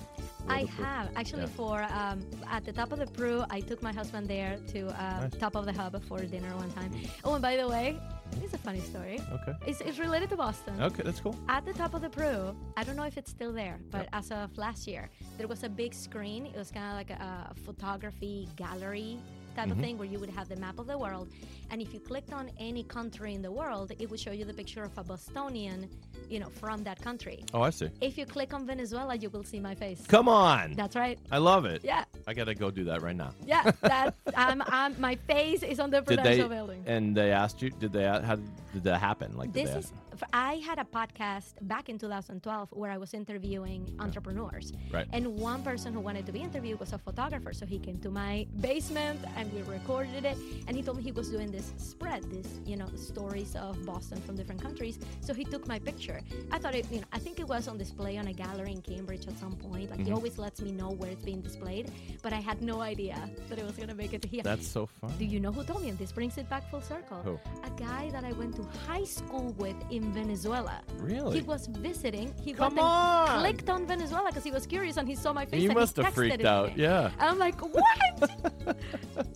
I 0.48 0.66
have 0.78 1.10
actually 1.16 1.42
Yeah. 1.44 1.48
for 1.58 1.84
um, 1.92 2.24
at 2.52 2.64
the 2.66 2.72
top 2.72 2.92
of 2.92 3.00
the 3.00 3.08
Pru. 3.08 3.46
I 3.50 3.62
took 3.62 3.82
my 3.82 3.92
husband 3.92 4.28
there 4.28 4.58
to 4.74 4.88
uh, 4.90 5.22
Nice. 5.22 5.32
top 5.40 5.56
of 5.56 5.66
the 5.66 5.74
hub 5.74 6.00
for 6.06 6.20
dinner 6.20 6.56
one 6.56 6.72
time. 6.72 6.92
Oh, 7.24 7.34
and 7.34 7.42
by 7.42 7.58
the 7.58 7.68
way, 7.68 8.00
It's 8.44 8.54
a 8.54 8.58
funny 8.58 8.82
story. 8.82 9.22
Okay. 9.32 9.54
It's, 9.66 9.82
it's 9.82 10.00
related 10.00 10.30
to 10.30 10.38
Boston. 10.38 10.82
Okay, 10.82 11.04
that's 11.04 11.20
cool. 11.20 11.36
At 11.48 11.66
the 11.66 11.74
top 11.74 11.94
of 11.94 12.02
the 12.02 12.10
Pru, 12.10 12.56
I 12.78 12.84
don't 12.84 12.96
know 12.96 13.04
if 13.04 13.18
it's 13.18 13.32
still 13.32 13.52
there, 13.54 13.80
but 13.92 14.08
as 14.14 14.32
of 14.32 14.58
last 14.58 14.88
year, 14.88 15.10
there 15.38 15.48
was 15.48 15.64
a 15.64 15.70
big 15.70 15.94
screen. 15.94 16.46
It 16.46 16.56
was 16.58 16.72
kind 16.72 16.86
of 16.88 16.94
like 16.94 17.10
a, 17.10 17.52
a 17.52 17.54
photography 17.66 18.48
gallery 18.56 19.18
type 19.56 19.66
Mm-hmm. 19.66 19.72
of 19.80 19.80
thing 19.86 19.98
where 19.98 20.08
you 20.08 20.20
would 20.20 20.30
have 20.30 20.48
the 20.50 20.56
map 20.58 20.78
of 20.80 20.88
the 20.88 20.98
world. 20.98 21.28
And 21.72 21.82
if 21.82 21.94
you 21.94 22.00
clicked 22.00 22.34
on 22.34 22.52
any 22.60 22.84
country 22.84 23.34
in 23.34 23.42
the 23.42 23.52
world, 23.52 23.92
it 23.98 24.10
would 24.12 24.20
show 24.20 24.32
you 24.32 24.46
the 24.46 24.54
picture 24.54 24.84
of 24.84 24.96
a 24.98 25.04
Bostonian, 25.04 25.90
you 26.30 26.40
know, 26.40 26.50
from 26.50 26.84
that 26.84 27.02
country. 27.02 27.44
Oh, 27.54 27.62
I 27.62 27.70
see. 27.72 27.90
If 28.02 28.18
you 28.18 28.26
click 28.26 28.54
on 28.54 28.68
Venezuela, 28.68 29.16
you 29.16 29.30
will 29.30 29.44
see 29.44 29.60
my 29.60 29.74
face. 29.74 30.04
Come 30.08 30.28
on. 30.30 30.74
That's 30.74 30.96
right. 30.96 31.18
I 31.32 31.40
love 31.40 31.66
it. 31.66 31.82
Yeah. 31.84 32.04
I 32.28 32.34
gotta 32.34 32.54
go 32.54 32.70
do 32.70 32.84
that 32.86 33.02
right 33.02 33.16
now. 33.16 33.32
Yeah, 33.46 33.64
that 33.82 34.14
I'm, 34.36 34.62
I'm, 34.68 35.00
my 35.00 35.16
face 35.28 35.64
is 35.64 35.80
on 35.80 35.90
the 35.90 36.02
Did 36.02 36.22
they? 36.24 36.42
Building. 36.48 36.84
And 36.86 37.16
they 37.16 37.32
asked 37.32 37.62
you? 37.62 37.70
Did 37.72 37.94
they? 37.94 38.04
How 38.04 38.36
did 38.74 38.84
that 38.84 39.00
happen? 39.00 39.36
Like 39.38 39.52
did 39.54 39.66
This 39.68 39.74
they 39.74 39.80
is. 39.80 39.94
I 40.34 40.56
had 40.66 40.80
a 40.80 40.84
podcast 40.84 41.54
back 41.62 41.90
in 41.90 41.98
2012 41.98 42.70
where 42.72 42.92
I 42.92 42.98
was 42.98 43.14
interviewing 43.14 43.96
entrepreneurs. 44.00 44.74
Right. 44.92 45.08
And 45.14 45.38
one 45.40 45.64
person 45.64 45.94
who 45.94 46.00
wanted 46.00 46.26
to 46.28 46.32
be 46.32 46.40
interviewed 46.42 46.80
was 46.80 46.94
a 46.94 46.98
photographer, 46.98 47.54
so 47.54 47.66
he 47.66 47.80
came 47.80 47.98
to 48.00 48.10
my 48.10 48.48
basement 48.62 49.20
and 49.38 49.52
we 49.54 49.62
recorded 49.64 50.26
it. 50.26 50.38
And 50.68 50.76
he 50.76 50.84
told 50.84 50.98
me 50.98 51.04
he 51.04 51.12
was 51.12 51.30
doing 51.30 51.52
this 51.52 51.74
spread, 51.78 52.24
this 52.32 52.60
you 52.66 52.78
know 52.78 52.88
stories 52.96 53.56
of 53.56 53.84
Boston 53.86 54.22
from 54.22 54.36
different 54.36 54.62
countries. 54.62 55.00
So 55.22 55.34
he 55.34 55.44
took 55.46 55.68
my 55.68 55.80
picture. 55.80 56.22
I 56.52 56.60
thought 56.60 56.76
it, 56.76 56.86
you 56.92 57.00
know, 57.02 57.08
I 57.14 57.20
think 57.20 57.40
it 57.40 57.48
was 57.48 57.68
on 57.68 57.78
display 57.78 58.18
on 58.18 58.28
a 58.28 58.34
gallery 58.34 58.72
in 58.72 58.82
Cambridge 58.82 59.28
at 59.28 59.38
some 59.40 59.56
point. 59.56 59.90
Like 59.92 60.00
he 60.00 60.06
Mm-hmm. 60.06 60.14
always 60.14 60.38
lets 60.38 60.62
me 60.62 60.72
know 60.72 60.92
where 60.92 61.10
it's 61.10 61.26
being 61.26 61.42
displayed, 61.42 61.92
but 62.22 62.32
I 62.32 62.40
had 62.40 62.62
no 62.62 62.82
idea 62.82 63.18
that 63.50 63.58
it 63.58 63.66
was 63.66 63.76
gonna 63.76 63.96
make 63.96 64.14
it 64.14 64.22
to 64.22 64.28
here. 64.28 64.44
That's 64.44 64.68
so 64.68 64.86
fun. 64.86 65.12
Do 65.18 65.26
you 65.26 65.40
know 65.40 65.52
who 65.52 65.64
told 65.64 65.82
me? 65.82 65.90
And 65.90 65.98
this 65.98 66.12
brings 66.12 66.38
it 66.38 66.48
back 66.50 66.70
full 66.70 66.82
circle. 66.82 67.18
Who? 67.24 67.40
A 67.64 67.70
guy 67.72 68.10
that 68.12 68.24
I 68.24 68.32
went 68.34 68.56
to 68.58 68.64
high 68.88 69.04
school 69.04 69.54
with 69.58 69.76
in 69.90 70.05
Venezuela. 70.12 70.82
Really? 70.98 71.38
He 71.40 71.42
was 71.44 71.68
visiting. 71.68 72.34
He 72.44 72.54
Come 72.54 72.80
on! 72.80 73.40
clicked 73.40 73.70
on 73.70 73.86
Venezuela 73.86 74.30
because 74.30 74.44
he 74.44 74.52
was 74.52 74.66
curious 74.66 74.98
and 74.98 75.08
he 75.08 75.16
saw 75.16 75.34
my 75.34 75.46
face. 75.46 75.66
And 75.66 75.74
must 75.74 75.96
he 75.98 76.04
have 76.04 76.14
freaked 76.14 76.44
out. 76.46 76.76
me. 76.76 76.84
Yeah. 76.84 77.12
And 77.20 77.30
I'm 77.30 77.40
like, 77.40 77.60
what? 77.62 78.30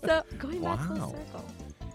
so 0.05 0.23
going 0.37 0.61
back 0.61 0.79
Wow. 0.79 0.87
full 0.87 1.09
circle. 1.11 1.45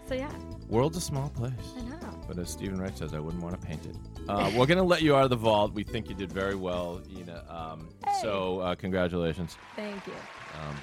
So 0.07 0.13
yeah, 0.13 0.31
World's 0.69 0.97
a 0.97 1.01
small 1.01 1.29
place. 1.29 1.51
I 1.77 1.81
know. 1.81 1.97
But 2.27 2.37
as 2.37 2.49
Steven 2.49 2.79
Wright 2.79 2.95
says, 2.97 3.13
I 3.13 3.19
wouldn't 3.19 3.41
want 3.41 3.59
to 3.59 3.67
paint 3.67 3.85
it. 3.85 3.95
Uh, 4.27 4.51
we're 4.55 4.65
going 4.67 4.77
to 4.77 4.83
let 4.83 5.01
you 5.01 5.15
out 5.15 5.23
of 5.23 5.29
the 5.31 5.35
vault. 5.35 5.73
We 5.73 5.83
think 5.83 6.09
you 6.09 6.15
did 6.15 6.31
very 6.31 6.55
well, 6.55 7.01
Ina. 7.15 7.43
Um, 7.49 7.89
So, 8.21 8.59
uh, 8.59 8.75
congratulations. 8.75 9.57
Thank 9.75 10.05
you. 10.07 10.13
Um, 10.13 10.75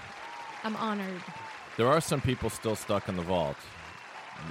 I'm 0.64 0.76
honored. 0.76 1.20
There 1.76 1.88
are 1.88 2.00
some 2.00 2.20
people 2.20 2.50
still 2.50 2.76
stuck 2.76 3.08
in 3.08 3.16
the 3.16 3.22
vault. 3.22 3.56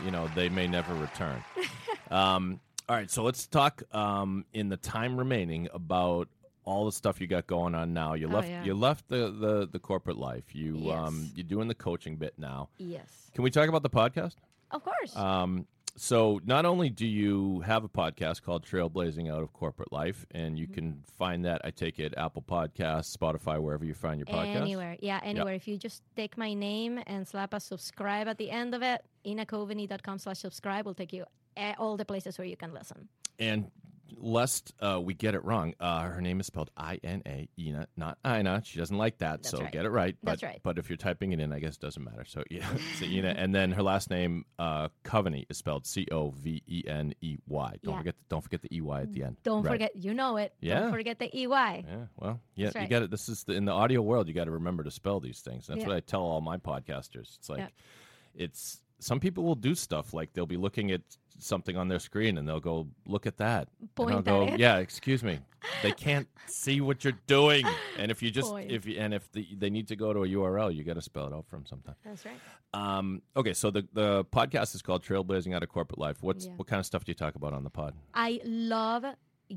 You 0.06 0.12
know, 0.12 0.30
they 0.36 0.48
may 0.50 0.68
never 0.68 0.94
return. 0.94 1.44
um, 2.12 2.60
all 2.92 2.98
right, 2.98 3.10
so 3.10 3.24
let's 3.24 3.48
talk 3.48 3.84
um, 3.96 4.44
in 4.52 4.68
the 4.68 4.76
time 4.76 5.16
remaining 5.16 5.70
about 5.74 6.28
all 6.66 6.84
the 6.86 6.92
stuff 6.92 7.22
you 7.22 7.28
got 7.28 7.48
going 7.48 7.74
on 7.74 7.94
now. 7.94 8.16
You 8.16 8.28
Oh, 8.28 8.34
left 8.34 8.50
yeah. 8.50 8.66
you 8.66 8.74
left 8.74 9.08
the, 9.08 9.32
the, 9.32 9.66
the 9.72 9.80
corporate 9.80 10.18
life. 10.18 10.54
You 10.54 10.76
Yes. 10.78 10.98
um, 10.98 11.30
you're 11.34 11.46
doing 11.46 11.70
the 11.70 11.74
coaching 11.76 12.18
bit 12.18 12.34
now. 12.38 12.68
Yes. 12.78 13.08
Can 13.34 13.46
we 13.46 13.50
talk 13.50 13.70
about 13.70 13.82
the 13.82 13.90
podcast? 13.90 14.36
Of 14.72 14.84
course. 14.84 15.16
Um, 15.16 15.68
so 15.96 16.42
not 16.46 16.66
only 16.66 16.90
do 16.90 17.08
you 17.08 17.62
have 17.62 17.86
a 17.86 17.90
podcast 17.90 18.42
called 18.44 18.66
Trailblazing 18.66 19.32
Out 19.32 19.42
of 19.42 19.54
Corporate 19.54 19.94
Life, 19.94 20.26
and 20.32 20.60
you 20.60 20.68
can 20.68 21.02
find 21.18 21.46
that 21.46 21.62
I 21.64 21.72
take 21.72 21.98
it 21.98 22.14
Apple 22.18 22.42
Podcasts, 22.46 23.16
Spotify, 23.16 23.58
wherever 23.62 23.86
you 23.86 23.94
find 23.94 24.20
your 24.20 24.28
podcast. 24.28 24.58
Anywhere. 24.62 24.98
Yeah, 25.00 25.22
anywhere. 25.24 25.54
If 25.54 25.66
you 25.66 25.78
just 25.78 26.04
take 26.18 26.38
my 26.38 26.54
name 26.54 27.00
and 27.08 27.26
slap 27.26 27.54
a 27.54 27.60
subscribe 27.62 28.28
at 28.28 28.38
the 28.38 28.52
end 28.52 28.76
of 28.76 28.82
it, 28.82 29.02
inacoveney.com 29.26 30.20
slash 30.20 30.40
subscribe 30.40 30.86
will 30.86 30.94
take 30.94 31.14
you 31.14 31.24
all 31.78 31.98
the 31.98 32.06
places 32.06 32.38
where 32.38 32.48
you 32.48 32.58
can 32.58 32.74
listen. 32.74 33.08
And 33.40 33.72
lest 34.18 34.74
uh, 34.82 35.00
we 35.02 35.14
get 35.14 35.34
it 35.36 35.44
wrong, 35.46 35.74
uh, 35.80 36.02
her 36.02 36.22
name 36.22 36.40
is 36.42 36.46
spelled 36.46 36.70
I 36.76 37.00
N 37.04 37.22
A, 37.26 37.48
Ina, 37.58 37.88
not 37.96 38.18
Ina. 38.28 38.62
She 38.66 38.78
doesn't 38.78 38.98
like 38.98 39.18
that, 39.20 39.44
That's 39.44 39.50
so 39.52 39.60
right. 39.62 39.72
get 39.72 39.86
it 39.86 39.90
right. 39.90 40.16
But, 40.22 40.32
That's 40.32 40.44
right. 40.44 40.60
But 40.64 40.78
if 40.78 40.90
you're 40.90 40.98
typing 40.98 41.32
it 41.32 41.40
in, 41.40 41.52
I 41.54 41.60
guess 41.60 41.76
it 41.76 41.82
doesn't 41.82 42.04
matter. 42.04 42.26
So 42.28 42.44
yeah, 42.52 42.68
so 43.00 43.06
Ina, 43.06 43.30
and 43.30 43.56
then 43.56 43.72
her 43.72 43.82
last 43.82 44.10
name, 44.10 44.46
uh, 44.60 44.90
Coveney, 45.06 45.46
is 45.50 45.58
spelled 45.58 45.86
C 45.88 46.08
O 46.12 46.30
V 46.32 46.62
E 46.68 46.84
N 46.88 47.14
E 47.22 47.38
Y. 47.48 47.76
Don't 47.84 47.94
Yeah. 47.94 47.98
forget, 48.00 48.16
don't 48.30 48.42
forget 48.42 48.62
the 48.62 48.76
E 48.76 48.82
Y 48.82 49.02
at 49.02 49.14
the 49.14 49.24
end. 49.24 49.38
Don't 49.44 49.64
Right. 49.64 49.72
forget, 49.72 49.96
you 49.96 50.14
know 50.14 50.38
it. 50.38 50.54
Yeah. 50.60 50.82
Don't 50.82 50.92
forget 50.92 51.18
the 51.18 51.30
EY. 51.36 51.46
Yeah, 51.88 52.06
well, 52.18 52.40
yeah, 52.56 52.70
That's 52.72 52.84
you 52.84 52.90
got 52.90 53.04
it. 53.04 53.12
This 53.12 53.30
is 53.30 53.44
the, 53.46 53.54
in 53.54 53.66
the 53.66 53.72
audio 53.72 54.02
world. 54.02 54.28
You 54.28 54.34
got 54.34 54.46
to 54.46 54.52
remember 54.52 54.84
to 54.84 54.92
spell 54.92 55.20
these 55.22 55.40
things. 55.40 55.68
That's 55.68 55.82
Yeah. 55.82 55.88
what 55.88 55.96
I 55.96 56.00
tell 56.02 56.22
all 56.22 56.42
my 56.42 56.58
podcasters. 56.58 57.38
It's 57.38 57.50
like, 57.50 57.60
Yeah. 57.60 57.68
it's 58.36 58.82
some 59.00 59.20
people 59.20 59.44
will 59.44 59.56
do 59.56 59.74
stuff 59.74 60.14
like 60.14 60.34
they'll 60.34 60.46
be 60.46 60.58
looking 60.58 60.92
at 60.92 61.02
something 61.40 61.78
on 61.78 61.88
their 61.88 62.00
screen 62.00 62.38
and 62.38 62.48
they'll 62.48 62.60
go 62.60 62.88
look 63.06 63.26
at 63.26 63.38
that. 63.38 63.68
Point 63.96 64.12
and 64.12 64.28
I'll 64.28 64.48
go, 64.48 64.56
yeah, 64.56 64.78
excuse 64.78 65.24
me. 65.24 65.40
They 65.84 65.92
can't 65.92 66.28
see 66.48 66.82
what 66.82 67.04
you're 67.04 67.18
doing. 67.28 67.66
And 67.98 68.12
if 68.12 68.22
you 68.22 68.32
just 68.32 68.50
Point. 68.52 68.72
if 68.72 68.86
you, 68.86 69.00
and 69.00 69.14
if 69.14 69.32
the, 69.32 69.48
they 69.58 69.70
need 69.70 69.88
to 69.90 69.96
go 69.96 70.14
to 70.14 70.24
a 70.24 70.28
URL, 70.28 70.74
you 70.74 70.84
got 70.84 70.96
to 70.96 71.02
spell 71.02 71.28
it 71.28 71.34
out 71.34 71.46
for 71.48 71.56
them 71.56 71.66
sometime. 71.66 71.96
That's 72.04 72.26
right. 72.26 72.36
Um, 72.74 73.22
okay, 73.36 73.54
so 73.54 73.72
the 73.72 73.88
the 73.94 74.26
podcast 74.26 74.76
is 74.76 74.82
called 74.82 75.04
Trailblazing 75.04 75.54
Out 75.56 75.64
of 75.64 75.70
Corporate 75.70 76.00
Life. 76.00 76.18
What's 76.22 76.46
Yeah. 76.46 76.54
what 76.56 76.68
kind 76.68 76.80
of 76.80 76.86
stuff 76.86 77.04
do 77.04 77.10
you 77.12 77.16
talk 77.16 77.36
about 77.36 77.54
on 77.54 77.64
the 77.64 77.70
pod? 77.70 77.94
I 78.14 78.40
love 78.44 79.06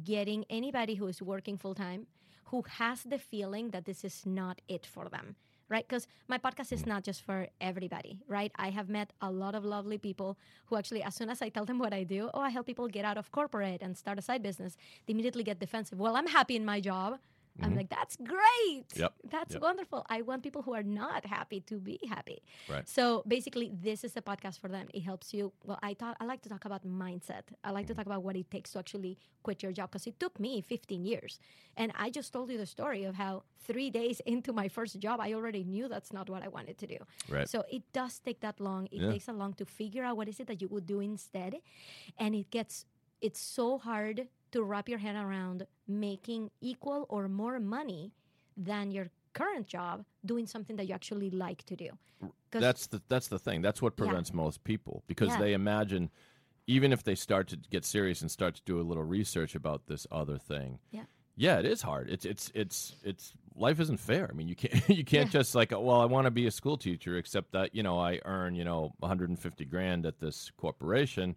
getting 0.02 0.44
anybody 0.50 0.94
who 0.96 1.06
is 1.06 1.22
working 1.22 1.56
full 1.56 1.74
time 1.74 2.06
who 2.46 2.62
has 2.68 3.02
the 3.02 3.18
feeling 3.18 3.70
that 3.70 3.84
this 3.84 4.04
is 4.04 4.24
not 4.26 4.60
it 4.68 4.86
for 4.86 5.08
them, 5.08 5.36
right? 5.74 5.86
Because 5.88 6.06
my 6.28 6.38
podcast 6.38 6.72
is 6.72 6.84
mm. 6.84 6.92
not 6.94 7.02
just 7.02 7.20
for 7.28 7.48
everybody, 7.60 8.12
right? 8.28 8.52
I 8.66 8.70
have 8.70 8.88
met 8.88 9.12
a 9.20 9.30
lot 9.42 9.54
of 9.58 9.64
lovely 9.64 9.98
people 9.98 10.38
who 10.66 10.76
actually, 10.76 11.02
as 11.02 11.14
soon 11.18 11.28
as 11.34 11.42
I 11.42 11.48
tell 11.48 11.66
them 11.70 11.78
what 11.84 11.92
I 11.92 12.04
do, 12.04 12.30
oh, 12.32 12.40
I 12.48 12.50
help 12.50 12.66
people 12.66 12.86
get 12.86 13.04
out 13.04 13.18
of 13.18 13.32
corporate 13.32 13.82
and 13.82 13.98
start 14.02 14.16
a 14.22 14.22
side 14.22 14.42
business, 14.42 14.76
they 15.04 15.12
immediately 15.12 15.42
get 15.42 15.58
defensive. 15.58 15.98
Well, 15.98 16.14
I'm 16.16 16.28
happy 16.38 16.54
in 16.54 16.64
my 16.64 16.78
job. 16.80 17.18
I'm 17.60 17.68
mm-hmm. 17.68 17.78
like, 17.78 17.88
that's 17.88 18.16
great. 18.16 18.86
Yep. 18.96 19.14
That's 19.30 19.54
Yep. 19.54 19.62
wonderful. 19.62 20.04
I 20.08 20.22
want 20.22 20.42
people 20.42 20.62
who 20.62 20.74
are 20.74 20.82
not 20.82 21.24
happy 21.24 21.60
to 21.62 21.78
be 21.78 22.00
happy. 22.08 22.42
Right. 22.68 22.88
So 22.88 23.22
basically, 23.28 23.70
this 23.72 24.02
is 24.02 24.16
a 24.16 24.22
podcast 24.22 24.58
for 24.58 24.68
them. 24.68 24.88
It 24.92 25.02
helps 25.02 25.32
you. 25.32 25.52
Well, 25.64 25.78
I 25.80 25.94
thought 25.94 26.16
I 26.18 26.24
like 26.24 26.42
to 26.42 26.48
talk 26.48 26.64
about 26.64 26.84
mindset. 26.84 27.42
I 27.62 27.70
like 27.70 27.86
to 27.86 27.92
mm-hmm. 27.92 27.98
talk 28.00 28.06
about 28.06 28.24
what 28.24 28.36
it 28.36 28.50
takes 28.50 28.72
to 28.72 28.80
actually 28.80 29.18
quit 29.44 29.62
your 29.62 29.70
job 29.70 29.90
because 29.90 30.06
it 30.08 30.18
took 30.18 30.40
me 30.40 30.62
15 30.62 31.04
years. 31.04 31.38
And 31.76 31.92
I 31.94 32.10
just 32.10 32.32
told 32.32 32.50
you 32.50 32.58
the 32.58 32.66
story 32.66 33.04
of 33.04 33.14
how 33.14 33.44
three 33.60 33.88
days 33.88 34.20
into 34.26 34.52
my 34.52 34.66
first 34.66 34.98
job, 34.98 35.20
I 35.20 35.32
already 35.34 35.62
knew 35.62 35.88
that's 35.88 36.12
not 36.12 36.28
what 36.28 36.42
I 36.42 36.48
wanted 36.48 36.76
to 36.78 36.86
do. 36.88 36.98
Right. 37.28 37.48
So 37.48 37.62
it 37.70 37.84
does 37.92 38.18
take 38.18 38.40
that 38.40 38.58
long. 38.58 38.86
It 38.86 39.00
Yeah. 39.00 39.10
takes 39.10 39.28
a 39.28 39.32
long 39.32 39.54
to 39.54 39.64
figure 39.64 40.02
out 40.02 40.16
what 40.16 40.28
is 40.28 40.40
it 40.40 40.48
that 40.48 40.60
you 40.60 40.68
would 40.68 40.86
do 40.86 40.98
instead, 40.98 41.60
and 42.18 42.34
it 42.34 42.50
gets 42.50 42.86
it's 43.20 43.40
so 43.40 43.78
hard 43.78 44.28
to 44.54 44.62
wrap 44.64 44.88
your 44.88 44.98
head 45.06 45.16
around 45.16 45.66
making 45.86 46.50
equal 46.60 47.00
or 47.08 47.28
more 47.28 47.58
money 47.60 48.12
than 48.56 48.90
your 48.96 49.06
current 49.32 49.66
job 49.66 50.04
doing 50.24 50.46
something 50.46 50.76
that 50.76 50.86
you 50.88 50.94
actually 50.94 51.30
like 51.30 51.62
to 51.66 51.76
do. 51.76 51.90
That's 52.50 52.86
the 52.86 53.00
that's 53.08 53.28
the 53.28 53.38
thing. 53.46 53.62
That's 53.66 53.82
what 53.82 53.92
Yeah. 53.94 54.04
prevents 54.04 54.32
most 54.32 54.62
people 54.64 55.02
because 55.06 55.30
Yeah. 55.30 55.40
they 55.42 55.52
imagine 55.54 56.10
even 56.66 56.92
if 56.92 57.02
they 57.02 57.14
start 57.16 57.48
to 57.48 57.56
get 57.74 57.84
serious 57.84 58.22
and 58.22 58.30
start 58.30 58.54
to 58.54 58.62
do 58.64 58.80
a 58.80 58.84
little 58.90 59.02
research 59.18 59.54
about 59.54 59.86
this 59.86 60.06
other 60.10 60.38
thing. 60.38 60.78
Yeah. 60.90 61.04
Yeah, 61.36 61.58
it 61.58 61.66
is 61.66 61.82
hard. 61.82 62.08
It's 62.14 62.24
it's 62.24 62.50
it's 62.54 62.94
it's 63.02 63.34
life 63.56 63.80
isn't 63.80 63.98
fair. 63.98 64.28
I 64.30 64.34
mean, 64.34 64.48
you 64.48 64.54
can't 64.54 64.72
you 64.98 65.04
can't 65.04 65.28
Yeah. 65.34 65.40
just 65.40 65.54
like, 65.56 65.72
well, 65.72 66.00
I 66.00 66.06
want 66.06 66.26
to 66.26 66.30
be 66.30 66.46
a 66.46 66.50
school 66.52 66.78
teacher 66.78 67.16
except 67.18 67.50
that, 67.52 67.74
you 67.74 67.82
know, 67.82 67.98
I 67.98 68.20
earn, 68.24 68.54
you 68.54 68.64
know, 68.64 68.92
150 69.00 69.64
grand 69.64 70.06
at 70.06 70.20
this 70.20 70.52
corporation. 70.56 71.34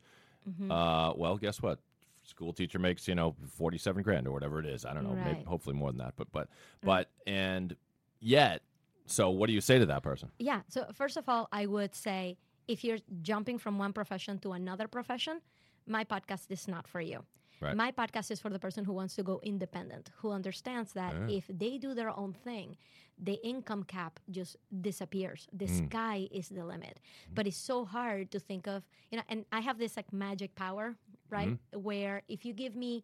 Mm-hmm. 0.48 0.72
Uh, 0.72 1.14
well, 1.16 1.38
guess 1.38 1.62
what? 1.62 1.80
School 2.28 2.54
teacher 2.54 2.78
makes, 2.78 3.08
you 3.08 3.16
know, 3.16 3.36
47 3.56 4.04
grand 4.04 4.28
or 4.28 4.32
whatever 4.32 4.60
it 4.60 4.66
is. 4.66 4.86
I 4.86 4.94
don't 4.94 5.04
know, 5.04 5.16
maybe 5.16 5.44
hopefully 5.46 5.76
more 5.76 5.92
than 5.92 6.00
that, 6.00 6.14
but 6.18 6.32
but 6.32 6.48
mm. 6.48 6.52
but 6.84 7.10
and 7.26 7.76
yet 8.20 8.62
so 9.06 9.30
what 9.30 9.48
do 9.48 9.54
you 9.54 9.62
say 9.62 9.80
to 9.80 9.86
that 9.86 10.04
person? 10.04 10.30
Yeah. 10.38 10.62
So 10.68 10.86
first 10.94 11.18
of 11.18 11.28
all, 11.30 11.48
I 11.52 11.66
would 11.66 11.96
say 11.96 12.38
if 12.68 12.84
you're 12.84 13.00
jumping 13.22 13.58
from 13.58 13.80
one 13.80 13.94
profession 13.94 14.38
to 14.40 14.52
another 14.52 14.88
profession, 14.88 15.42
my 15.88 16.04
podcast 16.04 16.52
is 16.52 16.68
not 16.68 16.88
for 16.88 17.00
you. 17.00 17.24
Right. 17.60 17.76
My 17.76 17.92
podcast 17.92 18.30
is 18.30 18.40
for 18.40 18.50
the 18.50 18.60
person 18.60 18.86
who 18.86 18.94
wants 18.94 19.16
to 19.16 19.24
go 19.24 19.40
independent, 19.42 20.12
who 20.18 20.32
understands 20.32 20.94
that 20.94 21.14
Yeah. 21.16 21.38
if 21.38 21.48
they 21.48 21.78
do 21.80 21.96
their 21.96 22.10
own 22.16 22.34
thing, 22.34 22.78
the 23.18 23.40
income 23.44 23.84
cap 23.84 24.20
just 24.30 24.58
disappears. 24.82 25.48
The 25.52 25.66
Mm. 25.66 25.88
sky 25.88 26.28
is 26.32 26.50
the 26.50 26.64
limit. 26.64 27.00
Hmm. 27.28 27.34
But 27.34 27.48
it's 27.48 27.58
so 27.58 27.84
hard 27.86 28.30
to 28.32 28.40
think 28.40 28.68
of, 28.68 28.84
you 29.10 29.18
know, 29.18 29.24
and 29.28 29.46
I 29.52 29.62
have 29.62 29.80
this 29.80 29.98
like 29.98 30.14
magic 30.14 30.54
power, 30.54 30.98
right? 31.30 31.50
Mm-hmm. 31.50 31.82
Where 31.82 32.24
if 32.28 32.46
you 32.46 32.54
give 32.54 32.76
me 32.76 33.04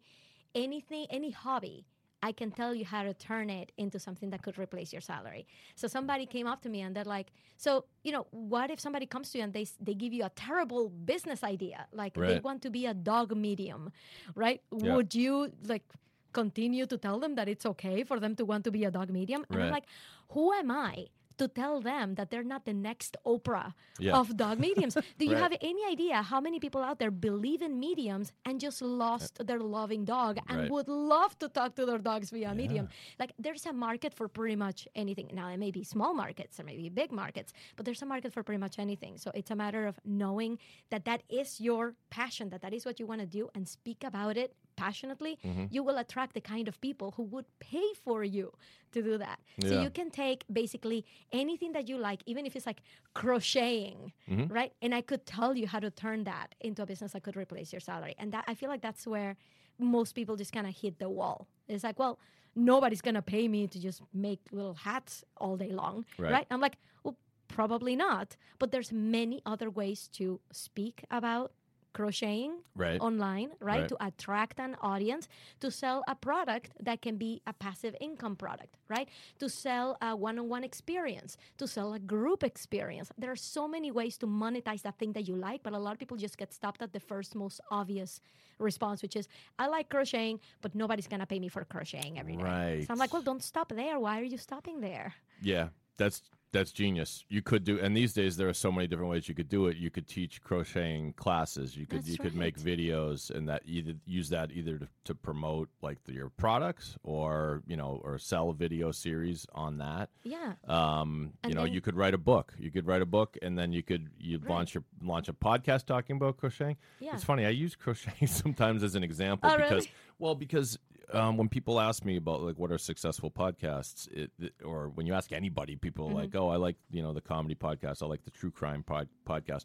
anything, 0.54 1.06
any 1.10 1.30
hobby, 1.30 1.86
I 2.22 2.32
can 2.32 2.50
tell 2.50 2.74
you 2.74 2.86
how 2.86 3.02
to 3.02 3.12
turn 3.12 3.50
it 3.50 3.70
into 3.76 3.98
something 3.98 4.30
that 4.30 4.42
could 4.42 4.58
replace 4.58 4.92
your 4.94 5.02
salary. 5.02 5.46
So 5.74 5.86
somebody 5.88 6.24
came 6.24 6.46
up 6.46 6.62
to 6.62 6.70
me 6.70 6.80
and 6.80 6.96
they're 6.96 7.04
like, 7.04 7.32
"So, 7.58 7.84
you 8.02 8.12
know, 8.12 8.26
what 8.30 8.70
if 8.70 8.80
somebody 8.80 9.06
comes 9.06 9.30
to 9.32 9.38
you 9.38 9.44
and 9.44 9.52
they 9.52 9.66
they 9.78 9.92
give 9.92 10.12
you 10.14 10.24
a 10.24 10.30
terrible 10.30 10.88
business 10.88 11.44
idea, 11.44 11.86
like 11.92 12.14
they 12.14 12.40
want 12.40 12.62
to 12.62 12.70
be 12.70 12.86
a 12.86 12.94
dog 12.94 13.36
medium, 13.36 13.92
right? 14.34 14.62
Yeah. 14.72 14.94
Would 14.94 15.14
you 15.14 15.52
like 15.66 15.84
continue 16.32 16.86
to 16.86 16.96
tell 16.96 17.20
them 17.20 17.34
that 17.34 17.48
it's 17.48 17.66
okay 17.66 18.04
for 18.04 18.18
them 18.18 18.34
to 18.36 18.44
want 18.44 18.64
to 18.64 18.70
be 18.70 18.84
a 18.84 18.90
dog 18.90 19.10
medium?" 19.10 19.44
And 19.50 19.58
I'm 19.64 19.70
like, 19.70 19.86
"Who 20.30 20.52
am 20.54 20.70
I?" 20.70 21.08
To 21.38 21.48
tell 21.48 21.80
them 21.80 22.14
that 22.14 22.30
they're 22.30 22.44
not 22.44 22.64
the 22.64 22.72
next 22.72 23.16
Oprah 23.26 23.74
Yeah. 23.98 24.16
of 24.18 24.36
dog 24.36 24.58
mediums. 24.58 24.94
Do 25.18 25.24
you 25.26 25.34
Right. 25.34 25.42
have 25.42 25.54
any 25.60 25.82
idea 25.90 26.22
how 26.22 26.40
many 26.40 26.58
people 26.60 26.82
out 26.82 26.98
there 26.98 27.10
believe 27.10 27.62
in 27.62 27.78
mediums 27.78 28.32
and 28.44 28.60
just 28.60 28.80
lost 28.82 29.44
their 29.46 29.60
loving 29.60 30.04
dog 30.04 30.38
and 30.48 30.58
Right. 30.58 30.70
would 30.70 30.88
love 30.88 31.38
to 31.40 31.48
talk 31.48 31.74
to 31.76 31.86
their 31.86 31.98
dogs 31.98 32.30
via 32.30 32.54
medium? 32.54 32.88
Like 33.18 33.32
there's 33.38 33.66
a 33.66 33.72
market 33.72 34.14
for 34.14 34.28
pretty 34.28 34.56
much 34.56 34.86
anything. 34.94 35.30
Now 35.32 35.48
it 35.48 35.58
may 35.58 35.70
be 35.70 35.84
small 35.84 36.14
markets 36.14 36.58
or 36.60 36.64
maybe 36.64 36.88
big 36.88 37.10
markets, 37.12 37.52
but 37.76 37.84
there's 37.84 38.02
a 38.02 38.06
market 38.06 38.32
for 38.32 38.42
pretty 38.42 38.60
much 38.60 38.78
anything. 38.78 39.18
So 39.18 39.30
it's 39.34 39.50
a 39.50 39.56
matter 39.56 39.86
of 39.86 39.98
knowing 40.04 40.58
that 40.90 41.04
that 41.04 41.22
is 41.28 41.60
your 41.60 41.94
passion, 42.10 42.50
that 42.50 42.62
that 42.62 42.72
is 42.74 42.84
what 42.86 42.98
you 43.00 43.06
want 43.06 43.20
to 43.20 43.26
do, 43.26 43.48
and 43.54 43.68
speak 43.68 44.04
about 44.04 44.36
it 44.36 44.54
passionately. 44.76 45.38
Mm-hmm. 45.44 45.66
You 45.70 45.82
will 45.82 45.98
attract 45.98 46.34
the 46.34 46.40
kind 46.40 46.68
of 46.68 46.80
people 46.80 47.12
who 47.16 47.22
would 47.24 47.46
pay 47.60 47.88
for 48.04 48.22
you 48.24 48.52
to 48.92 49.02
do 49.02 49.18
that. 49.18 49.38
So 49.60 49.80
you 49.82 49.90
can 49.90 50.10
take 50.10 50.44
basically 50.52 51.04
anything 51.32 51.72
that 51.72 51.88
you 51.88 51.96
like, 51.98 52.22
even 52.26 52.46
if 52.46 52.54
it's 52.56 52.66
like 52.66 52.82
crocheting, 53.12 54.12
Mm-hmm. 54.30 54.52
right? 54.52 54.72
And 54.82 54.94
I 54.94 55.00
could 55.00 55.26
tell 55.26 55.56
you 55.56 55.66
how 55.66 55.80
to 55.80 55.90
turn 55.90 56.24
that 56.24 56.54
into 56.60 56.82
a 56.82 56.86
business 56.86 57.12
that 57.12 57.22
could 57.22 57.36
replace 57.36 57.72
your 57.72 57.80
salary. 57.80 58.14
And 58.18 58.32
that 58.32 58.44
I 58.46 58.54
feel 58.54 58.68
like 58.68 58.82
that's 58.82 59.06
where 59.06 59.36
most 59.78 60.14
people 60.14 60.36
just 60.36 60.52
kind 60.52 60.66
of 60.66 60.74
hit 60.74 60.98
the 60.98 61.08
wall. 61.08 61.46
It's 61.68 61.84
like, 61.84 61.98
well, 61.98 62.18
nobody's 62.54 63.00
gonna 63.02 63.22
pay 63.22 63.48
me 63.48 63.66
to 63.66 63.78
just 63.80 64.00
make 64.12 64.40
little 64.52 64.74
hats 64.74 65.24
all 65.36 65.56
day 65.56 65.72
long, 65.72 66.04
Right. 66.18 66.32
right? 66.32 66.46
I'm 66.50 66.60
like, 66.60 66.76
well, 67.02 67.16
probably 67.48 67.96
not. 67.96 68.36
But 68.58 68.70
there's 68.72 68.92
many 68.92 69.42
other 69.44 69.68
ways 69.70 70.08
to 70.18 70.40
speak 70.52 71.04
about 71.10 71.52
crocheting 71.94 72.58
Right. 72.76 73.00
online, 73.00 73.50
right? 73.60 73.80
Right. 73.80 73.88
To 73.88 73.96
attract 74.04 74.60
an 74.60 74.76
audience, 74.82 75.28
to 75.60 75.70
sell 75.70 76.04
a 76.06 76.14
product 76.14 76.72
that 76.80 77.00
can 77.00 77.16
be 77.16 77.40
a 77.46 77.52
passive 77.52 77.94
income 78.00 78.36
product, 78.36 78.76
right? 78.88 79.08
To 79.38 79.48
sell 79.48 79.96
a 80.02 80.14
one 80.14 80.38
on 80.38 80.48
one 80.50 80.64
experience, 80.64 81.38
to 81.56 81.66
sell 81.66 81.94
a 81.94 81.98
group 81.98 82.44
experience. 82.44 83.10
There 83.16 83.30
are 83.30 83.36
so 83.56 83.66
many 83.66 83.90
ways 83.90 84.18
to 84.18 84.26
monetize 84.26 84.82
that 84.82 84.98
thing 84.98 85.12
that 85.14 85.26
you 85.26 85.36
like, 85.36 85.62
but 85.62 85.72
a 85.72 85.78
lot 85.78 85.92
of 85.92 85.98
people 85.98 86.18
just 86.18 86.36
get 86.36 86.52
stopped 86.52 86.82
at 86.82 86.92
the 86.92 87.00
first 87.00 87.34
most 87.34 87.60
obvious 87.70 88.20
response, 88.58 89.00
which 89.02 89.16
is, 89.16 89.26
I 89.58 89.66
like 89.68 89.88
crocheting, 89.88 90.40
but 90.60 90.74
nobody's 90.74 91.08
gonna 91.08 91.26
pay 91.26 91.40
me 91.40 91.48
for 91.48 91.64
crocheting 91.64 92.18
every 92.18 92.36
day. 92.36 92.44
Right. 92.44 92.84
So 92.86 92.92
I'm 92.92 92.98
like, 92.98 93.12
well, 93.12 93.22
don't 93.22 93.42
stop 93.42 93.68
there. 93.72 93.98
Why 93.98 94.20
are 94.20 94.28
you 94.34 94.38
stopping 94.38 94.80
there? 94.80 95.14
Yeah, 95.40 95.68
that's 95.96 96.22
that's 96.54 96.72
genius. 96.72 97.24
You 97.28 97.42
could 97.42 97.64
do, 97.64 97.78
and 97.78 97.94
these 97.94 98.14
days 98.14 98.36
there 98.38 98.48
are 98.48 98.54
so 98.54 98.72
many 98.72 98.86
different 98.86 99.10
ways 99.10 99.28
you 99.28 99.34
could 99.34 99.50
do 99.50 99.66
it. 99.66 99.76
You 99.76 99.90
could 99.90 100.08
teach 100.08 100.40
crocheting 100.42 101.12
classes. 101.12 101.76
You 101.76 101.86
could 101.86 101.98
That's 102.00 102.08
you 102.08 102.16
could 102.18 102.34
make 102.34 102.58
videos, 102.58 103.30
and 103.30 103.46
that 103.50 103.60
either 103.66 103.92
use 104.06 104.30
that 104.30 104.50
either 104.52 104.78
to, 104.78 104.88
to 105.04 105.14
promote 105.14 105.68
like 105.82 106.02
the, 106.04 106.12
your 106.14 106.30
products, 106.30 106.96
or 107.02 107.62
you 107.66 107.76
know, 107.76 108.00
or 108.02 108.16
sell 108.18 108.48
a 108.48 108.54
video 108.54 108.90
series 108.92 109.46
on 109.54 109.76
that. 109.78 110.08
Yeah. 110.22 110.54
Um, 110.66 111.32
you 111.34 111.48
And 111.50 111.54
know, 111.54 111.64
then- 111.64 111.74
you 111.74 111.80
could 111.82 111.96
write 111.96 112.14
a 112.14 112.18
book. 112.18 112.54
You 112.58 112.70
could 112.70 112.86
write 112.86 113.02
a 113.02 113.06
book, 113.06 113.36
and 113.42 113.58
then 113.58 113.72
you 113.72 113.82
could 113.82 114.08
you 114.18 114.38
Right. 114.38 114.48
launch 114.48 114.74
your 114.74 114.84
launch 115.02 115.28
a 115.28 115.34
podcast 115.34 115.84
talking 115.84 116.16
about 116.16 116.38
crocheting. 116.38 116.76
Yeah. 117.00 117.14
It's 117.14 117.24
funny. 117.24 117.44
I 117.44 117.50
use 117.50 117.74
crocheting 117.84 118.28
sometimes 118.28 118.82
as 118.82 118.94
an 118.94 119.04
example 119.04 119.50
Oh, 119.50 119.56
because, 119.56 119.70
really? 119.70 119.90
well, 120.18 120.34
because 120.34 120.78
um, 121.12 121.36
when 121.36 121.48
people 121.48 121.80
ask 121.80 122.04
me 122.04 122.16
about 122.16 122.42
like 122.42 122.58
what 122.58 122.70
are 122.72 122.78
successful 122.78 123.30
podcasts, 123.30 124.10
it, 124.12 124.30
it- 124.40 124.54
or 124.64 124.88
when 124.88 125.06
you 125.06 125.14
ask 125.14 125.32
anybody, 125.32 125.76
people 125.76 126.08
are 126.08 126.14
like, 126.14 126.34
oh, 126.34 126.48
I 126.48 126.56
like 126.56 126.76
you 126.90 127.02
know 127.02 127.12
the 127.12 127.20
comedy 127.20 127.54
podcast. 127.54 128.02
I 128.02 128.06
like 128.06 128.24
the 128.24 128.30
true 128.30 128.50
crime 128.50 128.82
pod- 128.82 129.08
podcast, 129.26 129.64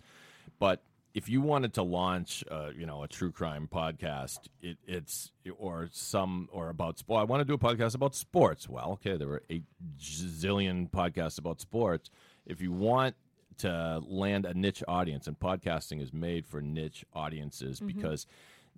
but 0.59 0.81
if 1.15 1.27
you 1.27 1.41
wanted 1.41 1.73
to 1.73 1.81
launch, 1.81 2.43
uh, 2.51 2.69
you 2.77 2.85
know, 2.85 3.01
a 3.01 3.07
true 3.07 3.31
crime 3.31 3.67
podcast, 3.71 4.41
it, 4.61 4.77
it's 4.85 5.31
or 5.57 5.89
some 5.91 6.47
or 6.51 6.69
about 6.69 6.99
sport. 6.99 7.21
I 7.21 7.23
want 7.23 7.41
to 7.41 7.45
do 7.45 7.55
a 7.55 7.57
podcast 7.57 7.95
about 7.95 8.13
sports. 8.13 8.69
Well, 8.69 8.91
okay, 8.93 9.17
there 9.17 9.27
were 9.27 9.41
eight 9.49 9.63
zillion 9.99 10.89
podcasts 10.89 11.39
about 11.39 11.61
sports. 11.61 12.09
If 12.45 12.61
you 12.61 12.71
want 12.71 13.15
to 13.59 14.01
land 14.07 14.45
a 14.45 14.53
niche 14.53 14.83
audience, 14.87 15.27
and 15.27 15.37
podcasting 15.37 16.01
is 16.01 16.13
made 16.13 16.45
for 16.45 16.61
niche 16.61 17.03
audiences 17.13 17.79
because 17.79 18.25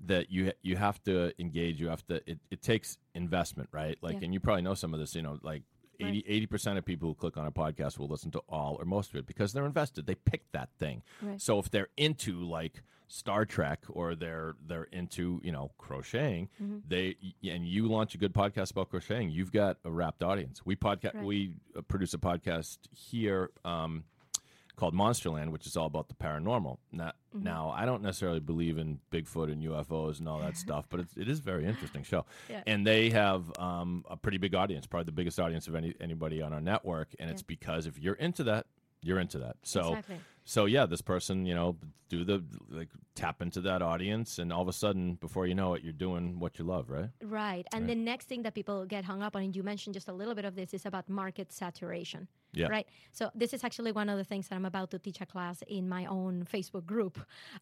that 0.06 0.32
you 0.32 0.52
you 0.62 0.76
have 0.78 1.02
to 1.04 1.32
engage. 1.40 1.80
You 1.80 1.90
have 1.90 2.06
to. 2.08 2.16
It, 2.30 2.40
it 2.50 2.62
takes 2.62 2.98
investment, 3.16 3.70
right? 3.72 3.98
Like, 4.02 4.16
Yeah. 4.18 4.26
and 4.26 4.34
you 4.34 4.40
probably 4.40 4.62
know 4.64 4.74
some 4.74 4.94
of 4.94 5.00
this. 5.00 5.16
You 5.16 5.22
know, 5.22 5.38
like. 5.42 5.64
80 6.04 6.48
percent 6.48 6.80
of 6.80 6.84
people 6.86 7.10
who 7.10 7.14
click 7.14 7.38
on 7.38 7.46
a 7.46 7.52
podcast 7.52 8.00
will 8.00 8.08
listen 8.08 8.32
to 8.32 8.42
all 8.50 8.76
or 8.80 8.86
most 8.86 9.12
of 9.12 9.18
it 9.18 9.28
because 9.28 9.54
they're 9.54 9.68
invested. 9.68 10.08
They 10.08 10.16
picked 10.16 10.52
that 10.54 10.70
thing. 10.80 11.04
Right. 11.22 11.40
So 11.40 11.60
if 11.60 11.70
they're 11.70 11.90
into 11.96 12.42
like 12.42 12.82
Star 13.08 13.46
Trek 13.46 13.84
or 13.88 14.16
they're 14.16 14.56
they're 14.68 14.86
into 14.92 15.40
you 15.44 15.52
know 15.52 15.70
crocheting, 15.78 16.50
Mm-hmm. 16.60 16.78
they 16.88 17.18
and 17.44 17.68
you 17.68 17.86
launch 17.88 18.16
a 18.16 18.18
good 18.18 18.34
podcast 18.34 18.72
about 18.72 18.90
crocheting, 18.90 19.30
you've 19.30 19.52
got 19.52 19.78
a 19.86 19.92
rapt 19.92 20.24
audience. 20.24 20.66
We 20.66 20.76
podcast 20.76 21.14
Right. 21.14 21.24
we 21.24 21.54
uh, 21.78 21.82
produce 21.82 22.16
a 22.16 22.18
podcast 22.18 22.80
here 22.92 23.52
um, 23.64 24.06
called 24.82 24.96
Monsterland, 24.96 25.50
which 25.52 25.68
is 25.68 25.78
all 25.78 25.86
about 25.86 26.10
the 26.10 26.16
paranormal. 26.16 26.78
Now, 26.92 27.12
Mm-hmm. 27.36 27.46
now 27.46 27.70
I 27.74 27.86
don't 27.86 28.02
necessarily 28.02 28.42
believe 28.42 28.78
in 28.78 29.00
Bigfoot 29.10 29.50
and 29.50 29.64
UFOs 29.64 30.20
and 30.20 30.28
all 30.28 30.40
that 30.40 30.58
stuff, 30.66 30.88
but 30.90 31.00
it's, 31.00 31.16
it 31.16 31.30
is 31.30 31.40
a 31.40 31.44
very 31.44 31.66
interesting 31.66 32.04
show. 32.04 32.26
Yeah. 32.50 32.62
And 32.68 32.86
they 32.86 33.10
have 33.12 33.44
um, 33.58 34.04
a 34.10 34.18
pretty 34.18 34.38
big 34.38 34.54
audience, 34.54 34.86
probably 34.86 35.06
the 35.06 35.14
biggest 35.14 35.40
audience 35.40 35.70
of 35.70 35.76
any 35.76 35.94
anybody 36.02 36.42
on 36.42 36.52
our 36.52 36.60
network. 36.60 37.08
And 37.20 37.30
it's 37.30 37.42
because 37.42 37.86
if 37.86 37.98
you're 37.98 38.16
into 38.16 38.44
that, 38.46 38.66
you're 39.02 39.20
into 39.20 39.38
that. 39.40 39.56
So, 39.64 39.90
Exactly. 39.90 40.18
So 40.44 40.66
yeah, 40.66 40.86
this 40.86 41.02
person, 41.02 41.46
you 41.46 41.56
know, 41.56 41.78
do 42.10 42.26
the 42.26 42.44
like 42.70 42.90
tap 43.16 43.42
into 43.42 43.62
that 43.62 43.82
audience, 43.82 44.38
and 44.38 44.52
all 44.52 44.62
of 44.62 44.68
a 44.68 44.74
sudden, 44.74 45.16
before 45.16 45.48
you 45.48 45.56
know 45.56 45.76
it, 45.76 45.84
you're 45.84 45.94
doing 45.94 46.40
what 46.40 46.60
you 46.60 46.66
love, 46.66 46.90
right? 46.90 47.10
Right. 47.24 47.66
And 47.74 47.88
the 47.88 47.96
next 47.96 48.28
thing 48.28 48.44
that 48.44 48.54
people 48.54 48.86
get 48.86 49.06
hung 49.06 49.22
up 49.24 49.36
on, 49.36 49.44
and 49.44 49.56
you 49.56 49.64
mentioned 49.64 49.94
just 49.94 50.10
a 50.10 50.14
little 50.14 50.36
bit 50.36 50.44
of 50.44 50.56
this, 50.56 50.74
is 50.74 50.86
about 50.86 51.08
market 51.08 51.54
saturation. 51.54 52.28
Yeah. 52.54 52.68
Right. 52.68 52.88
So 53.14 53.30
this 53.34 53.54
is 53.54 53.64
actually 53.64 53.94
one 53.94 54.10
of 54.10 54.18
the 54.18 54.26
things 54.26 54.50
that 54.50 54.56
I'm 54.56 54.66
about 54.66 54.92
to 54.92 55.00
teach 55.00 55.22
a 55.22 55.26
class 55.26 55.64
in 55.68 55.88
my 55.88 56.06
own 56.06 56.46
Facebook 56.52 56.86
group 56.86 57.18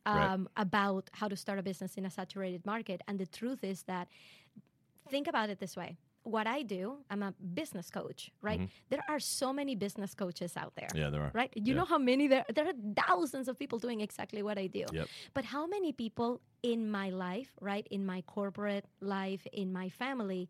Right. 0.05 0.31
um, 0.31 0.49
about 0.57 1.09
how 1.13 1.27
to 1.27 1.35
start 1.35 1.59
a 1.59 1.63
business 1.63 1.95
in 1.95 2.05
a 2.05 2.09
saturated 2.09 2.65
market. 2.65 3.01
And 3.07 3.19
the 3.19 3.27
truth 3.27 3.63
is 3.63 3.83
that 3.83 4.07
think 5.09 5.27
about 5.27 5.49
it 5.51 5.59
this 5.59 5.75
way. 5.77 5.97
What 6.23 6.47
I 6.47 6.63
do, 6.63 6.97
I'm 7.09 7.23
a 7.23 7.33
business 7.53 7.89
coach, 7.89 8.31
right? 8.41 8.69
There 8.89 9.03
are 9.07 9.19
so 9.19 9.53
many 9.53 9.73
business 9.75 10.13
coaches 10.13 10.57
out 10.57 10.73
there. 10.75 10.87
Mm-hmm. 10.89 10.97
Yeah, 10.97 11.09
there 11.09 11.21
are. 11.21 11.31
Right? 11.33 11.51
You 11.55 11.73
Yeah. 11.73 11.79
know 11.79 11.85
how 11.85 11.97
many 11.97 12.27
there 12.27 12.45
there 12.53 12.67
are 12.67 12.73
thousands 13.07 13.47
of 13.47 13.57
people 13.57 13.79
doing 13.79 14.01
exactly 14.01 14.43
what 14.43 14.57
I 14.57 14.67
do. 14.67 14.85
Yep. 14.91 15.07
But 15.33 15.45
how 15.45 15.65
many 15.65 15.91
people 15.93 16.41
in 16.61 16.91
my 16.91 17.09
life, 17.09 17.51
right, 17.61 17.87
in 17.89 18.05
my 18.05 18.21
corporate 18.23 18.85
life, 19.01 19.47
in 19.53 19.71
my 19.71 19.89
family, 19.89 20.49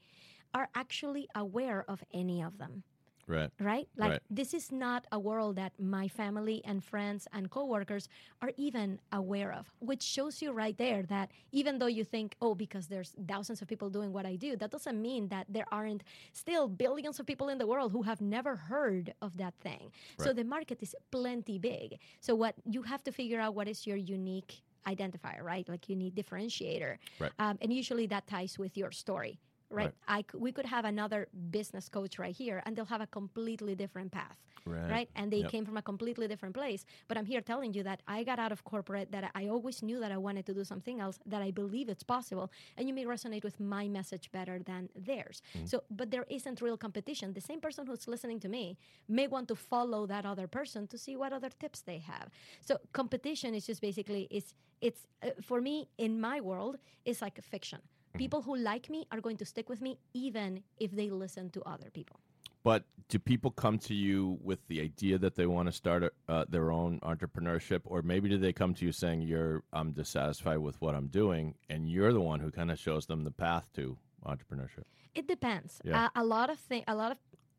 are 0.53 0.67
actually 0.74 1.28
aware 1.36 1.86
of 1.88 2.03
any 2.13 2.41
of 2.41 2.57
them? 2.57 2.84
Right. 3.30 3.52
Right? 3.60 3.88
Like 3.96 4.12
Right. 4.12 4.22
this 4.30 4.54
is 4.54 4.72
not 4.72 5.06
a 5.12 5.20
world 5.20 5.56
that 5.58 5.74
my 5.80 6.08
family 6.08 6.62
and 6.66 6.84
friends 6.84 7.28
and 7.32 7.50
coworkers 7.52 8.10
are 8.42 8.52
even 8.58 9.00
aware 9.12 9.52
of, 9.54 9.72
which 9.80 10.02
shows 10.02 10.42
you 10.42 10.52
right 10.52 10.76
there 10.78 11.04
that 11.04 11.30
even 11.52 11.78
though 11.78 11.94
you 12.00 12.04
think, 12.04 12.36
oh, 12.42 12.56
because 12.56 12.88
there's 12.88 13.14
thousands 13.28 13.62
of 13.62 13.68
people 13.68 13.90
doing 13.90 14.12
what 14.12 14.26
I 14.26 14.36
do, 14.36 14.56
that 14.58 14.72
doesn't 14.72 15.00
mean 15.00 15.28
that 15.30 15.46
there 15.48 15.68
aren't 15.72 16.04
still 16.34 16.68
billions 16.68 17.20
of 17.20 17.26
people 17.28 17.50
in 17.50 17.60
the 17.60 17.68
world 17.68 17.92
who 17.92 18.02
have 18.02 18.20
never 18.20 18.56
heard 18.56 19.14
of 19.22 19.38
that 19.38 19.54
thing. 19.62 19.92
So 20.18 20.34
the 20.34 20.44
market 20.44 20.82
is 20.82 20.96
plenty 21.12 21.60
big. 21.60 22.00
So 22.20 22.34
what 22.34 22.56
you 22.66 22.82
have 22.82 23.04
to 23.04 23.12
figure 23.12 23.40
out 23.40 23.54
what 23.54 23.68
is 23.68 23.86
your 23.86 23.98
unique 23.98 24.64
identifier, 24.88 25.44
right? 25.44 25.68
Like 25.70 25.88
unique 25.88 26.16
differentiator. 26.16 26.98
Right. 27.20 27.32
Um, 27.38 27.58
and 27.62 27.72
usually 27.72 28.08
that 28.08 28.26
ties 28.28 28.58
with 28.58 28.76
your 28.76 28.92
story. 28.92 29.38
Right. 29.72 29.86
Right. 29.86 29.93
I 30.07 30.26
we 30.38 30.51
could 30.51 30.65
have 30.65 30.86
another 30.86 31.28
business 31.51 31.89
coach 31.89 32.17
right 32.20 32.36
here, 32.36 32.61
and 32.65 32.76
they'll 32.76 32.86
have 32.86 33.01
a 33.01 33.07
completely 33.07 33.76
different 33.76 34.11
path, 34.11 34.38
Right. 34.65 35.09
And 35.15 35.32
they 35.32 35.43
Yep. 35.43 35.51
came 35.51 35.65
from 35.65 35.78
a 35.78 35.82
completely 35.82 36.28
different 36.28 36.55
place. 36.55 36.86
But 37.07 37.17
I'm 37.17 37.26
here 37.26 37.41
telling 37.41 37.74
you 37.74 37.84
that 37.84 38.01
I 38.07 38.24
got 38.24 38.39
out 38.39 38.51
of 38.51 38.63
corporate, 38.63 39.11
that 39.11 39.32
I 39.36 39.47
always 39.47 39.82
knew 39.84 39.99
that 39.99 40.11
I 40.11 40.17
wanted 40.17 40.45
to 40.47 40.53
do 40.53 40.63
something 40.63 40.99
else, 40.99 41.20
that 41.26 41.41
I 41.41 41.51
believe 41.51 41.89
it's 41.89 42.03
possible, 42.03 42.51
and 42.78 42.88
you 42.88 42.93
may 42.93 43.05
resonate 43.05 43.43
with 43.43 43.59
my 43.59 43.88
message 43.88 44.32
better 44.32 44.59
than 44.59 44.89
theirs. 44.95 45.41
Mm-hmm. 45.55 45.65
So, 45.67 45.84
but 45.89 46.11
there 46.11 46.26
isn't 46.30 46.61
real 46.61 46.78
competition. 46.78 47.34
The 47.34 47.41
same 47.41 47.61
person 47.61 47.86
who's 47.88 48.07
listening 48.07 48.39
to 48.41 48.49
me 48.49 48.78
may 49.07 49.28
want 49.28 49.47
to 49.49 49.55
follow 49.55 50.05
that 50.07 50.26
other 50.26 50.47
person 50.47 50.88
to 50.88 50.97
see 50.97 51.15
what 51.15 51.32
other 51.34 51.49
tips 51.59 51.82
they 51.82 51.99
have. 51.99 52.30
So, 52.61 52.78
competition 52.93 53.53
is 53.53 53.65
just 53.65 53.82
basically 53.82 54.28
it's 54.32 54.53
it's 54.82 55.07
uh, 55.24 55.32
for 55.41 55.61
me 55.61 55.89
in 55.97 56.20
my 56.22 56.39
world 56.41 56.78
it's 57.05 57.22
like 57.22 57.41
fiction. 57.43 57.80
People 58.18 58.41
who 58.41 58.55
like 58.55 58.89
me 58.89 59.05
are 59.12 59.22
going 59.22 59.38
to 59.38 59.45
stick 59.45 59.70
with 59.70 59.82
me 59.82 59.97
even 60.14 60.64
if 60.80 60.91
they 60.91 61.10
listen 61.10 61.49
to 61.51 61.62
other 61.64 61.89
people. 61.93 62.20
But 62.64 62.84
do 63.07 63.20
people 63.20 63.51
come 63.51 63.80
to 63.80 63.93
you 63.93 64.38
with 64.41 64.60
the 64.68 64.82
idea 64.82 65.18
that 65.18 65.36
they 65.36 65.45
want 65.45 65.68
to 65.68 65.72
start 65.72 66.03
a, 66.03 66.12
uh, 66.28 66.45
their 66.49 66.72
own 66.72 66.99
entrepreneurship, 67.01 67.82
or 67.86 68.01
maybe 68.01 68.28
do 68.30 68.38
they 68.38 68.51
come 68.51 68.74
to 68.76 68.86
you 68.86 68.91
saying, 68.91 69.22
"You're 69.22 69.64
I'm 69.72 69.91
dissatisfied 69.93 70.60
with 70.60 70.80
what 70.82 70.93
I'm 70.93 71.07
doing," 71.07 71.55
and 71.70 71.89
you're 71.89 72.12
the 72.12 72.22
one 72.22 72.41
who 72.41 72.51
kind 72.51 72.70
of 72.70 72.78
shows 72.78 73.05
them 73.05 73.24
the 73.24 73.32
path 73.32 73.70
to 73.76 73.97
entrepreneurship? 74.26 74.84
It 75.16 75.28
depends. 75.28 75.80
Yeah. 75.84 76.05
Uh, 76.05 76.10
a 76.16 76.26
lot 76.26 76.49
of 76.49 76.60
thing, 76.60 76.84
a 76.88 76.95
lot 76.95 77.12
of 77.12 77.18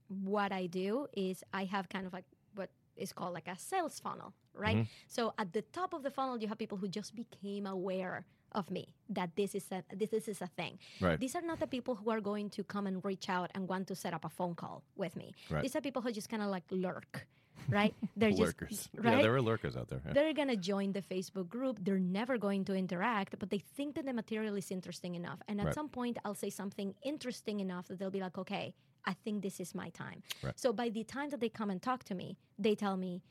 what 0.09 0.53
I 0.53 0.67
do 0.67 1.07
is 1.15 1.43
I 1.53 1.65
have 1.65 1.89
kind 1.89 2.07
of 2.07 2.13
like 2.13 2.27
what 2.55 2.71
is 2.97 3.13
called 3.13 3.33
like 3.33 3.49
a 3.49 3.59
sales 3.59 3.99
funnel, 3.99 4.35
right? 4.55 4.77
Mm-hmm. 4.77 4.91
So 5.09 5.33
at 5.39 5.53
the 5.53 5.63
top 5.63 5.95
of 5.95 6.03
the 6.03 6.11
funnel, 6.11 6.39
you 6.39 6.49
have 6.49 6.59
people 6.59 6.79
who 6.79 6.89
just 6.89 7.15
became 7.15 7.67
aware 7.67 8.27
of 8.53 8.71
me 8.71 8.95
that 9.09 9.31
this 9.37 9.55
is 9.55 9.67
a 9.73 9.83
this, 9.95 10.11
this 10.11 10.29
is 10.29 10.41
a 10.43 10.47
thing. 10.47 10.79
Right. 11.01 11.19
These 11.19 11.35
are 11.37 11.43
not 11.43 11.61
the 11.61 11.67
people 11.67 11.95
who 11.95 12.11
are 12.11 12.21
going 12.21 12.51
to 12.51 12.65
come 12.65 12.87
and 12.87 13.05
reach 13.05 13.29
out 13.29 13.51
and 13.55 13.69
want 13.69 13.87
to 13.89 13.95
set 13.95 14.13
up 14.15 14.25
a 14.25 14.29
phone 14.29 14.55
call 14.55 14.83
with 14.97 15.17
me. 15.17 15.35
Right. 15.51 15.63
These 15.63 15.77
are 15.77 15.81
people 15.81 16.03
who 16.03 16.13
just 16.13 16.29
kind 16.29 16.43
of 16.43 16.49
like 16.49 16.65
lurk, 16.71 17.27
right? 17.69 17.95
They're 18.17 18.33
lurkers. 18.33 18.69
just 18.71 18.89
Yeah, 18.95 19.11
right. 19.11 19.23
there 19.23 19.35
are 19.35 19.43
lurkers 19.43 19.77
out 19.77 19.89
there. 19.89 20.01
yeah. 20.07 20.13
They're 20.13 20.33
gonna 20.35 20.57
join 20.57 20.93
the 20.93 21.03
Facebook 21.03 21.49
group. 21.49 21.79
They're 21.83 21.99
never 22.21 22.39
going 22.39 22.65
to 22.67 22.75
interact, 22.75 23.39
but 23.39 23.51
they 23.51 23.59
think 23.77 23.95
that 23.97 24.07
the 24.07 24.13
material 24.13 24.55
is 24.57 24.71
interesting 24.71 25.15
enough. 25.15 25.41
And 25.49 25.61
at 25.61 25.67
Right. 25.67 25.75
some 25.75 25.89
point, 25.89 26.19
I'll 26.25 26.35
say 26.35 26.51
something 26.51 26.95
interesting 27.03 27.61
enough 27.61 27.89
that 27.89 27.99
they'll 27.99 28.11
be 28.11 28.21
like, 28.21 28.37
"Okay, 28.39 28.75
I 29.05 29.15
think 29.15 29.43
this 29.43 29.61
is 29.61 29.75
my 29.75 29.89
time." 29.91 30.23
Right. 30.43 30.59
So 30.59 30.73
by 30.73 30.89
the 30.91 31.05
time 31.05 31.31
that 31.31 31.41
they 31.41 31.49
come 31.49 31.71
and 31.71 31.81
talk 31.81 32.05
to 32.05 32.15
me, 32.15 32.37
they 32.59 32.75
tell 32.75 32.97
me, 32.97 33.23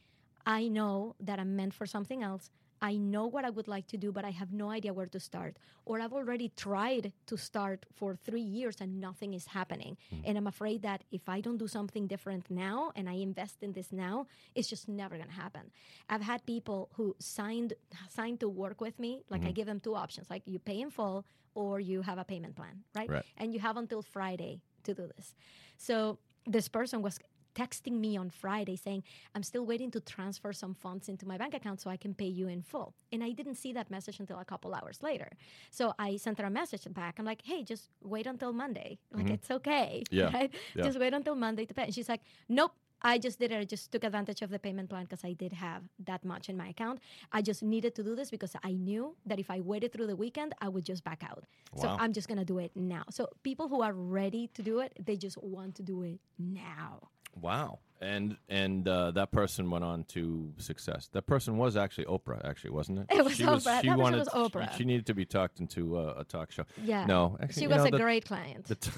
"I 0.46 0.68
know 0.68 1.16
that 1.20 1.40
I'm 1.40 1.56
meant 1.56 1.74
for 1.74 1.86
something 1.86 2.24
else." 2.24 2.50
I 2.82 2.96
know 2.96 3.28
what 3.28 3.46
I 3.46 3.50
would 3.50 3.68
like 3.68 3.88
to 3.88 3.98
do, 3.98 4.12
but 4.12 4.26
I 4.26 4.32
have 4.32 4.52
no 4.52 4.70
idea 4.70 4.94
where 4.94 5.06
to 5.08 5.20
start. 5.20 5.58
Or 5.86 6.00
I've 6.00 6.14
already 6.14 6.50
tried 6.56 7.12
to 7.28 7.38
start 7.38 7.86
for 7.94 8.16
three 8.16 8.42
years 8.42 8.78
and 8.80 9.00
nothing 9.00 9.34
is 9.34 9.48
happening. 9.48 9.98
Hmm. 10.10 10.22
And 10.26 10.38
I'm 10.38 10.48
afraid 10.48 10.82
that 10.84 11.04
if 11.12 11.28
I 11.28 11.42
don't 11.42 11.58
do 11.58 11.68
something 11.68 12.08
different 12.08 12.50
now 12.50 12.92
and 12.96 13.10
I 13.10 13.14
invest 13.14 13.64
in 13.64 13.74
this 13.74 13.92
now, 13.92 14.28
it's 14.56 14.70
just 14.70 14.88
never 14.88 15.16
going 15.16 15.28
to 15.28 15.34
happen. 15.34 15.72
I've 16.10 16.22
had 16.22 16.46
people 16.46 16.90
who 16.94 17.16
signed 17.20 17.74
signed 18.10 18.40
to 18.40 18.50
work 18.50 18.82
with 18.82 18.98
me. 19.00 19.24
Like 19.30 19.44
I 19.44 19.48
hmm. 19.48 19.54
give 19.54 19.68
them 19.68 19.80
two 19.80 19.96
options: 19.96 20.30
like 20.30 20.44
you 20.46 20.60
pay 20.60 20.80
in 20.82 20.90
full 20.90 21.26
or 21.56 21.80
you 21.80 22.02
have 22.02 22.18
a 22.18 22.24
payment 22.24 22.56
plan, 22.56 22.84
right? 22.96 23.10
Right. 23.10 23.26
And 23.38 23.54
you 23.54 23.60
have 23.60 23.78
until 23.78 24.02
Friday 24.02 24.62
to 24.84 24.94
do 24.94 25.10
this. 25.16 25.36
So 25.78 26.20
this 26.46 26.68
person 26.68 27.02
was 27.02 27.20
texting 27.56 28.00
me 28.00 28.18
on 28.18 28.30
Friday 28.30 28.76
saying, 28.76 29.04
I'm 29.36 29.44
still 29.44 29.66
waiting 29.66 29.92
to 29.92 30.00
transfer 30.00 30.54
some 30.54 30.74
funds 30.74 31.10
into 31.10 31.28
my 31.28 31.38
bank 31.38 31.54
account 31.54 31.82
so 31.82 31.90
I 31.90 31.98
can 31.98 32.14
pay 32.14 32.28
you 32.28 32.48
in 32.48 32.62
full. 32.62 32.94
And 33.12 33.24
I 33.24 33.32
didn't 33.32 33.56
see 33.56 33.74
that 33.74 33.90
message 33.92 34.20
until 34.20 34.40
a 34.40 34.46
couple 34.46 34.74
hours 34.74 35.02
later. 35.02 35.32
So 35.72 35.94
I 36.00 36.18
sent 36.18 36.40
her 36.40 36.46
a 36.46 36.50
message 36.50 36.88
back. 36.94 37.16
I'm 37.20 37.26
like, 37.26 37.42
hey, 37.44 37.64
just 37.64 37.90
wait 38.02 38.28
until 38.28 38.54
Monday. 38.54 38.98
Like, 39.12 39.26
mm-hmm. 39.26 39.34
it's 39.34 39.52
okay. 39.52 40.04
Yeah. 40.12 40.32
Right? 40.32 40.54
Yeah. 40.76 40.84
Just 40.84 41.00
wait 41.00 41.14
until 41.14 41.36
Monday 41.36 41.66
to 41.66 41.74
pay. 41.74 41.84
And 41.84 41.94
she's 41.94 42.10
like, 42.10 42.22
nope. 42.48 42.74
I 43.02 43.18
just 43.18 43.40
did 43.40 43.52
it. 43.52 43.60
I 43.60 43.64
just 43.64 43.92
took 43.92 44.04
advantage 44.04 44.42
of 44.42 44.50
the 44.50 44.60
payment 44.60 44.90
plan 44.90 45.04
because 45.04 45.24
I 45.24 45.34
did 45.34 45.54
have 45.54 45.84
that 46.06 46.26
much 46.26 46.50
in 46.50 46.58
my 46.58 46.68
account. 46.68 47.00
I 47.32 47.42
just 47.42 47.64
needed 47.64 47.96
to 47.96 48.04
do 48.04 48.16
this 48.16 48.30
because 48.30 48.56
I 48.64 48.74
knew 48.74 49.16
that 49.26 49.40
if 49.40 49.50
I 49.50 49.62
waited 49.62 49.94
through 49.94 50.08
the 50.08 50.16
weekend, 50.16 50.54
I 50.62 50.68
would 50.68 50.86
just 50.86 51.04
back 51.04 51.24
out. 51.24 51.46
So 51.78 51.88
I'm 51.88 52.14
just 52.14 52.28
going 52.28 52.40
to 52.40 52.46
do 52.46 52.60
it 52.60 52.72
now. 52.76 53.04
So 53.10 53.30
people 53.44 53.70
who 53.70 53.82
are 53.82 53.94
ready 53.94 54.50
to 54.54 54.62
do 54.62 54.80
it, 54.80 54.98
they 55.04 55.16
just 55.16 55.38
want 55.42 55.76
to 55.76 55.84
do 55.84 56.04
it 56.04 56.20
now. 56.38 57.10
Wow. 57.36 57.80
And 58.02 58.38
and 58.48 58.88
uh, 58.88 59.12
that 59.12 59.30
person 59.32 59.70
went 59.70 59.84
on 59.84 60.06
to 60.06 60.54
success. 60.58 61.10
That 61.12 61.24
person 61.28 61.58
was 61.58 61.76
actually 61.76 62.06
Oprah, 62.06 62.48
actually, 62.48 62.70
wasn't 62.70 63.00
it? 63.00 63.08
It 63.10 63.26
was 63.26 63.36
she 63.36 63.44
Oprah. 63.44 63.54
Was, 63.56 63.64
That 63.66 63.82
she 63.82 63.88
person 63.90 64.02
wanted. 64.02 64.20
was 64.20 64.30
Oprah. 64.30 64.72
She, 64.72 64.78
she 64.78 64.86
needed 64.86 65.06
to 65.08 65.14
be 65.14 65.26
talked 65.26 65.60
into 65.60 65.98
uh, 65.98 66.14
a 66.20 66.24
talk 66.24 66.50
show. 66.54 66.64
Yeah. 66.82 67.06
No, 67.06 67.38
actually, 67.42 67.62
She 67.64 67.68
was 67.68 67.78
know, 67.78 67.86
a 67.88 67.92
the- 67.92 67.98
great 67.98 68.24
client. 68.26 68.72
t- 68.80 68.92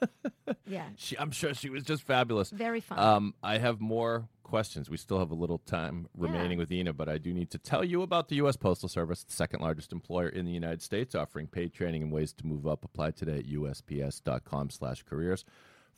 yeah. 0.66 0.86
she, 0.96 1.18
I'm 1.18 1.30
sure 1.30 1.52
she 1.52 1.68
was 1.68 1.82
just 1.82 2.02
fabulous. 2.04 2.48
Very 2.48 2.80
fun. 2.80 2.98
Um, 2.98 3.34
I 3.42 3.58
have 3.58 3.82
more 3.82 4.28
questions. 4.44 4.88
We 4.88 4.96
still 4.96 5.18
have 5.18 5.30
a 5.30 5.34
little 5.34 5.58
time 5.58 6.08
remaining 6.16 6.52
Yeah. 6.52 6.56
with 6.62 6.72
Ina, 6.72 6.94
but 6.94 7.10
I 7.10 7.18
do 7.18 7.34
need 7.34 7.50
to 7.50 7.58
tell 7.58 7.84
you 7.84 8.00
about 8.00 8.28
the 8.30 8.36
U.S. 8.36 8.56
Postal 8.56 8.88
Service, 8.88 9.24
the 9.24 9.32
second 9.34 9.60
largest 9.60 9.92
employer 9.92 10.30
in 10.30 10.46
the 10.46 10.52
United 10.52 10.80
States, 10.80 11.14
offering 11.14 11.48
paid 11.48 11.74
training 11.74 12.02
and 12.02 12.10
ways 12.10 12.32
to 12.32 12.46
move 12.46 12.66
up. 12.66 12.82
Apply 12.82 13.10
today 13.10 13.40
at 13.40 13.46
USPS.com/slash/careers. 13.46 15.44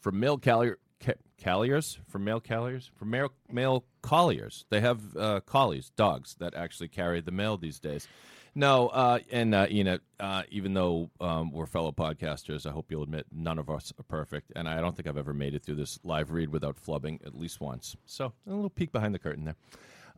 For 0.01 0.11
mail 0.11 0.37
callier, 0.39 0.77
ca- 1.05 1.15
calliers, 1.43 1.99
for 2.09 2.19
mail 2.19 2.41
calliers, 2.41 2.91
for 2.97 3.05
mail 3.05 3.33
mail 3.51 3.85
colliers, 4.03 4.65
they 4.71 4.81
have 4.81 5.17
uh, 5.17 5.41
collies, 5.41 5.91
dogs 5.97 6.37
that 6.39 6.55
actually 6.55 6.89
carry 6.89 7.21
the 7.21 7.33
mail 7.33 7.57
these 7.57 7.81
days. 7.81 8.09
No, 8.55 8.89
uh, 8.89 9.21
and 9.31 9.55
uh, 9.55 9.67
know, 9.85 9.99
uh, 10.19 10.43
even 10.51 10.75
though 10.75 11.11
um, 11.21 11.53
we're 11.53 11.67
fellow 11.67 11.93
podcasters, 11.93 12.67
I 12.67 12.71
hope 12.71 12.91
you'll 12.91 13.05
admit 13.05 13.27
none 13.31 13.59
of 13.59 13.71
us 13.71 13.93
are 13.99 14.03
perfect, 14.03 14.53
and 14.57 14.69
I 14.69 14.81
don't 14.81 14.97
think 14.97 15.07
I've 15.07 15.17
ever 15.17 15.33
made 15.33 15.55
it 15.55 15.63
through 15.63 15.77
this 15.77 16.01
live 16.03 16.33
read 16.33 16.51
without 16.51 16.77
flubbing 16.77 17.25
at 17.25 17.39
least 17.39 17.61
once. 17.61 17.97
So 18.07 18.33
a 18.47 18.51
little 18.51 18.71
peek 18.71 18.91
behind 18.91 19.15
the 19.15 19.21
curtain 19.21 19.45
there. 19.45 19.57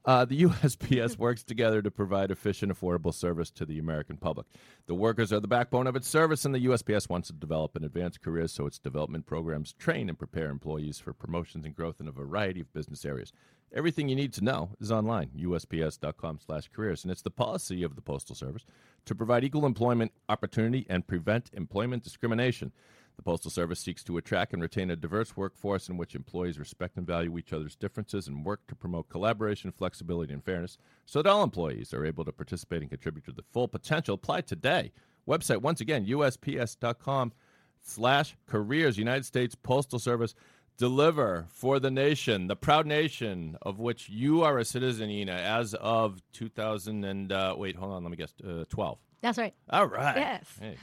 Uh, 0.04 0.24
the 0.24 0.42
USPS 0.44 1.16
works 1.16 1.42
together 1.42 1.80
to 1.82 1.90
provide 1.90 2.30
efficient, 2.30 2.72
affordable 2.72 3.14
service 3.14 3.50
to 3.52 3.64
the 3.64 3.78
American 3.78 4.16
public. 4.16 4.46
The 4.86 4.94
workers 4.94 5.32
are 5.32 5.40
the 5.40 5.48
backbone 5.48 5.86
of 5.86 5.96
its 5.96 6.08
service, 6.08 6.44
and 6.44 6.54
the 6.54 6.66
USPS 6.66 7.08
wants 7.08 7.28
to 7.28 7.34
develop 7.34 7.76
and 7.76 7.84
advance 7.84 8.18
careers 8.18 8.52
so 8.52 8.66
its 8.66 8.78
development 8.78 9.26
programs 9.26 9.72
train 9.74 10.08
and 10.08 10.18
prepare 10.18 10.50
employees 10.50 10.98
for 10.98 11.12
promotions 11.12 11.64
and 11.64 11.74
growth 11.74 12.00
in 12.00 12.08
a 12.08 12.12
variety 12.12 12.60
of 12.60 12.72
business 12.72 13.04
areas. 13.04 13.32
Everything 13.74 14.08
you 14.08 14.16
need 14.16 14.34
to 14.34 14.44
know 14.44 14.70
is 14.80 14.92
online, 14.92 15.30
usps.com/careers, 15.30 17.04
and 17.04 17.10
it's 17.10 17.22
the 17.22 17.30
policy 17.30 17.82
of 17.82 17.94
the 17.94 18.02
Postal 18.02 18.36
Service 18.36 18.66
to 19.06 19.14
provide 19.14 19.44
equal 19.44 19.64
employment 19.64 20.12
opportunity 20.28 20.86
and 20.90 21.06
prevent 21.06 21.50
employment 21.54 22.02
discrimination. 22.02 22.72
The 23.16 23.22
Postal 23.22 23.50
Service 23.50 23.80
seeks 23.80 24.02
to 24.04 24.16
attract 24.16 24.52
and 24.52 24.62
retain 24.62 24.90
a 24.90 24.96
diverse 24.96 25.36
workforce 25.36 25.88
in 25.88 25.96
which 25.96 26.14
employees 26.14 26.58
respect 26.58 26.96
and 26.96 27.06
value 27.06 27.36
each 27.38 27.52
other's 27.52 27.76
differences 27.76 28.26
and 28.26 28.44
work 28.44 28.66
to 28.68 28.74
promote 28.74 29.08
collaboration, 29.08 29.70
flexibility, 29.70 30.32
and 30.32 30.44
fairness 30.44 30.78
so 31.06 31.22
that 31.22 31.28
all 31.30 31.42
employees 31.42 31.92
are 31.94 32.04
able 32.06 32.24
to 32.24 32.32
participate 32.32 32.80
and 32.80 32.90
contribute 32.90 33.24
to 33.26 33.32
the 33.32 33.44
full 33.52 33.68
potential. 33.68 34.14
Apply 34.14 34.40
today. 34.40 34.92
Website, 35.28 35.58
once 35.62 35.80
again, 35.80 36.06
usps.com 36.06 37.32
slash 37.80 38.36
careers. 38.46 38.98
United 38.98 39.24
States 39.24 39.54
Postal 39.54 39.98
Service. 39.98 40.34
Deliver 40.78 41.46
for 41.50 41.78
the 41.78 41.90
nation, 41.90 42.46
the 42.46 42.56
proud 42.56 42.86
nation 42.86 43.56
of 43.60 43.78
which 43.78 44.08
you 44.08 44.42
are 44.42 44.58
a 44.58 44.64
citizen, 44.64 45.10
Ina, 45.10 45.32
as 45.32 45.74
of 45.74 46.22
2000 46.32 47.04
and, 47.04 47.30
uh, 47.30 47.54
wait, 47.56 47.76
hold 47.76 47.92
on, 47.92 48.02
let 48.02 48.10
me 48.10 48.16
guess, 48.16 48.32
uh, 48.44 48.64
12. 48.70 48.98
That's 49.20 49.38
right. 49.38 49.54
All 49.70 49.86
right. 49.86 50.16
Yes. 50.16 50.46
Hey, 50.58 50.76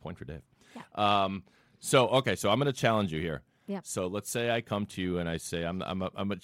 point 0.00 0.16
for 0.16 0.24
Dave. 0.24 0.40
Um, 0.94 1.42
so 1.84 2.08
okay, 2.08 2.34
so 2.34 2.50
I'm 2.50 2.58
going 2.58 2.72
to 2.72 2.78
challenge 2.78 3.12
you 3.12 3.20
here. 3.20 3.42
Yeah. 3.66 3.80
So 3.82 4.06
let's 4.06 4.30
say 4.30 4.50
I 4.50 4.60
come 4.60 4.86
to 4.86 5.02
you 5.02 5.18
and 5.18 5.28
I 5.28 5.36
say 5.36 5.64
I'm 5.64 5.82
I'm 5.82 6.02
a, 6.02 6.10
I'm 6.14 6.32
a 6.32 6.36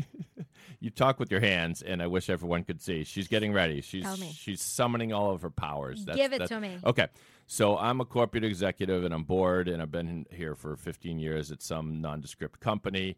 you 0.80 0.90
talk 0.90 1.18
with 1.18 1.30
your 1.30 1.40
hands 1.40 1.82
and 1.82 2.02
I 2.02 2.06
wish 2.06 2.28
everyone 2.30 2.64
could 2.64 2.80
see. 2.80 3.04
She's 3.04 3.28
getting 3.28 3.52
ready. 3.52 3.80
She's 3.80 4.02
Tell 4.04 4.16
me. 4.16 4.32
she's 4.34 4.60
summoning 4.60 5.12
all 5.12 5.30
of 5.30 5.42
her 5.42 5.50
powers. 5.50 6.04
That's, 6.04 6.16
Give 6.16 6.32
it 6.32 6.38
that- 6.40 6.48
to 6.48 6.60
me. 6.60 6.78
Okay. 6.84 7.08
So 7.46 7.76
I'm 7.76 8.00
a 8.00 8.04
corporate 8.06 8.44
executive 8.44 9.04
and 9.04 9.12
I'm 9.12 9.24
bored 9.24 9.68
and 9.68 9.82
I've 9.82 9.92
been 9.92 10.24
here 10.30 10.54
for 10.54 10.74
15 10.76 11.18
years 11.18 11.50
at 11.52 11.60
some 11.60 12.00
nondescript 12.00 12.60
company 12.60 13.16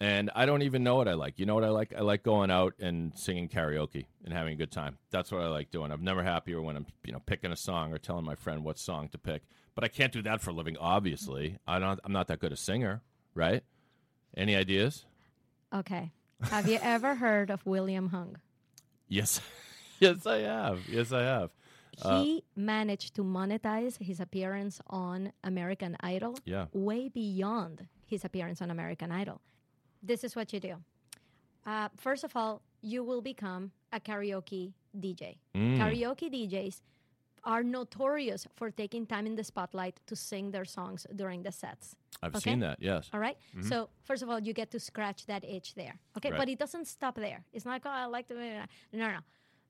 and 0.00 0.30
I 0.34 0.46
don't 0.46 0.62
even 0.62 0.82
know 0.82 0.96
what 0.96 1.08
I 1.08 1.12
like. 1.14 1.38
You 1.38 1.46
know 1.46 1.54
what 1.54 1.64
I 1.64 1.68
like? 1.68 1.92
I 1.96 2.00
like 2.00 2.22
going 2.22 2.50
out 2.50 2.74
and 2.80 3.12
singing 3.16 3.48
karaoke 3.48 4.06
and 4.24 4.32
having 4.32 4.54
a 4.54 4.56
good 4.56 4.70
time. 4.70 4.96
That's 5.10 5.30
what 5.30 5.42
I 5.42 5.48
like 5.48 5.70
doing. 5.70 5.92
I'm 5.92 6.02
never 6.02 6.22
happier 6.22 6.60
when 6.62 6.76
I'm, 6.76 6.86
you 7.04 7.12
know, 7.12 7.20
picking 7.26 7.52
a 7.52 7.56
song 7.56 7.92
or 7.92 7.98
telling 7.98 8.24
my 8.24 8.34
friend 8.34 8.64
what 8.64 8.78
song 8.78 9.08
to 9.10 9.18
pick. 9.18 9.42
But 9.74 9.84
I 9.84 9.88
can't 9.88 10.12
do 10.12 10.22
that 10.22 10.40
for 10.40 10.50
a 10.50 10.52
living. 10.54 10.76
Obviously, 10.78 11.58
I 11.66 11.78
don't. 11.78 12.00
I'm 12.04 12.12
not 12.12 12.28
that 12.28 12.40
good 12.40 12.52
a 12.52 12.56
singer, 12.56 13.02
right? 13.34 13.62
Any 14.36 14.56
ideas? 14.56 15.04
Okay. 15.74 16.12
Have 16.42 16.66
you 16.68 16.78
ever 16.82 17.14
heard 17.16 17.50
of 17.50 17.64
William 17.66 18.08
Hung? 18.08 18.38
Yes, 19.08 19.40
yes, 20.00 20.26
I 20.26 20.38
have. 20.38 20.88
Yes, 20.88 21.12
I 21.12 21.22
have. 21.22 21.50
Uh, 22.02 22.22
he 22.22 22.44
managed 22.56 23.14
to 23.16 23.22
monetize 23.22 24.00
his 24.02 24.20
appearance 24.20 24.80
on 24.88 25.32
American 25.44 25.96
Idol 26.00 26.38
Yeah. 26.44 26.66
way 26.72 27.08
beyond 27.08 27.86
his 28.06 28.24
appearance 28.24 28.62
on 28.62 28.70
American 28.70 29.12
Idol. 29.12 29.40
This 30.02 30.24
is 30.24 30.34
what 30.36 30.52
you 30.52 30.60
do. 30.60 30.76
Uh, 31.66 31.88
first 31.96 32.24
of 32.24 32.34
all, 32.36 32.62
you 32.82 33.04
will 33.04 33.20
become 33.22 33.72
a 33.92 34.00
karaoke 34.00 34.72
DJ. 34.98 35.36
Mm. 35.54 35.78
Karaoke 35.78 36.30
DJs 36.32 36.80
are 37.44 37.62
notorious 37.62 38.46
for 38.56 38.70
taking 38.70 39.06
time 39.06 39.26
in 39.26 39.34
the 39.34 39.44
spotlight 39.44 39.98
to 40.06 40.14
sing 40.16 40.50
their 40.50 40.64
songs 40.64 41.06
during 41.16 41.42
the 41.42 41.52
sets. 41.52 41.94
I've 42.22 42.34
Okay. 42.36 42.50
seen 42.50 42.60
that. 42.60 42.78
Yes. 42.80 43.08
All 43.14 43.20
right? 43.20 43.36
So, 43.62 43.88
first 44.04 44.22
of 44.22 44.28
all, 44.28 44.38
you 44.40 44.52
get 44.52 44.70
to 44.72 44.80
scratch 44.80 45.24
that 45.26 45.42
itch 45.44 45.74
there. 45.74 45.98
Okay? 46.18 46.30
Right. 46.30 46.38
But 46.38 46.48
it 46.50 46.58
doesn't 46.58 46.86
stop 46.86 47.14
there. 47.14 47.42
It's 47.52 47.64
not, 47.64 47.80
oh, 47.86 47.90
I 47.90 48.04
like 48.06 48.28
to. 48.28 48.34
No, 48.34 48.64
no, 48.92 49.08
no. 49.08 49.18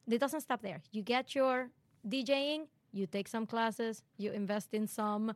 It 0.09 0.18
doesn't 0.18 0.41
stop 0.41 0.62
there. 0.62 0.83
You 0.91 1.03
get 1.03 1.35
your 1.37 1.70
DJing, 2.09 2.66
you 2.93 3.07
take 3.07 3.28
some 3.28 3.47
classes, 3.47 4.03
you 4.16 4.33
invest 4.33 4.74
in 4.74 4.87
some 4.89 5.33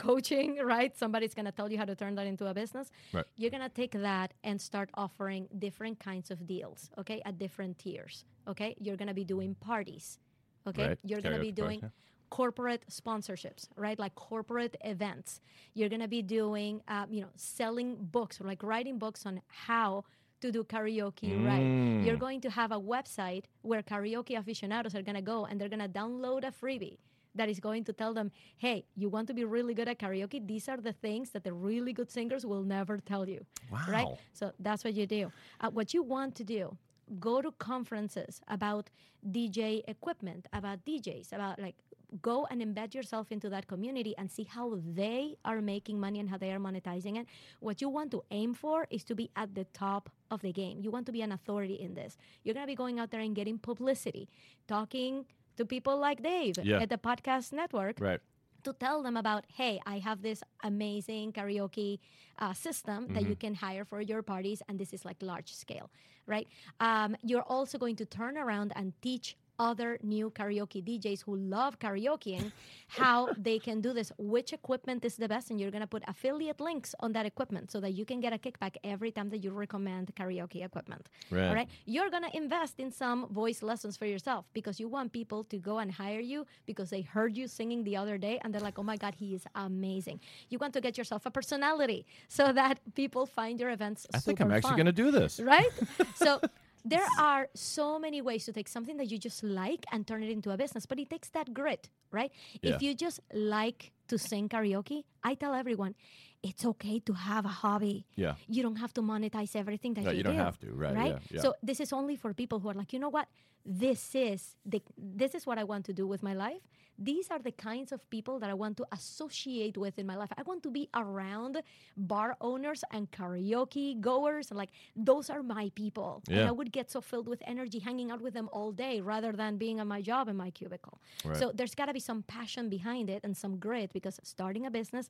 coaching, 0.00 0.58
right? 0.64 0.96
Somebody's 0.96 1.34
going 1.34 1.46
to 1.46 1.52
tell 1.52 1.70
you 1.70 1.78
how 1.78 1.84
to 1.84 1.94
turn 1.94 2.14
that 2.16 2.26
into 2.26 2.46
a 2.46 2.54
business. 2.54 2.90
Right. 3.12 3.24
You're 3.36 3.50
going 3.50 3.62
to 3.62 3.68
take 3.68 3.92
that 3.92 4.34
and 4.42 4.60
start 4.60 4.90
offering 4.94 5.48
different 5.58 6.00
kinds 6.00 6.30
of 6.30 6.46
deals, 6.46 6.90
okay, 6.98 7.22
at 7.24 7.38
different 7.38 7.78
tiers, 7.78 8.24
okay? 8.48 8.74
You're 8.80 8.96
going 8.96 9.08
to 9.08 9.14
be 9.14 9.24
doing 9.24 9.54
parties, 9.60 10.18
okay? 10.66 10.88
Right. 10.88 10.98
You're 11.04 11.20
going 11.20 11.36
to 11.36 11.42
be 11.42 11.52
doing 11.52 11.80
yeah. 11.82 11.88
corporate 12.30 12.84
sponsorships, 12.90 13.68
right? 13.76 13.98
Like 13.98 14.14
corporate 14.14 14.76
events. 14.84 15.40
You're 15.74 15.88
going 15.88 16.02
to 16.02 16.08
be 16.08 16.22
doing, 16.22 16.82
um, 16.88 17.06
you 17.10 17.20
know, 17.20 17.32
selling 17.36 17.96
books, 18.00 18.40
or 18.40 18.44
like 18.44 18.62
writing 18.62 18.98
books 18.98 19.26
on 19.26 19.40
how 19.48 20.04
to 20.40 20.50
do 20.50 20.64
karaoke 20.64 21.32
right. 21.44 21.60
Mm. 21.60 22.04
You're 22.04 22.16
going 22.16 22.40
to 22.42 22.50
have 22.50 22.72
a 22.72 22.80
website 22.80 23.44
where 23.62 23.82
karaoke 23.82 24.38
aficionados 24.38 24.94
are 24.94 25.02
going 25.02 25.16
to 25.16 25.22
go 25.22 25.44
and 25.44 25.60
they're 25.60 25.68
going 25.68 25.80
to 25.80 25.88
download 25.88 26.44
a 26.44 26.50
freebie 26.50 26.96
that 27.34 27.48
is 27.48 27.60
going 27.60 27.84
to 27.84 27.92
tell 27.92 28.14
them, 28.14 28.30
hey, 28.56 28.84
you 28.96 29.08
want 29.08 29.28
to 29.28 29.34
be 29.34 29.44
really 29.44 29.74
good 29.74 29.88
at 29.88 29.98
karaoke? 29.98 30.46
These 30.46 30.68
are 30.68 30.76
the 30.76 30.92
things 30.92 31.30
that 31.30 31.44
the 31.44 31.52
really 31.52 31.92
good 31.92 32.10
singers 32.10 32.44
will 32.44 32.62
never 32.62 32.98
tell 32.98 33.28
you. 33.28 33.44
Wow. 33.70 33.84
Right? 33.88 34.08
So 34.32 34.52
that's 34.58 34.84
what 34.84 34.94
you 34.94 35.06
do. 35.06 35.32
Uh, 35.60 35.70
what 35.70 35.94
you 35.94 36.02
want 36.02 36.34
to 36.36 36.44
do 36.44 36.76
go 37.18 37.42
to 37.42 37.50
conferences 37.52 38.40
about 38.46 38.88
DJ 39.28 39.82
equipment, 39.88 40.46
about 40.52 40.84
DJs, 40.84 41.32
about 41.32 41.58
like 41.58 41.74
go 42.22 42.46
and 42.50 42.60
embed 42.60 42.94
yourself 42.94 43.30
into 43.30 43.48
that 43.48 43.66
community 43.66 44.14
and 44.18 44.30
see 44.30 44.44
how 44.44 44.78
they 44.84 45.36
are 45.44 45.60
making 45.60 45.98
money 46.00 46.18
and 46.18 46.28
how 46.28 46.36
they 46.36 46.52
are 46.52 46.58
monetizing 46.58 47.18
it. 47.18 47.26
What 47.60 47.80
you 47.80 47.88
want 47.88 48.10
to 48.12 48.22
aim 48.30 48.54
for 48.54 48.86
is 48.90 49.04
to 49.04 49.14
be 49.14 49.30
at 49.36 49.54
the 49.54 49.64
top 49.72 50.10
of 50.30 50.42
the 50.42 50.52
game. 50.52 50.80
You 50.80 50.90
want 50.90 51.06
to 51.06 51.12
be 51.12 51.22
an 51.22 51.32
authority 51.32 51.74
in 51.74 51.94
this. 51.94 52.16
You're 52.42 52.54
going 52.54 52.66
to 52.66 52.70
be 52.70 52.76
going 52.76 52.98
out 52.98 53.10
there 53.10 53.20
and 53.20 53.34
getting 53.34 53.58
publicity, 53.58 54.28
talking 54.66 55.24
to 55.60 55.66
people 55.66 55.96
like 55.98 56.22
Dave 56.22 56.56
Yeah. 56.64 56.80
at 56.84 56.88
the 56.88 56.96
podcast 57.08 57.52
network 57.52 57.96
Right. 58.00 58.20
to 58.64 58.72
tell 58.84 58.98
them 59.06 59.16
about 59.16 59.42
hey 59.58 59.74
i 59.94 59.96
have 60.08 60.18
this 60.28 60.40
amazing 60.70 61.32
karaoke 61.36 61.92
uh, 62.38 62.52
system 62.66 63.00
that 63.14 63.24
you 63.30 63.36
can 63.44 63.54
hire 63.66 63.84
for 63.90 64.00
your 64.10 64.22
parties 64.22 64.58
and 64.68 64.74
this 64.82 64.92
is 64.96 65.04
like 65.08 65.18
large 65.32 65.50
scale 65.64 65.88
right 66.26 66.46
um, 66.88 67.10
you're 67.28 67.48
also 67.56 67.76
going 67.84 67.96
to 68.02 68.06
turn 68.18 68.34
around 68.44 68.72
and 68.76 68.86
teach 69.02 69.36
other 69.60 69.98
new 70.02 70.30
karaoke 70.30 70.82
DJs 70.82 71.20
who 71.26 71.36
love 71.36 71.78
karaokeing 71.78 72.50
how 72.88 73.28
they 73.36 73.58
can 73.58 73.80
do 73.80 73.92
this, 73.92 74.10
which 74.18 74.52
equipment 74.52 75.04
is 75.04 75.14
the 75.16 75.28
best, 75.28 75.50
and 75.50 75.60
you're 75.60 75.70
going 75.70 75.82
to 75.82 75.92
put 75.96 76.02
affiliate 76.08 76.60
links 76.60 76.94
on 77.00 77.12
that 77.12 77.26
equipment 77.26 77.70
so 77.70 77.78
that 77.80 77.92
you 77.98 78.04
can 78.04 78.18
get 78.20 78.32
a 78.32 78.38
kickback 78.38 78.74
every 78.82 79.12
time 79.12 79.28
that 79.30 79.44
you 79.44 79.50
recommend 79.52 80.04
karaoke 80.16 80.64
equipment. 80.64 81.08
Right. 81.30 81.48
All 81.48 81.54
right. 81.54 81.68
You're 81.84 82.10
going 82.10 82.24
to 82.24 82.34
invest 82.36 82.74
in 82.80 82.90
some 82.90 83.28
voice 83.28 83.62
lessons 83.62 83.96
for 83.96 84.06
yourself 84.06 84.46
because 84.54 84.80
you 84.80 84.88
want 84.88 85.12
people 85.12 85.44
to 85.44 85.56
go 85.58 85.78
and 85.78 85.92
hire 85.92 86.20
you 86.20 86.46
because 86.66 86.88
they 86.90 87.02
heard 87.02 87.36
you 87.36 87.46
singing 87.46 87.84
the 87.84 87.96
other 87.96 88.16
day 88.18 88.40
and 88.42 88.52
they're 88.52 88.66
like, 88.70 88.78
oh 88.78 88.82
my 88.82 88.96
God, 88.96 89.14
he 89.14 89.34
is 89.34 89.44
amazing. 89.54 90.20
You 90.48 90.58
want 90.58 90.72
to 90.72 90.80
get 90.80 90.96
yourself 90.96 91.26
a 91.26 91.30
personality 91.30 92.06
so 92.28 92.52
that 92.52 92.80
people 92.94 93.26
find 93.26 93.60
your 93.60 93.70
events 93.70 94.06
I 94.14 94.18
think 94.18 94.40
I'm 94.40 94.50
actually 94.50 94.76
going 94.76 94.86
to 94.86 94.92
do 95.04 95.10
this. 95.10 95.38
right? 95.38 95.70
so 96.14 96.40
there 96.84 97.06
are 97.18 97.48
so 97.54 97.98
many 97.98 98.20
ways 98.22 98.44
to 98.46 98.52
take 98.52 98.68
something 98.68 98.96
that 98.96 99.10
you 99.10 99.18
just 99.18 99.42
like 99.42 99.84
and 99.92 100.06
turn 100.06 100.22
it 100.22 100.30
into 100.30 100.50
a 100.50 100.56
business, 100.56 100.86
but 100.86 100.98
it 100.98 101.10
takes 101.10 101.28
that 101.30 101.52
grit, 101.52 101.88
right? 102.10 102.32
Yeah. 102.62 102.74
If 102.76 102.82
you 102.82 102.94
just 102.94 103.20
like 103.32 103.92
to 104.08 104.18
sing 104.18 104.48
karaoke, 104.48 105.04
I 105.22 105.34
tell 105.34 105.54
everyone 105.54 105.94
it's 106.42 106.64
okay 106.64 107.00
to 107.00 107.12
have 107.12 107.44
a 107.44 107.48
hobby. 107.48 108.06
Yeah. 108.16 108.34
You 108.48 108.62
don't 108.62 108.76
have 108.76 108.94
to 108.94 109.02
monetize 109.02 109.54
everything 109.54 109.94
that 109.94 110.04
No, 110.04 110.10
you 110.10 110.18
you 110.18 110.22
don't 110.24 110.36
do, 110.36 110.40
have 110.40 110.58
to, 110.60 110.72
right, 110.72 110.94
Right. 110.96 111.12
yeah, 111.12 111.18
yeah. 111.30 111.40
So 111.42 111.54
this 111.62 111.80
is 111.80 111.92
only 111.92 112.16
for 112.16 112.32
people 112.32 112.60
who 112.60 112.68
are 112.70 112.74
like, 112.74 112.92
you 112.94 112.98
know 112.98 113.10
what? 113.10 113.28
This 113.70 114.16
is 114.16 114.56
the 114.66 114.82
this 114.98 115.32
is 115.36 115.46
what 115.46 115.56
I 115.56 115.62
want 115.62 115.84
to 115.86 115.92
do 115.92 116.04
with 116.04 116.22
my 116.24 116.34
life. 116.34 116.62
These 117.02 117.30
are 117.30 117.38
the 117.38 117.52
kinds 117.52 117.92
of 117.92 118.00
people 118.10 118.38
that 118.40 118.50
I 118.50 118.54
want 118.54 118.76
to 118.78 118.86
associate 118.92 119.78
with 119.78 119.96
in 119.98 120.06
my 120.06 120.16
life. 120.16 120.32
I 120.36 120.42
want 120.42 120.62
to 120.64 120.70
be 120.70 120.88
around 120.92 121.62
bar 121.96 122.36
owners 122.40 122.82
and 122.90 123.10
karaoke 123.10 123.98
goers 124.00 124.50
and 124.50 124.58
like 124.58 124.70
those 124.96 125.30
are 125.30 125.42
my 125.42 125.70
people. 125.76 126.22
And 126.28 126.36
Yeah. 126.38 126.48
I 126.48 126.50
would 126.50 126.72
get 126.72 126.90
so 126.90 127.00
filled 127.00 127.28
with 127.28 127.40
energy 127.46 127.78
hanging 127.78 128.10
out 128.10 128.20
with 128.20 128.34
them 128.34 128.48
all 128.52 128.72
day 128.72 129.00
rather 129.00 129.32
than 129.32 129.56
being 129.56 129.78
on 129.80 129.86
my 129.88 130.02
job 130.02 130.28
in 130.28 130.36
my 130.36 130.50
cubicle. 130.50 131.00
Right. 131.24 131.38
So 131.38 131.52
there's 131.54 131.74
got 131.76 131.86
to 131.86 131.94
be 131.94 132.00
some 132.00 132.22
passion 132.24 132.68
behind 132.68 133.08
it 133.08 133.20
and 133.24 133.36
some 133.36 133.56
grit 133.58 133.92
because 133.92 134.18
starting 134.24 134.66
a 134.66 134.70
business 134.70 135.08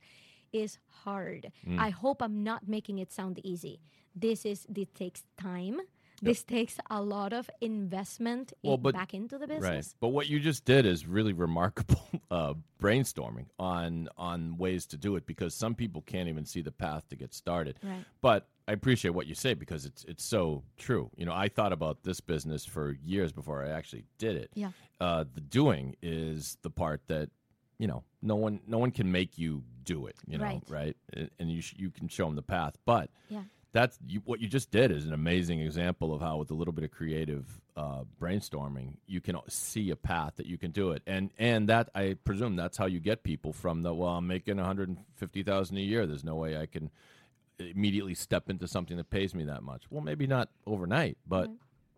is 0.52 0.78
hard. 1.04 1.50
Mm. 1.66 1.78
I 1.78 1.90
hope 1.90 2.22
I'm 2.22 2.44
not 2.44 2.68
making 2.68 2.98
it 2.98 3.11
sound 3.11 3.40
easy. 3.42 3.80
This 4.14 4.44
is 4.44 4.66
it 4.76 4.94
takes 4.94 5.24
time. 5.38 5.80
This 6.22 6.42
takes 6.44 6.78
a 6.90 7.00
lot 7.02 7.32
of 7.32 7.48
investment 7.60 8.52
Well, 8.62 8.74
in- 8.74 8.82
but- 8.82 8.94
back 8.94 9.14
into 9.14 9.38
the 9.38 9.46
business. 9.46 9.62
Right. 9.62 9.94
But 10.00 10.08
what 10.08 10.28
you 10.28 10.38
just 10.40 10.64
did 10.64 10.86
is 10.86 11.06
really 11.06 11.32
remarkable 11.32 12.00
uh, 12.30 12.54
brainstorming 12.80 13.46
on 13.58 14.08
on 14.16 14.56
ways 14.58 14.86
to 14.86 14.96
do 14.96 15.16
it 15.16 15.26
because 15.26 15.54
some 15.54 15.74
people 15.74 16.02
can't 16.02 16.28
even 16.28 16.44
see 16.44 16.62
the 16.62 16.72
path 16.72 17.08
to 17.08 17.16
get 17.16 17.32
started. 17.34 17.78
Right. 17.82 18.04
But 18.20 18.48
I 18.68 18.72
appreciate 18.72 19.10
what 19.10 19.26
you 19.26 19.34
say 19.34 19.54
because 19.54 19.84
it's 19.86 20.04
it's 20.04 20.24
so 20.24 20.62
true. 20.76 21.10
You 21.16 21.26
know, 21.26 21.32
I 21.34 21.48
thought 21.48 21.72
about 21.72 22.02
this 22.04 22.20
business 22.20 22.64
for 22.64 22.96
years 23.02 23.32
before 23.32 23.64
I 23.64 23.70
actually 23.70 24.04
did 24.18 24.36
it. 24.36 24.50
Yeah. 24.54 24.70
Uh, 25.00 25.24
the 25.34 25.40
doing 25.40 25.96
is 26.02 26.56
the 26.62 26.70
part 26.70 27.00
that 27.08 27.30
you 27.78 27.86
know 27.86 28.04
no 28.22 28.36
one 28.36 28.60
no 28.66 28.78
one 28.78 28.90
can 28.90 29.10
make 29.10 29.38
you 29.38 29.64
do 29.84 30.06
it. 30.06 30.16
You 30.26 30.38
know, 30.38 30.44
Right. 30.44 30.62
right? 30.68 30.96
And- 31.14 31.30
And 31.38 31.50
you 31.50 31.62
sh- 31.62 31.74
you 31.78 31.90
can 31.90 32.08
show 32.08 32.26
them 32.26 32.36
the 32.36 32.42
path, 32.42 32.76
but 32.84 33.10
Yeah. 33.28 33.44
That's 33.72 33.98
you, 34.06 34.20
what 34.24 34.40
you 34.40 34.48
just 34.48 34.70
did 34.70 34.90
is 34.90 35.06
an 35.06 35.12
amazing 35.12 35.60
example 35.60 36.14
of 36.14 36.20
how 36.20 36.38
with 36.38 36.50
a 36.50 36.54
little 36.54 36.72
bit 36.72 36.84
of 36.84 36.90
creative 36.90 37.46
uh, 37.76 38.02
brainstorming 38.20 38.96
you 39.06 39.20
can 39.20 39.36
see 39.48 39.90
a 39.90 39.96
path 39.96 40.34
that 40.36 40.46
you 40.46 40.58
can 40.58 40.70
do 40.70 40.90
it. 40.92 41.02
And 41.06 41.30
and 41.38 41.68
that 41.68 41.90
i 41.94 42.16
presume 42.24 42.56
that's 42.56 42.76
how 42.76 42.86
you 42.86 43.00
get 43.00 43.22
people 43.22 43.52
from 43.52 43.82
the 43.82 43.94
well 43.94 44.10
i'm 44.10 44.26
making 44.26 44.56
150000 44.56 45.76
a 45.76 45.80
year. 45.80 46.06
There's 46.06 46.24
no 46.24 46.36
way 46.36 46.56
i 46.56 46.66
can 46.66 46.90
immediately 47.58 48.14
step 48.14 48.48
into 48.48 48.66
something 48.66 48.96
that 48.96 49.10
pays 49.10 49.34
me 49.34 49.44
that 49.44 49.62
much. 49.62 49.84
Well 49.90 50.02
maybe 50.02 50.26
not 50.26 50.48
overnight 50.66 51.18
but 51.26 51.50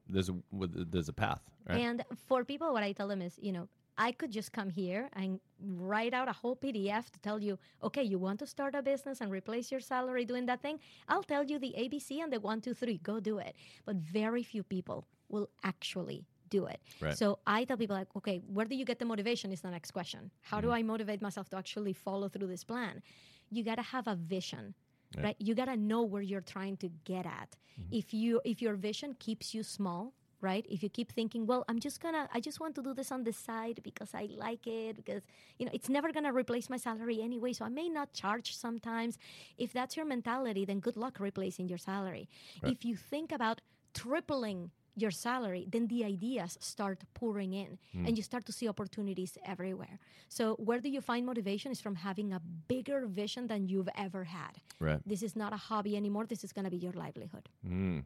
there's 0.09 0.29
a 0.29 0.35
there's 0.53 1.09
a 1.09 1.13
path 1.13 1.41
right? 1.69 1.81
And 1.81 2.05
for 2.29 2.45
people, 2.45 2.73
what 2.73 2.83
I 2.83 2.93
tell 2.93 3.09
them 3.09 3.23
is, 3.23 3.39
you 3.41 3.53
know, 3.53 3.69
I 3.99 4.13
could 4.13 4.31
just 4.31 4.53
come 4.53 4.71
here 4.71 5.09
and 5.13 5.39
write 5.61 6.15
out 6.15 6.29
a 6.29 6.33
whole 6.33 6.57
PDF 6.57 7.11
to 7.11 7.21
tell 7.21 7.43
you, 7.43 7.59
okay, 7.83 8.03
you 8.03 8.19
want 8.19 8.39
to 8.41 8.47
start 8.47 8.75
a 8.75 8.83
business 8.83 9.21
and 9.21 9.31
replace 9.31 9.71
your 9.71 9.81
salary 9.81 10.25
doing 10.25 10.47
that 10.47 10.63
thing? 10.63 10.79
I'll 11.09 11.23
tell 11.23 11.45
you 11.45 11.59
the 11.59 11.75
ABC 11.79 12.23
and 12.23 12.33
the 12.33 12.41
one, 12.41 12.61
two, 12.61 12.75
three, 12.75 12.99
go 12.99 13.21
do 13.21 13.39
it. 13.39 13.55
But 13.85 13.97
very 13.97 14.43
few 14.43 14.63
people 14.63 15.07
will 15.29 15.49
actually 15.63 16.27
do 16.49 16.67
it. 16.67 16.81
Right. 17.01 17.17
So 17.17 17.39
I 17.47 17.65
tell 17.65 17.77
people, 17.77 17.97
like, 17.97 18.09
okay, 18.17 18.43
where 18.47 18.67
do 18.67 18.77
you 18.77 18.85
get 18.85 18.99
the 18.99 19.05
motivation? 19.05 19.53
Is 19.53 19.63
the 19.63 19.71
next 19.71 19.91
question. 19.91 20.31
How 20.43 20.61
do 20.61 20.69
mm-hmm. 20.69 20.77
I 20.77 20.83
motivate 20.83 21.23
myself 21.23 21.49
to 21.51 21.57
actually 21.57 21.93
follow 21.93 22.29
through 22.29 22.49
this 22.49 22.65
plan? 22.65 23.03
You 23.51 23.65
got 23.65 23.77
to 23.77 23.83
have 23.83 24.07
a 24.07 24.17
vision. 24.17 24.75
Right. 25.23 25.37
You 25.39 25.55
gotta 25.55 25.77
know 25.77 26.03
where 26.03 26.23
you're 26.23 26.41
trying 26.41 26.79
to 26.79 26.89
get 27.05 27.27
at. 27.27 27.51
Mm-hmm. 27.79 27.99
If 28.01 28.15
you 28.15 28.41
if 28.47 28.63
your 28.63 28.75
vision 28.75 29.15
keeps 29.19 29.53
you 29.55 29.63
small, 29.63 30.15
right? 30.43 30.67
If 30.69 30.83
you 30.83 30.91
keep 30.91 31.11
thinking, 31.13 31.47
well, 31.47 31.65
I'm 31.69 31.79
just 31.79 32.01
gonna, 32.01 32.29
I 32.35 32.41
just 32.41 32.61
want 32.61 32.75
to 32.75 32.83
do 32.83 32.93
this 32.93 33.11
on 33.11 33.25
the 33.25 33.33
side 33.33 33.81
because 33.83 34.11
I 34.13 34.29
like 34.37 34.67
it, 34.67 34.97
because, 34.97 35.23
you 35.59 35.65
know, 35.65 35.73
it's 35.73 35.89
never 35.89 36.13
gonna 36.13 36.33
replace 36.33 36.69
my 36.69 36.77
salary 36.77 37.23
anyway, 37.23 37.53
so 37.53 37.65
I 37.65 37.69
may 37.71 37.89
not 37.89 38.13
charge 38.13 38.57
sometimes. 38.57 39.19
If 39.57 39.73
that's 39.73 39.97
your 39.97 40.05
mentality, 40.05 40.65
then 40.65 40.81
good 40.81 40.97
luck 40.97 41.19
replacing 41.21 41.69
your 41.69 41.79
salary. 41.79 42.29
If 42.65 42.85
you 42.85 42.97
think 42.97 43.33
about 43.33 43.61
tripling 43.95 44.71
your 44.97 45.11
salary, 45.11 45.67
then 45.71 45.87
the 45.87 46.05
ideas 46.05 46.59
start 46.61 47.01
pouring 47.15 47.55
in 47.55 47.79
hmm. 47.93 48.07
and 48.07 48.17
you 48.17 48.23
start 48.23 48.45
to 48.47 48.53
see 48.53 48.69
opportunities 48.69 49.39
everywhere. 49.45 49.99
So, 50.29 50.55
where 50.57 50.81
do 50.81 50.89
you 50.89 51.01
find 51.01 51.25
motivation? 51.25 51.73
Is 51.73 51.81
from 51.81 51.95
having 51.95 52.33
a 52.33 52.41
bigger 52.69 53.07
vision 53.07 53.47
than 53.47 53.69
you've 53.69 53.89
ever 53.97 54.25
had. 54.25 54.61
right 54.81 55.01
This 55.07 55.23
is 55.23 55.35
not 55.35 55.53
a 55.53 55.57
hobby 55.57 55.97
anymore. 55.97 56.27
This 56.27 56.45
is 56.45 56.53
going 56.53 56.65
to 56.65 56.71
be 56.71 56.77
your 56.77 56.93
livelihood. 56.93 57.49
Hmm. 57.67 58.01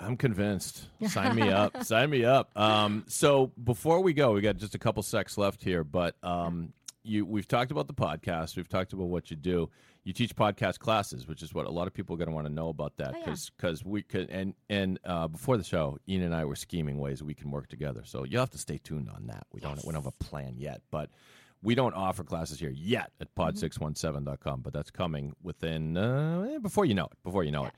I'm 0.00 0.16
convinced. 0.16 0.88
Sign 1.08 1.36
me 1.36 1.50
up. 1.50 1.82
Sign 1.84 2.10
me 2.10 2.24
up. 2.24 2.50
Um, 2.58 3.04
so 3.06 3.52
before 3.62 4.00
we 4.00 4.12
go, 4.14 4.32
we 4.32 4.40
got 4.40 4.56
just 4.56 4.74
a 4.74 4.78
couple 4.78 5.02
secs 5.02 5.36
left 5.36 5.62
here, 5.62 5.84
but 5.84 6.16
um, 6.22 6.72
you 7.02 7.24
we've 7.26 7.46
talked 7.48 7.70
about 7.70 7.86
the 7.86 7.94
podcast. 7.94 8.56
We've 8.56 8.68
talked 8.68 8.92
about 8.92 9.08
what 9.08 9.30
you 9.30 9.36
do. 9.36 9.68
You 10.02 10.14
teach 10.14 10.34
podcast 10.34 10.78
classes, 10.78 11.28
which 11.28 11.42
is 11.42 11.52
what 11.52 11.66
a 11.66 11.70
lot 11.70 11.86
of 11.86 11.92
people 11.92 12.14
are 12.14 12.18
going 12.18 12.28
to 12.30 12.34
want 12.34 12.46
to 12.46 12.52
know 12.52 12.70
about 12.70 12.96
that 12.96 13.14
Oh, 13.14 13.18
yeah. 13.26 13.34
because 13.56 13.84
we 13.84 14.00
could 14.02 14.30
and 14.30 14.54
and 14.70 14.98
uh, 15.04 15.28
before 15.28 15.58
the 15.58 15.64
show, 15.64 15.98
Ina 16.08 16.24
and 16.24 16.34
I 16.34 16.46
were 16.46 16.56
scheming 16.56 16.96
ways 16.98 17.22
we 17.22 17.34
can 17.34 17.50
work 17.50 17.68
together. 17.68 18.02
So 18.04 18.24
you'll 18.24 18.40
have 18.40 18.50
to 18.50 18.58
stay 18.58 18.78
tuned 18.78 19.10
on 19.14 19.26
that. 19.26 19.46
We 19.52 19.60
don't 19.60 19.76
we 19.84 19.92
don't 19.92 20.02
have 20.02 20.06
a 20.06 20.24
plan 20.24 20.54
yet, 20.56 20.80
but. 20.90 21.10
We 21.62 21.74
don't 21.74 21.92
offer 21.92 22.24
classes 22.24 22.58
here 22.58 22.70
yet 22.74 23.12
at 23.20 23.34
pod617.com, 23.34 24.62
but 24.62 24.72
that's 24.72 24.90
coming 24.90 25.34
within 25.42 25.94
uh, 25.94 26.58
before 26.62 26.86
you 26.86 26.94
know 26.94 27.04
it. 27.04 27.12
Before 27.22 27.44
you 27.44 27.50
know 27.50 27.66
it. 27.66 27.72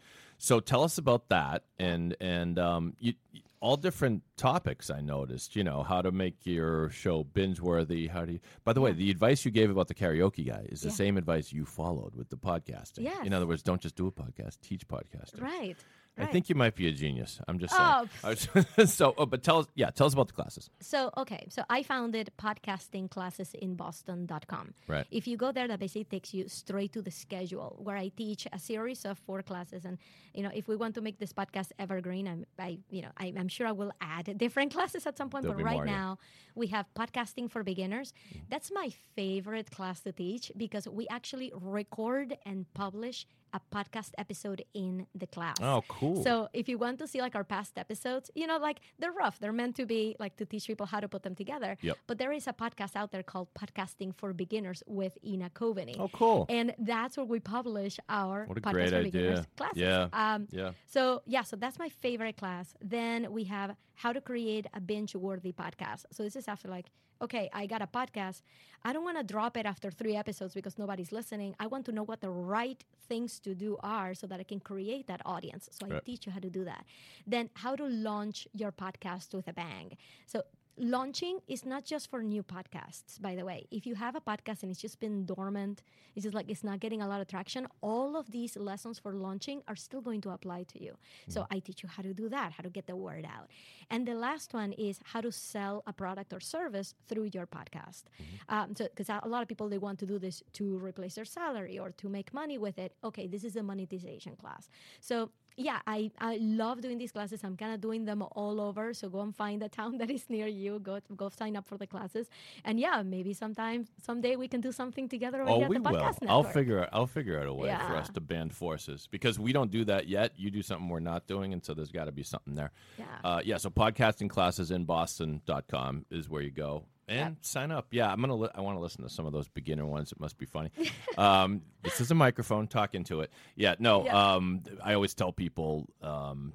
So 0.45 0.59
tell 0.59 0.82
us 0.82 0.99
about 0.99 1.28
that 1.28 1.62
and 1.78 2.16
and 2.20 2.59
um, 2.59 2.97
you, 2.99 3.12
all 3.61 3.76
different 3.76 4.24
topics. 4.36 4.90
I 4.90 5.01
noticed, 5.01 5.55
you 5.55 5.62
know, 5.62 5.84
how 5.84 6.03
to 6.03 6.11
make 6.11 6.34
your 6.45 6.90
show 6.90 7.22
binge 7.22 7.61
worthy. 7.61 8.09
How 8.09 8.24
do 8.24 8.32
you? 8.32 8.40
By 8.64 8.72
the 8.72 8.80
way, 8.80 8.90
the 8.90 9.09
advice 9.12 9.45
you 9.45 9.53
gave 9.53 9.70
about 9.70 9.86
the 9.86 9.95
karaoke 9.95 10.45
guy 10.45 10.66
is 10.68 10.80
the 10.80 10.88
Yeah. 10.88 10.95
same 10.95 11.16
advice 11.16 11.53
you 11.53 11.64
followed 11.64 12.16
with 12.16 12.28
the 12.28 12.36
podcasting. 12.36 13.05
Yes. 13.05 13.24
In 13.24 13.32
other 13.32 13.47
words, 13.47 13.62
don't 13.62 13.80
just 13.80 13.95
do 13.95 14.09
a 14.09 14.11
podcast, 14.11 14.61
teach 14.62 14.88
podcasting. 14.88 15.40
Right. 15.40 15.76
I 16.18 16.26
think 16.26 16.48
you 16.48 16.54
might 16.54 16.74
be 16.74 16.88
a 16.88 16.92
genius. 16.92 17.40
I'm 17.48 17.58
just 17.58 17.74
Oh, 17.76 18.06
saying. 18.22 18.66
So, 18.86 19.14
oh, 19.16 19.26
but 19.26 19.42
tell 19.42 19.60
us, 19.60 19.66
yeah, 19.74 19.90
tell 19.90 20.06
us 20.06 20.12
about 20.12 20.28
the 20.28 20.34
classes. 20.34 20.70
So, 20.80 21.10
okay. 21.16 21.46
So 21.48 21.64
I 21.70 21.82
founded 21.82 22.30
podcastingclassesinboston.com. 22.38 24.74
Right. 24.88 25.06
If 25.10 25.26
you 25.26 25.36
go 25.36 25.52
there, 25.52 25.68
that 25.68 25.78
basically 25.78 26.04
takes 26.04 26.34
you 26.34 26.48
straight 26.48 26.92
to 26.92 27.02
the 27.02 27.10
schedule 27.10 27.78
where 27.82 27.96
I 27.96 28.08
teach 28.08 28.46
a 28.52 28.58
series 28.58 29.04
of 29.04 29.18
four 29.18 29.42
classes. 29.42 29.84
And, 29.84 29.98
you 30.34 30.42
know, 30.42 30.50
if 30.54 30.68
we 30.68 30.76
want 30.76 30.94
to 30.96 31.00
make 31.00 31.18
this 31.18 31.32
podcast 31.32 31.72
evergreen, 31.78 32.28
I'm, 32.28 32.44
I, 32.58 32.78
you 32.90 33.02
know, 33.02 33.10
I, 33.16 33.32
I'm 33.36 33.48
sure 33.48 33.66
I 33.66 33.72
will 33.72 33.92
add 34.00 34.36
different 34.38 34.72
classes 34.74 35.06
at 35.06 35.16
some 35.16 35.30
point. 35.30 35.44
There'll 35.44 35.56
but 35.56 35.64
right 35.64 35.76
more, 35.76 35.86
yeah. 35.86 35.92
now, 35.92 36.18
we 36.54 36.66
have 36.68 36.86
podcasting 36.94 37.50
for 37.50 37.62
beginners. 37.62 38.12
Mm-hmm. 38.12 38.38
That's 38.50 38.70
my 38.72 38.90
favorite 39.16 39.70
class 39.70 40.00
to 40.00 40.12
teach 40.12 40.52
because 40.56 40.86
we 40.88 41.06
actually 41.08 41.52
record 41.54 42.36
and 42.44 42.66
publish 42.74 43.26
a 43.53 43.61
podcast 43.74 44.11
episode 44.18 44.64
in 44.74 45.07
the 45.14 45.26
class. 45.26 45.57
Oh, 45.61 45.82
cool. 45.88 46.22
So 46.24 46.48
if 46.53 46.68
you 46.68 46.78
want 46.78 46.98
to 47.00 47.07
see 47.07 47.20
like 47.20 47.34
our 47.34 47.44
past 47.44 47.76
episodes, 47.78 48.30
you 48.34 48.46
know, 48.46 48.59
like 48.59 48.80
they're 48.98 49.12
rough. 49.12 49.38
They're 49.38 49.53
meant 49.53 49.76
to 49.76 49.86
be 49.86 50.16
like 50.18 50.36
to 50.36 50.44
teach 50.46 50.66
people 50.66 50.86
how 50.86 51.00
to 51.00 51.09
put 51.09 51.22
them 51.22 51.34
together. 51.34 51.76
Yep. 51.82 51.96
But 52.07 52.18
there 52.18 52.32
is 52.32 52.46
a 52.46 52.53
podcast 52.53 52.96
out 52.96 53.11
there 53.12 53.22
called 53.22 53.48
Podcasting 53.55 54.14
for 54.14 54.32
Beginners 54.32 54.82
with 54.86 55.18
Ina 55.24 55.50
Coveney. 55.50 55.96
Oh, 55.98 56.09
cool. 56.09 56.46
And 56.48 56.74
that's 56.78 57.16
where 57.16 57.26
we 57.26 57.40
publish 57.40 57.98
our 58.09 58.44
What 58.46 58.59
a 58.59 58.61
podcast 58.61 58.72
great 58.72 58.88
for 58.90 58.96
idea. 58.96 59.11
beginners 59.12 59.46
classes. 59.57 59.78
Yeah. 59.78 60.09
Um, 60.12 60.48
Yeah. 60.50 60.70
So 60.86 61.22
yeah, 61.26 61.42
so 61.42 61.57
that's 61.57 61.78
my 61.78 61.88
favorite 61.88 62.36
class. 62.36 62.74
Then 62.80 63.32
we 63.32 63.44
have 63.44 63.76
how 63.95 64.12
to 64.12 64.20
create 64.20 64.66
a 64.74 64.80
binge-worthy 64.80 65.53
podcast. 65.53 66.05
So 66.12 66.22
this 66.22 66.36
is 66.36 66.49
after 66.49 66.68
like, 66.68 66.86
okay, 67.20 67.49
I 67.53 67.66
got 67.66 67.82
a 67.82 67.86
podcast. 67.86 68.43
I 68.82 68.93
don't 68.93 69.05
want 69.05 69.16
to 69.16 69.22
drop 69.22 69.57
it 69.57 69.64
after 69.64 69.90
three 69.90 70.16
episodes 70.16 70.55
because 70.55 70.76
nobody's 70.76 71.12
listening. 71.12 71.55
I 71.61 71.68
want 71.68 71.86
to 71.86 71.93
know 71.93 72.03
what 72.03 72.20
the 72.20 72.30
right 72.30 72.82
things 73.09 73.38
to 73.40 73.55
do 73.55 73.76
are 73.82 74.14
so 74.14 74.26
that 74.26 74.40
I 74.40 74.43
can 74.43 74.59
create 74.59 75.07
that 75.07 75.20
audience. 75.24 75.68
So 75.70 75.86
I 75.95 76.01
teach 76.01 76.26
you 76.26 76.32
how 76.32 76.40
to 76.40 76.51
do 76.51 76.64
that. 76.64 76.84
Then 77.26 77.51
how 77.55 77.76
to 77.76 77.86
launch 77.86 78.49
your 78.53 78.72
podcast 78.72 79.34
with 79.34 79.47
a 79.47 79.53
bang. 79.53 79.97
So 80.26 80.43
launching 80.78 81.38
is 81.48 81.66
not 81.66 81.84
just 81.84 82.10
for 82.10 82.22
new 82.22 82.42
podcasts 82.42 83.20
by 83.20 83.34
the 83.34 83.44
way. 83.44 83.66
If 83.70 83.86
you 83.86 83.94
have 83.94 84.14
a 84.16 84.20
podcast 84.20 84.62
and 84.62 84.70
it's 84.70 84.80
just 84.80 85.00
been 85.00 85.26
dormant 85.26 85.82
it's 86.14 86.24
just 86.24 86.34
like 86.34 86.50
it's 86.50 86.64
not 86.64 86.80
getting 86.80 87.02
a 87.02 87.08
lot 87.08 87.20
of 87.20 87.28
traction 87.28 87.66
all 87.82 88.16
of 88.16 88.30
these 88.30 88.56
lessons 88.56 88.98
for 88.98 89.12
launching 89.14 89.62
are 89.68 89.76
still 89.76 90.00
going 90.00 90.20
to 90.22 90.30
apply 90.30 90.62
to 90.64 90.82
you. 90.82 90.96
So 91.28 91.46
i 91.50 91.58
teach 91.58 91.82
you 91.82 91.88
how 91.88 92.02
to 92.02 92.14
do 92.14 92.28
that 92.30 92.52
how 92.52 92.62
to 92.62 92.70
get 92.70 92.86
the 92.86 92.96
word 92.96 93.26
out. 93.26 93.48
And 93.90 94.06
the 94.06 94.14
last 94.14 94.54
one 94.54 94.72
is 94.72 94.98
how 95.04 95.20
to 95.20 95.30
sell 95.30 95.82
a 95.86 95.92
product 95.92 96.32
or 96.32 96.40
service 96.40 96.94
through 97.06 97.30
your 97.32 97.46
podcast. 97.46 98.04
Um, 98.48 98.74
so 98.74 98.84
because 98.84 99.08
a 99.08 99.28
lot 99.28 99.42
of 99.42 99.48
people 99.48 99.68
they 99.68 99.78
want 99.78 99.98
to 100.00 100.06
do 100.06 100.18
this 100.18 100.42
to 100.54 100.78
replace 100.78 101.14
their 101.16 101.24
salary 101.24 101.78
or 101.78 101.90
to 101.92 102.08
make 102.08 102.32
money 102.32 102.56
with 102.58 102.78
it. 102.78 102.94
Okay 103.04 103.26
this 103.26 103.44
is 103.44 103.56
a 103.56 103.62
monetization 103.62 104.36
class. 104.36 104.70
So 105.00 105.30
yeah, 105.57 105.80
I, 105.86 106.11
I 106.18 106.38
love 106.40 106.80
doing 106.80 106.98
these 106.98 107.12
classes. 107.12 107.40
I'm 107.44 107.57
kind 107.57 107.72
of 107.74 107.80
doing 107.80 108.05
them 108.05 108.22
all 108.22 108.61
over. 108.61 108.94
So 108.94 109.09
go 109.09 109.20
and 109.20 109.34
find 109.34 109.62
a 109.62 109.68
town 109.68 109.98
that 109.98 110.11
is 110.11 110.24
near 110.28 110.46
you. 110.46 110.78
Go 110.78 111.00
go 111.16 111.28
sign 111.28 111.57
up 111.57 111.66
for 111.66 111.76
the 111.76 111.86
classes, 111.86 112.28
and 112.64 112.78
yeah, 112.78 113.03
maybe 113.03 113.32
sometime 113.32 113.86
someday 114.05 114.36
we 114.36 114.48
can 114.48 114.61
do 114.61 114.72
something 114.72 115.09
together. 115.09 115.44
Oh, 115.46 115.66
we 115.68 115.76
the 115.76 115.82
will. 115.82 115.92
podcast 115.92 116.18
I'll 116.28 116.44
figure. 116.44 116.88
I'll 116.92 117.07
figure 117.07 117.40
out 117.40 117.46
a 117.46 117.55
way 117.55 117.68
for 117.86 117.96
us 117.96 118.09
to 118.11 118.20
band 118.20 118.55
forces 118.55 119.09
because 119.11 119.38
we 119.38 119.53
don't 119.53 119.70
do 119.70 119.84
that 119.84 120.09
yet. 120.09 120.32
You 120.36 120.50
do 120.50 120.62
something 120.62 120.88
we're 120.88 121.00
not 121.00 121.26
doing, 121.26 121.53
and 121.53 121.64
so 121.64 121.74
there's 121.74 121.92
got 121.92 122.05
to 122.05 122.12
be 122.12 122.22
something 122.22 122.55
there. 122.55 122.72
Yeah. 122.98 123.05
Uh, 123.24 123.40
yeah. 123.44 123.57
So 123.59 123.70
podcasting 123.70 124.30
classes 124.30 124.70
in 124.70 124.84
Boston.com 124.84 126.07
is 126.11 126.28
where 126.28 126.42
you 126.42 126.50
go 126.50 126.84
and 127.09 127.36
sign 127.42 127.70
up. 127.70 127.86
Yeah, 127.90 128.11
I'm 128.12 128.20
gonna. 128.20 128.34
Li- 128.36 128.50
I 128.55 128.61
want 128.61 128.76
to 128.76 128.80
listen 128.80 129.03
to 129.03 129.09
some 129.11 129.26
of 129.26 129.32
those 129.32 129.48
beginner 129.48 129.86
ones. 129.86 130.12
It 130.12 130.20
must 130.20 130.38
be 130.38 130.46
funny. 130.46 130.70
um, 131.18 131.62
this 131.82 132.00
is 132.00 132.11
a 132.11 132.14
microphone. 132.14 132.66
Talk 132.68 132.94
into 132.94 133.20
it. 133.20 133.30
Yeah. 133.57 133.74
No. 133.78 134.05
Yeah. 134.05 134.34
Um, 134.34 134.62
I 134.82 134.94
always 134.94 135.14
tell 135.14 135.32
people. 135.32 135.88
Um, 136.03 136.55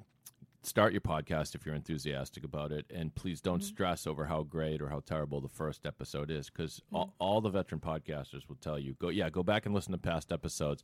start 0.64 0.92
your 0.92 1.00
podcast 1.00 1.54
if 1.54 1.64
you're 1.64 1.74
enthusiastic 1.74 2.44
about 2.44 2.72
it 2.72 2.84
and 2.92 3.14
please 3.14 3.40
don't 3.40 3.60
Mm-hmm. 3.62 3.68
stress 3.68 4.06
over 4.06 4.26
how 4.26 4.42
great 4.42 4.82
or 4.82 4.88
how 4.88 5.00
terrible 5.00 5.40
the 5.40 5.48
first 5.48 5.86
episode 5.86 6.30
is 6.30 6.50
because 6.50 6.82
Mm-hmm. 6.88 6.96
all, 6.96 7.14
all 7.18 7.40
the 7.40 7.48
veteran 7.48 7.80
podcasters 7.80 8.46
will 8.48 8.56
tell 8.56 8.78
you 8.78 8.94
go 8.98 9.08
yeah 9.08 9.30
go 9.30 9.42
back 9.42 9.64
and 9.66 9.74
listen 9.74 9.92
to 9.92 9.98
past 9.98 10.30
episodes 10.32 10.82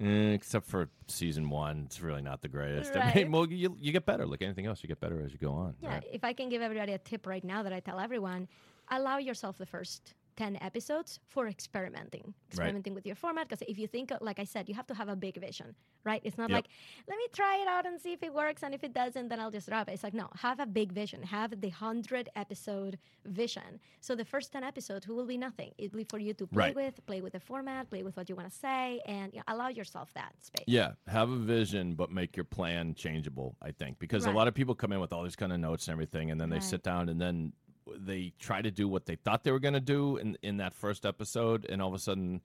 Eh, 0.00 0.32
except 0.34 0.66
for 0.66 0.88
season 1.08 1.48
one 1.50 1.84
it's 1.86 2.00
really 2.00 2.20
not 2.22 2.42
the 2.42 2.48
greatest 2.48 2.94
I 2.94 3.12
mean, 3.14 3.32
well 3.32 3.46
you, 3.50 3.74
you 3.80 3.90
get 3.92 4.04
better 4.06 4.26
like 4.26 4.42
anything 4.42 4.66
else 4.66 4.82
you 4.84 4.88
get 4.88 5.00
better 5.00 5.20
as 5.24 5.32
you 5.32 5.38
go 5.38 5.52
on 5.52 5.74
Yeah, 5.80 5.88
right? 5.94 6.04
if 6.12 6.22
I 6.22 6.32
can 6.34 6.48
give 6.48 6.62
everybody 6.62 6.92
a 6.92 6.98
tip 6.98 7.26
right 7.26 7.42
now 7.42 7.62
that 7.64 7.72
I 7.72 7.80
tell 7.80 7.98
everyone, 7.98 8.46
allow 8.90 9.18
yourself 9.18 9.58
the 9.58 9.66
first 9.66 10.14
10 10.36 10.58
episodes 10.60 11.20
for 11.28 11.46
experimenting, 11.46 12.34
experimenting 12.48 12.92
with 12.92 13.06
your 13.06 13.14
format. 13.14 13.48
Because 13.48 13.62
if 13.68 13.78
you 13.78 13.86
think, 13.86 14.10
like 14.20 14.40
I 14.40 14.44
said, 14.44 14.68
you 14.68 14.74
have 14.74 14.86
to 14.88 14.94
have 14.94 15.08
a 15.08 15.14
big 15.14 15.36
vision, 15.40 15.76
right? 16.04 16.20
It's 16.24 16.36
not 16.36 16.50
Yep. 16.50 16.56
like, 16.56 16.68
let 17.06 17.16
me 17.16 17.26
try 17.32 17.58
it 17.62 17.68
out 17.68 17.86
and 17.86 18.00
see 18.00 18.12
if 18.14 18.22
it 18.24 18.34
works. 18.34 18.64
And 18.64 18.74
if 18.74 18.82
it 18.82 18.92
doesn't, 18.92 19.28
then 19.28 19.38
I'll 19.38 19.52
just 19.52 19.68
drop 19.68 19.88
it. 19.88 19.92
It's 19.92 20.02
like, 20.02 20.12
no, 20.12 20.28
have 20.40 20.58
a 20.58 20.66
big 20.66 20.90
vision, 20.90 21.22
have 21.22 21.60
the 21.60 21.68
100 21.68 22.30
episode 22.34 22.98
vision. 23.26 23.78
So 24.00 24.16
the 24.16 24.24
first 24.24 24.50
10 24.52 24.64
episodes 24.64 25.06
will 25.06 25.24
be 25.24 25.38
nothing. 25.38 25.70
It'll 25.78 25.98
be 25.98 26.02
for 26.02 26.18
you 26.18 26.34
to 26.34 26.48
play 26.48 26.64
Right. 26.64 26.74
with, 26.74 27.06
play 27.06 27.20
with 27.20 27.34
the 27.34 27.40
format, 27.40 27.88
play 27.88 28.02
with 28.02 28.16
what 28.16 28.28
you 28.28 28.34
want 28.34 28.50
to 28.50 28.56
say, 28.56 29.00
and 29.06 29.32
you 29.32 29.38
know, 29.38 29.44
allow 29.46 29.68
yourself 29.68 30.12
that 30.14 30.34
space. 30.40 30.64
Yeah, 30.66 30.94
have 31.06 31.30
a 31.30 31.36
vision, 31.36 31.94
but 31.94 32.10
make 32.10 32.34
your 32.36 32.44
plan 32.44 32.96
changeable. 32.96 33.56
I 33.62 33.70
think 33.70 34.00
because 34.00 34.26
Right. 34.26 34.32
a 34.34 34.36
lot 34.36 34.48
of 34.48 34.54
people 34.54 34.74
come 34.74 34.90
in 34.90 34.98
with 34.98 35.12
all 35.12 35.22
these 35.22 35.36
kind 35.36 35.52
of 35.52 35.60
notes 35.60 35.86
and 35.86 35.92
everything, 35.92 36.32
and 36.32 36.40
then 36.40 36.48
they 36.50 36.56
Right. 36.56 36.62
sit 36.64 36.82
down 36.82 37.08
and 37.08 37.20
then 37.20 37.52
they 37.96 38.32
try 38.38 38.62
to 38.62 38.70
do 38.70 38.88
what 38.88 39.06
they 39.06 39.16
thought 39.16 39.44
they 39.44 39.52
were 39.52 39.60
going 39.60 39.74
to 39.74 39.80
do 39.80 40.16
in 40.16 40.36
in 40.42 40.56
that 40.58 40.74
first 40.74 41.04
episode, 41.04 41.66
and 41.68 41.82
all 41.82 41.88
of 41.88 41.94
a 41.94 41.98
sudden 41.98 42.40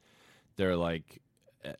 they're 0.55 0.75
like, 0.75 1.21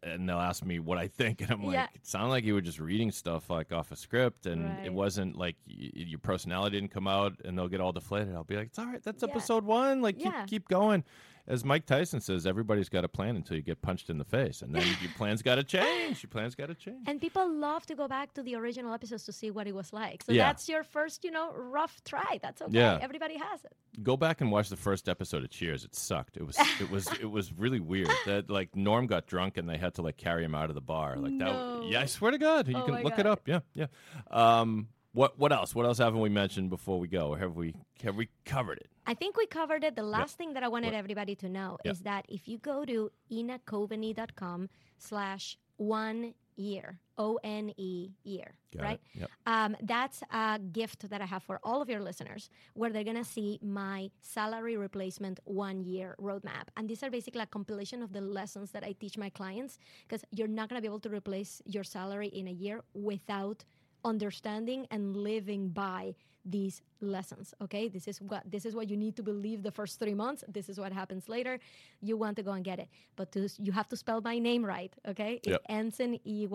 and 0.04 0.28
they'll 0.28 0.38
ask 0.40 0.64
me 0.66 0.80
what 0.80 0.98
I 0.98 1.08
think, 1.08 1.42
and 1.42 1.52
I'm 1.52 1.64
like, 1.66 1.90
it 1.96 2.06
sounded 2.06 2.30
like 2.30 2.44
you 2.44 2.54
were 2.54 2.62
just 2.62 2.80
reading 2.80 3.12
stuff 3.12 3.50
like 3.50 3.72
off 3.72 3.92
a 3.92 3.96
script, 3.96 4.46
and 4.46 4.86
it 4.86 4.94
wasn't 4.94 5.36
like 5.38 5.56
y- 5.68 5.92
your 5.94 6.20
personality 6.20 6.78
didn't 6.80 6.92
come 6.92 7.08
out, 7.08 7.34
and 7.44 7.58
they'll 7.58 7.68
get 7.68 7.82
all 7.82 7.92
deflated. 7.92 8.34
I'll 8.36 8.44
be 8.44 8.56
like, 8.58 8.68
it's 8.68 8.80
all 8.80 8.86
right, 8.86 9.02
that's 9.04 9.24
Yeah. 9.24 9.30
episode 9.30 9.66
one. 9.66 10.02
Like 10.02 10.18
keep 10.18 10.34
Yeah. 10.34 10.46
keep 10.46 10.68
going. 10.68 11.04
As 11.50 11.66
Mike 11.66 11.86
Tyson 11.88 12.22
says, 12.22 12.46
everybody's 12.46 12.90
got 12.90 13.04
a 13.04 13.08
plan 13.10 13.36
until 13.36 13.58
you 13.58 13.64
get 13.64 13.82
punched 13.82 14.10
in 14.12 14.20
the 14.20 14.24
face, 14.24 14.62
and 14.62 14.74
then 14.74 14.84
your 15.02 15.12
plan's 15.18 15.42
got 15.42 15.56
to 15.56 15.64
change. 15.64 16.22
Your 16.22 16.30
plan's 16.30 16.54
got 16.54 16.68
to 16.68 16.76
change. 16.76 17.00
And 17.08 17.20
people 17.20 17.52
love 17.52 17.86
to 17.88 17.96
go 17.96 18.08
back 18.08 18.34
to 18.36 18.44
the 18.44 18.54
original 18.56 18.94
episodes 18.94 19.26
to 19.26 19.32
see 19.32 19.50
what 19.50 19.66
it 19.68 19.74
was 19.74 19.92
like. 19.92 20.22
So 20.24 20.32
Yeah. 20.32 20.46
that's 20.46 20.70
your 20.70 20.84
first, 20.84 21.24
you 21.24 21.32
know, 21.32 21.52
rough 21.54 22.04
try. 22.06 22.40
That's 22.42 22.62
okay. 22.62 22.72
Yeah. 22.78 23.00
Everybody 23.02 23.38
has 23.38 23.66
it. 23.66 23.74
go 24.04 24.16
back 24.16 24.42
and 24.42 24.52
watch 24.52 24.70
the 24.70 24.78
first 24.78 25.10
episode 25.10 25.44
of 25.44 25.50
Cheers. 25.50 25.84
It 25.86 25.96
sucked. 25.96 26.38
It 26.38 26.46
was 26.46 26.56
it 26.80 26.90
was 26.92 27.08
it 27.20 27.30
was 27.32 27.52
really 27.52 27.80
weird. 27.80 28.12
That 28.28 28.50
like 28.50 28.76
Norm 28.76 29.08
got 29.08 29.26
drunk 29.26 29.58
and 29.58 29.68
they 29.68 29.78
had 29.78 29.96
to 29.96 30.04
like 30.04 30.18
carry 30.18 30.44
him 30.44 30.54
out 30.54 30.70
of 30.70 30.76
the 30.76 30.82
bar. 30.82 31.18
Like 31.18 31.38
that. 31.40 31.86
Yeah, 31.90 32.02
I 32.02 32.06
swear 32.06 32.30
to 32.32 32.38
God, 32.38 32.68
you 32.68 32.76
Oh 32.78 32.84
can 32.84 33.02
look 33.04 33.18
it 33.18 33.26
up. 33.26 33.42
Yeah, 33.48 33.62
yeah. 33.74 33.88
Um, 34.30 34.90
what 35.14 35.40
what 35.40 35.52
else? 35.52 35.74
What 35.74 35.86
else 35.88 35.98
haven't 35.98 36.20
we 36.22 36.30
mentioned 36.30 36.70
before 36.70 37.00
we 37.00 37.08
go? 37.08 37.30
Or 37.30 37.38
have 37.40 37.56
we 37.56 37.74
have 38.04 38.16
we 38.16 38.30
covered 38.46 38.78
it? 38.78 38.90
I 39.12 39.16
think 39.16 39.38
we 39.38 39.48
covered 39.48 39.84
it. 39.84 39.96
The 39.96 40.04
last 40.18 40.38
thing 40.38 40.54
that 40.54 40.64
I 40.64 40.68
wanted 40.76 40.94
everybody 40.94 41.36
to 41.44 41.48
know 41.50 41.70
Yeah. 41.84 41.92
is 41.92 42.00
that 42.10 42.24
if 42.30 42.48
you 42.48 42.58
go 42.60 42.78
to 42.86 42.98
inacoveney.com 43.32 44.70
slash 45.00 45.58
one 45.78 46.34
year, 46.56 47.00
O 47.18 47.40
N 47.44 47.66
E 47.78 48.12
year, 48.24 48.50
Got 48.76 48.84
right? 48.88 49.02
Yep. 49.22 49.30
Um, 49.54 49.72
that's 49.82 50.20
a 50.32 50.60
gift 50.60 51.10
that 51.10 51.22
I 51.22 51.26
have 51.26 51.42
for 51.50 51.58
all 51.64 51.82
of 51.82 51.90
your 51.90 52.02
listeners 52.10 52.50
where 52.80 52.92
they're 52.92 53.10
going 53.12 53.24
to 53.26 53.32
see 53.38 53.58
my 53.64 54.12
salary 54.22 54.76
replacement 54.78 55.40
one 55.46 55.78
year 55.84 56.16
roadmap. 56.22 56.66
And 56.78 56.88
these 56.90 57.02
are 57.02 57.10
basically 57.10 57.42
a 57.42 57.48
compilation 57.48 58.04
of 58.04 58.14
the 58.14 58.22
lessons 58.22 58.72
that 58.74 58.84
I 58.84 58.92
teach 59.04 59.18
my 59.18 59.30
clients 59.30 59.80
because 60.08 60.24
you're 60.32 60.54
not 60.60 60.70
going 60.70 60.78
to 60.78 60.86
be 60.88 60.92
able 60.94 61.00
to 61.08 61.10
replace 61.10 61.62
your 61.66 61.84
salary 61.84 62.28
in 62.28 62.48
a 62.48 62.52
year 62.66 62.82
without 62.94 63.64
understanding 64.06 64.86
and 64.92 65.16
living 65.18 65.70
by 65.70 66.14
these 66.52 66.82
lessons 67.02 67.54
okay 67.62 67.88
this 67.88 68.08
is 68.08 68.22
what 68.22 68.44
this 68.50 68.66
is 68.66 68.74
what 68.76 68.90
you 68.90 68.98
need 68.98 69.16
to 69.16 69.24
believe 69.24 69.62
the 69.64 69.72
first 69.72 70.00
three 70.00 70.14
months 70.14 70.44
this 70.48 70.68
is 70.70 70.80
what 70.80 70.92
happens 70.92 71.30
later 71.30 71.60
you 72.02 72.18
want 72.18 72.36
to 72.36 72.44
go 72.44 72.52
and 72.52 72.64
get 72.66 72.80
it 72.80 72.90
but 73.16 73.32
to, 73.32 73.48
you 73.58 73.72
have 73.72 73.88
to 73.88 73.96
spell 73.96 74.20
my 74.22 74.38
name 74.40 74.64
right 74.66 74.94
okay 75.08 75.34
it 75.44 75.50
Yep. 75.50 75.62
ends 75.70 76.00
in 76.00 76.20
ey 76.26 76.48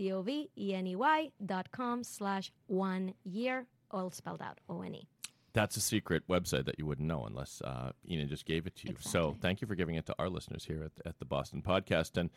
I-N-A-C-O-V-E-N-E-Y 0.00 1.30
dot 1.44 1.70
com 1.72 2.04
slash 2.04 2.52
one 2.66 3.14
year 3.24 3.66
all 3.90 4.10
spelled 4.10 4.42
out 4.42 4.58
o-n-e 4.68 5.06
That's 5.52 5.76
a 5.76 5.80
secret 5.80 6.22
website 6.28 6.64
that 6.66 6.78
you 6.78 6.86
wouldn't 6.86 7.08
know 7.08 7.24
unless 7.26 7.60
uh, 7.62 7.90
Ina 8.08 8.26
just 8.26 8.46
gave 8.46 8.66
it 8.68 8.76
to 8.76 8.88
you. 8.88 8.96
So 9.00 9.34
thank 9.40 9.60
you 9.60 9.66
for 9.66 9.74
giving 9.74 9.96
it 9.96 10.06
to 10.06 10.14
our 10.18 10.28
listeners 10.28 10.64
here 10.64 10.84
at, 10.84 10.92
at 11.04 11.18
the 11.18 11.24
Boston 11.24 11.60
Podcast. 11.60 12.16
And 12.16 12.30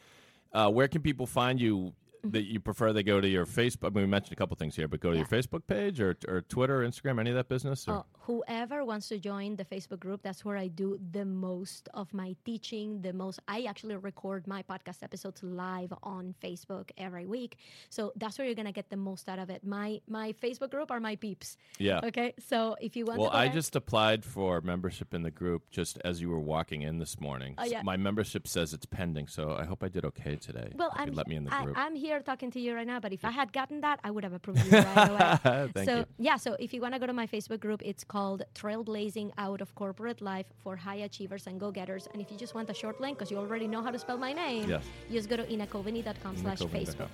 uh, 0.51 0.69
where 0.71 0.87
can 0.87 1.01
people 1.03 1.27
find 1.27 1.61
you? 1.61 1.93
That 2.25 2.43
you 2.43 2.61
prefer 2.61 2.93
they 2.93 3.03
go 3.03 3.19
to 3.19 3.27
your 3.27 3.45
Facebook. 3.45 3.87
I 3.87 3.89
mean, 3.89 4.05
we 4.05 4.07
mentioned 4.07 4.31
a 4.31 4.35
couple 4.37 4.55
things 4.55 4.75
here, 4.77 4.87
but 4.87 5.01
go 5.01 5.11
to 5.11 5.17
your 5.17 5.25
Facebook 5.25 5.67
page 5.67 5.99
or, 5.99 6.15
or 6.27 6.41
Twitter, 6.41 6.81
or 6.81 6.87
Instagram, 6.87 7.19
any 7.19 7.31
of 7.31 7.35
that 7.35 7.49
business. 7.49 7.85
Or? 7.85 7.95
Oh, 7.95 8.05
whoever 8.21 8.85
wants 8.85 9.09
to 9.09 9.19
join 9.19 9.57
the 9.57 9.65
Facebook 9.65 9.99
group, 9.99 10.21
that's 10.23 10.45
where 10.45 10.55
I 10.55 10.67
do 10.67 10.97
the 11.11 11.25
most 11.25 11.89
of 11.93 12.13
my 12.13 12.33
teaching. 12.45 13.01
The 13.01 13.11
most, 13.11 13.39
I 13.49 13.63
actually 13.63 13.97
record 13.97 14.47
my 14.47 14.63
podcast 14.63 15.03
episodes 15.03 15.43
live 15.43 15.93
on 16.01 16.33
Facebook 16.41 16.91
every 16.97 17.25
week. 17.25 17.57
So 17.89 18.13
that's 18.15 18.37
where 18.37 18.45
you're 18.47 18.55
gonna 18.55 18.71
get 18.71 18.89
the 18.89 18.95
most 18.95 19.27
out 19.27 19.39
of 19.39 19.49
it. 19.49 19.65
My 19.65 19.99
my 20.07 20.31
Facebook 20.41 20.71
group 20.71 20.91
are 20.91 21.01
my 21.01 21.17
peeps. 21.17 21.57
yeah. 21.77 21.99
Okay, 22.05 22.33
so 22.39 22.77
if 22.79 22.95
you 22.95 23.05
want, 23.05 23.19
Well, 23.19 23.31
I 23.31 23.45
there- 23.45 23.55
just 23.55 23.75
applied 23.75 24.23
for 24.23 24.61
membership 24.61 25.13
in 25.13 25.23
the 25.23 25.31
group 25.31 25.69
just 25.71 25.99
as 26.05 26.21
you 26.21 26.29
were 26.29 26.39
walking 26.39 26.83
in 26.83 26.99
this 26.99 27.19
morning. 27.19 27.55
Oh, 27.57 27.65
yeah. 27.65 27.81
My 27.83 27.97
membership 27.97 28.47
says 28.47 28.73
it's 28.73 28.85
pending, 28.85 29.27
so 29.27 29.55
I 29.59 29.65
hope 29.65 29.83
I 29.83 29.89
did 29.89 30.05
okay 30.05 30.37
today. 30.37 30.71
Well, 30.75 30.91
you 30.95 31.01
I'm 31.03 31.13
let 31.13 31.27
me 31.27 31.35
in 31.35 31.43
the 31.43 31.53
I, 31.53 31.63
group. 31.65 31.77
I'm 31.77 31.95
here 31.95 32.12
talking 32.21 32.51
to 32.51 32.59
you 32.59 32.75
right 32.75 32.85
now, 32.85 32.99
but 32.99 33.11
if 33.13 33.23
I 33.25 33.31
had 33.31 33.51
gotten 33.53 33.81
that, 33.81 33.99
I 34.03 34.11
would 34.11 34.23
have 34.23 34.33
approved 34.33 34.63
you 34.65 34.71
right 34.79 35.09
away. 35.43 35.69
So 35.85 35.97
you. 35.99 36.05
yeah, 36.19 36.37
so 36.37 36.55
if 36.59 36.73
you 36.73 36.81
want 36.81 36.93
to 36.93 36.99
go 36.99 37.07
to 37.07 37.13
my 37.13 37.25
Facebook 37.27 37.59
group, 37.59 37.81
it's 37.83 38.03
called 38.03 38.43
Trailblazing 38.55 39.31
Out 39.37 39.61
of 39.61 39.73
Corporate 39.75 40.21
Life 40.21 40.45
for 40.63 40.75
High 40.75 40.95
Achievers 41.09 41.47
and 41.47 41.59
Go-Getters. 41.59 42.07
And 42.13 42.21
if 42.21 42.31
you 42.31 42.37
just 42.37 42.53
want 42.55 42.69
a 42.69 42.73
short 42.73 43.01
link, 43.01 43.17
because 43.17 43.31
you 43.31 43.37
already 43.37 43.67
know 43.67 43.81
how 43.81 43.91
to 43.91 43.99
spell 43.99 44.17
my 44.17 44.33
name, 44.33 44.69
Yes. 44.69 44.83
you 45.09 45.17
just 45.17 45.29
go 45.29 45.37
to 45.37 45.43
inacoveney.com 45.45 46.37
slash 46.37 46.59
Facebook. 46.59 47.09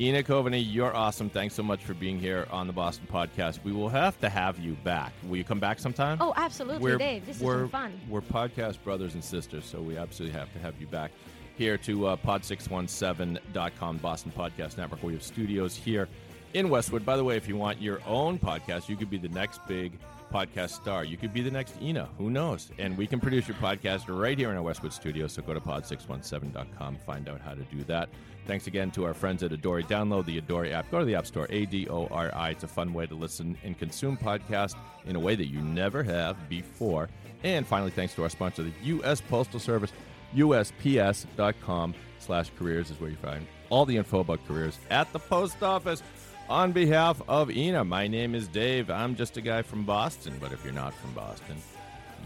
Ina 0.00 0.22
Coveney, 0.22 0.64
you're 0.72 0.94
awesome. 0.94 1.28
Thanks 1.28 1.54
so 1.54 1.62
much 1.62 1.82
for 1.84 1.92
being 1.92 2.20
here 2.20 2.46
on 2.52 2.68
the 2.68 2.72
Boston 2.72 3.08
Podcast. 3.12 3.58
We 3.64 3.72
will 3.72 3.88
have 3.88 4.18
to 4.20 4.28
have 4.28 4.58
you 4.58 4.74
back. 4.84 5.12
Will 5.24 5.36
you 5.36 5.42
come 5.44 5.58
back 5.58 5.80
sometime? 5.80 6.18
Oh, 6.20 6.32
absolutely, 6.36 6.82
we're, 6.92 6.98
Dave. 6.98 7.26
This 7.26 7.40
is 7.40 7.70
fun. 7.70 8.00
We're 8.08 8.20
podcast 8.20 8.82
brothers 8.84 9.14
and 9.14 9.24
sisters, 9.24 9.64
so 9.64 9.80
we 9.80 9.96
absolutely 9.96 10.38
have 10.38 10.52
to 10.52 10.60
have 10.60 10.80
you 10.80 10.86
back. 10.86 11.10
Here 11.58 11.76
to 11.76 12.06
uh, 12.06 12.16
pod617.com, 12.16 13.96
Boston 13.98 14.32
Podcast 14.34 14.78
Network. 14.78 15.02
We 15.02 15.12
have 15.12 15.22
studios 15.22 15.76
here 15.76 16.08
in 16.54 16.68
Westwood. 16.68 17.04
By 17.04 17.16
the 17.16 17.24
way, 17.24 17.36
if 17.36 17.48
you 17.48 17.56
want 17.56 17.82
your 17.82 18.00
own 18.06 18.38
podcast, 18.38 18.88
you 18.88 18.96
could 18.96 19.10
be 19.10 19.18
the 19.18 19.28
next 19.28 19.60
big 19.66 19.98
podcast 20.32 20.70
star. 20.70 21.04
You 21.04 21.16
could 21.16 21.34
be 21.34 21.40
the 21.40 21.50
next 21.50 21.74
Ina. 21.82 22.08
Who 22.16 22.30
knows? 22.30 22.70
And 22.78 22.96
we 22.96 23.06
can 23.06 23.18
produce 23.18 23.48
your 23.48 23.56
podcast 23.56 24.04
right 24.08 24.38
here 24.38 24.50
in 24.50 24.56
our 24.56 24.62
Westwood 24.62 24.92
studio. 24.92 25.26
So 25.26 25.42
go 25.42 25.52
to 25.52 25.60
pod617.com, 25.60 26.96
find 27.04 27.28
out 27.28 27.40
how 27.40 27.54
to 27.54 27.62
do 27.62 27.82
that. 27.84 28.08
Thanks 28.46 28.66
again 28.66 28.90
to 28.92 29.04
our 29.04 29.12
friends 29.12 29.42
at 29.42 29.50
Adori. 29.50 29.86
Download 29.86 30.24
the 30.24 30.40
Adori 30.40 30.72
app. 30.72 30.90
Go 30.90 31.00
to 31.00 31.04
the 31.04 31.14
App 31.14 31.26
Store, 31.26 31.46
A 31.50 31.66
D 31.66 31.86
O 31.90 32.06
R 32.06 32.34
I. 32.34 32.50
It's 32.50 32.64
a 32.64 32.68
fun 32.68 32.94
way 32.94 33.04
to 33.06 33.14
listen 33.14 33.58
and 33.62 33.78
consume 33.78 34.16
podcasts 34.16 34.74
in 35.04 35.16
a 35.16 35.20
way 35.20 35.34
that 35.34 35.46
you 35.46 35.60
never 35.60 36.02
have 36.02 36.48
before. 36.48 37.10
And 37.42 37.66
finally, 37.66 37.90
thanks 37.90 38.14
to 38.14 38.22
our 38.22 38.30
sponsor, 38.30 38.62
the 38.62 38.72
U.S. 38.84 39.20
Postal 39.20 39.60
Service. 39.60 39.92
USPS.com 40.34 41.94
slash 42.18 42.50
careers 42.58 42.90
is 42.90 43.00
where 43.00 43.10
you 43.10 43.16
find 43.16 43.46
all 43.70 43.84
the 43.84 43.96
info 43.96 44.20
about 44.20 44.46
careers 44.46 44.78
at 44.90 45.12
the 45.12 45.18
post 45.18 45.62
office. 45.62 46.02
On 46.48 46.72
behalf 46.72 47.20
of 47.28 47.50
Ina, 47.50 47.84
my 47.84 48.08
name 48.08 48.34
is 48.34 48.48
Dave. 48.48 48.90
I'm 48.90 49.14
just 49.14 49.36
a 49.36 49.42
guy 49.42 49.62
from 49.62 49.84
Boston, 49.84 50.34
but 50.40 50.52
if 50.52 50.64
you're 50.64 50.72
not 50.72 50.94
from 50.94 51.12
Boston, 51.12 51.56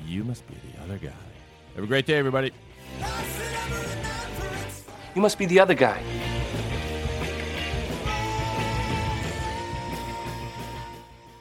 you 0.07 0.23
must 0.23 0.47
be 0.47 0.55
the 0.55 0.83
other 0.85 0.99
guy. 0.99 1.13
Have 1.75 1.85
a 1.85 1.87
great 1.87 2.07
day, 2.07 2.15
everybody. 2.15 2.53
You 5.15 5.21
must 5.21 5.39
be 5.39 5.47
the 5.47 5.59
other 5.59 5.75
guy. 5.75 6.01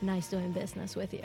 Nice 0.01 0.27
doing 0.27 0.51
business 0.51 0.95
with 0.95 1.13
you. 1.13 1.21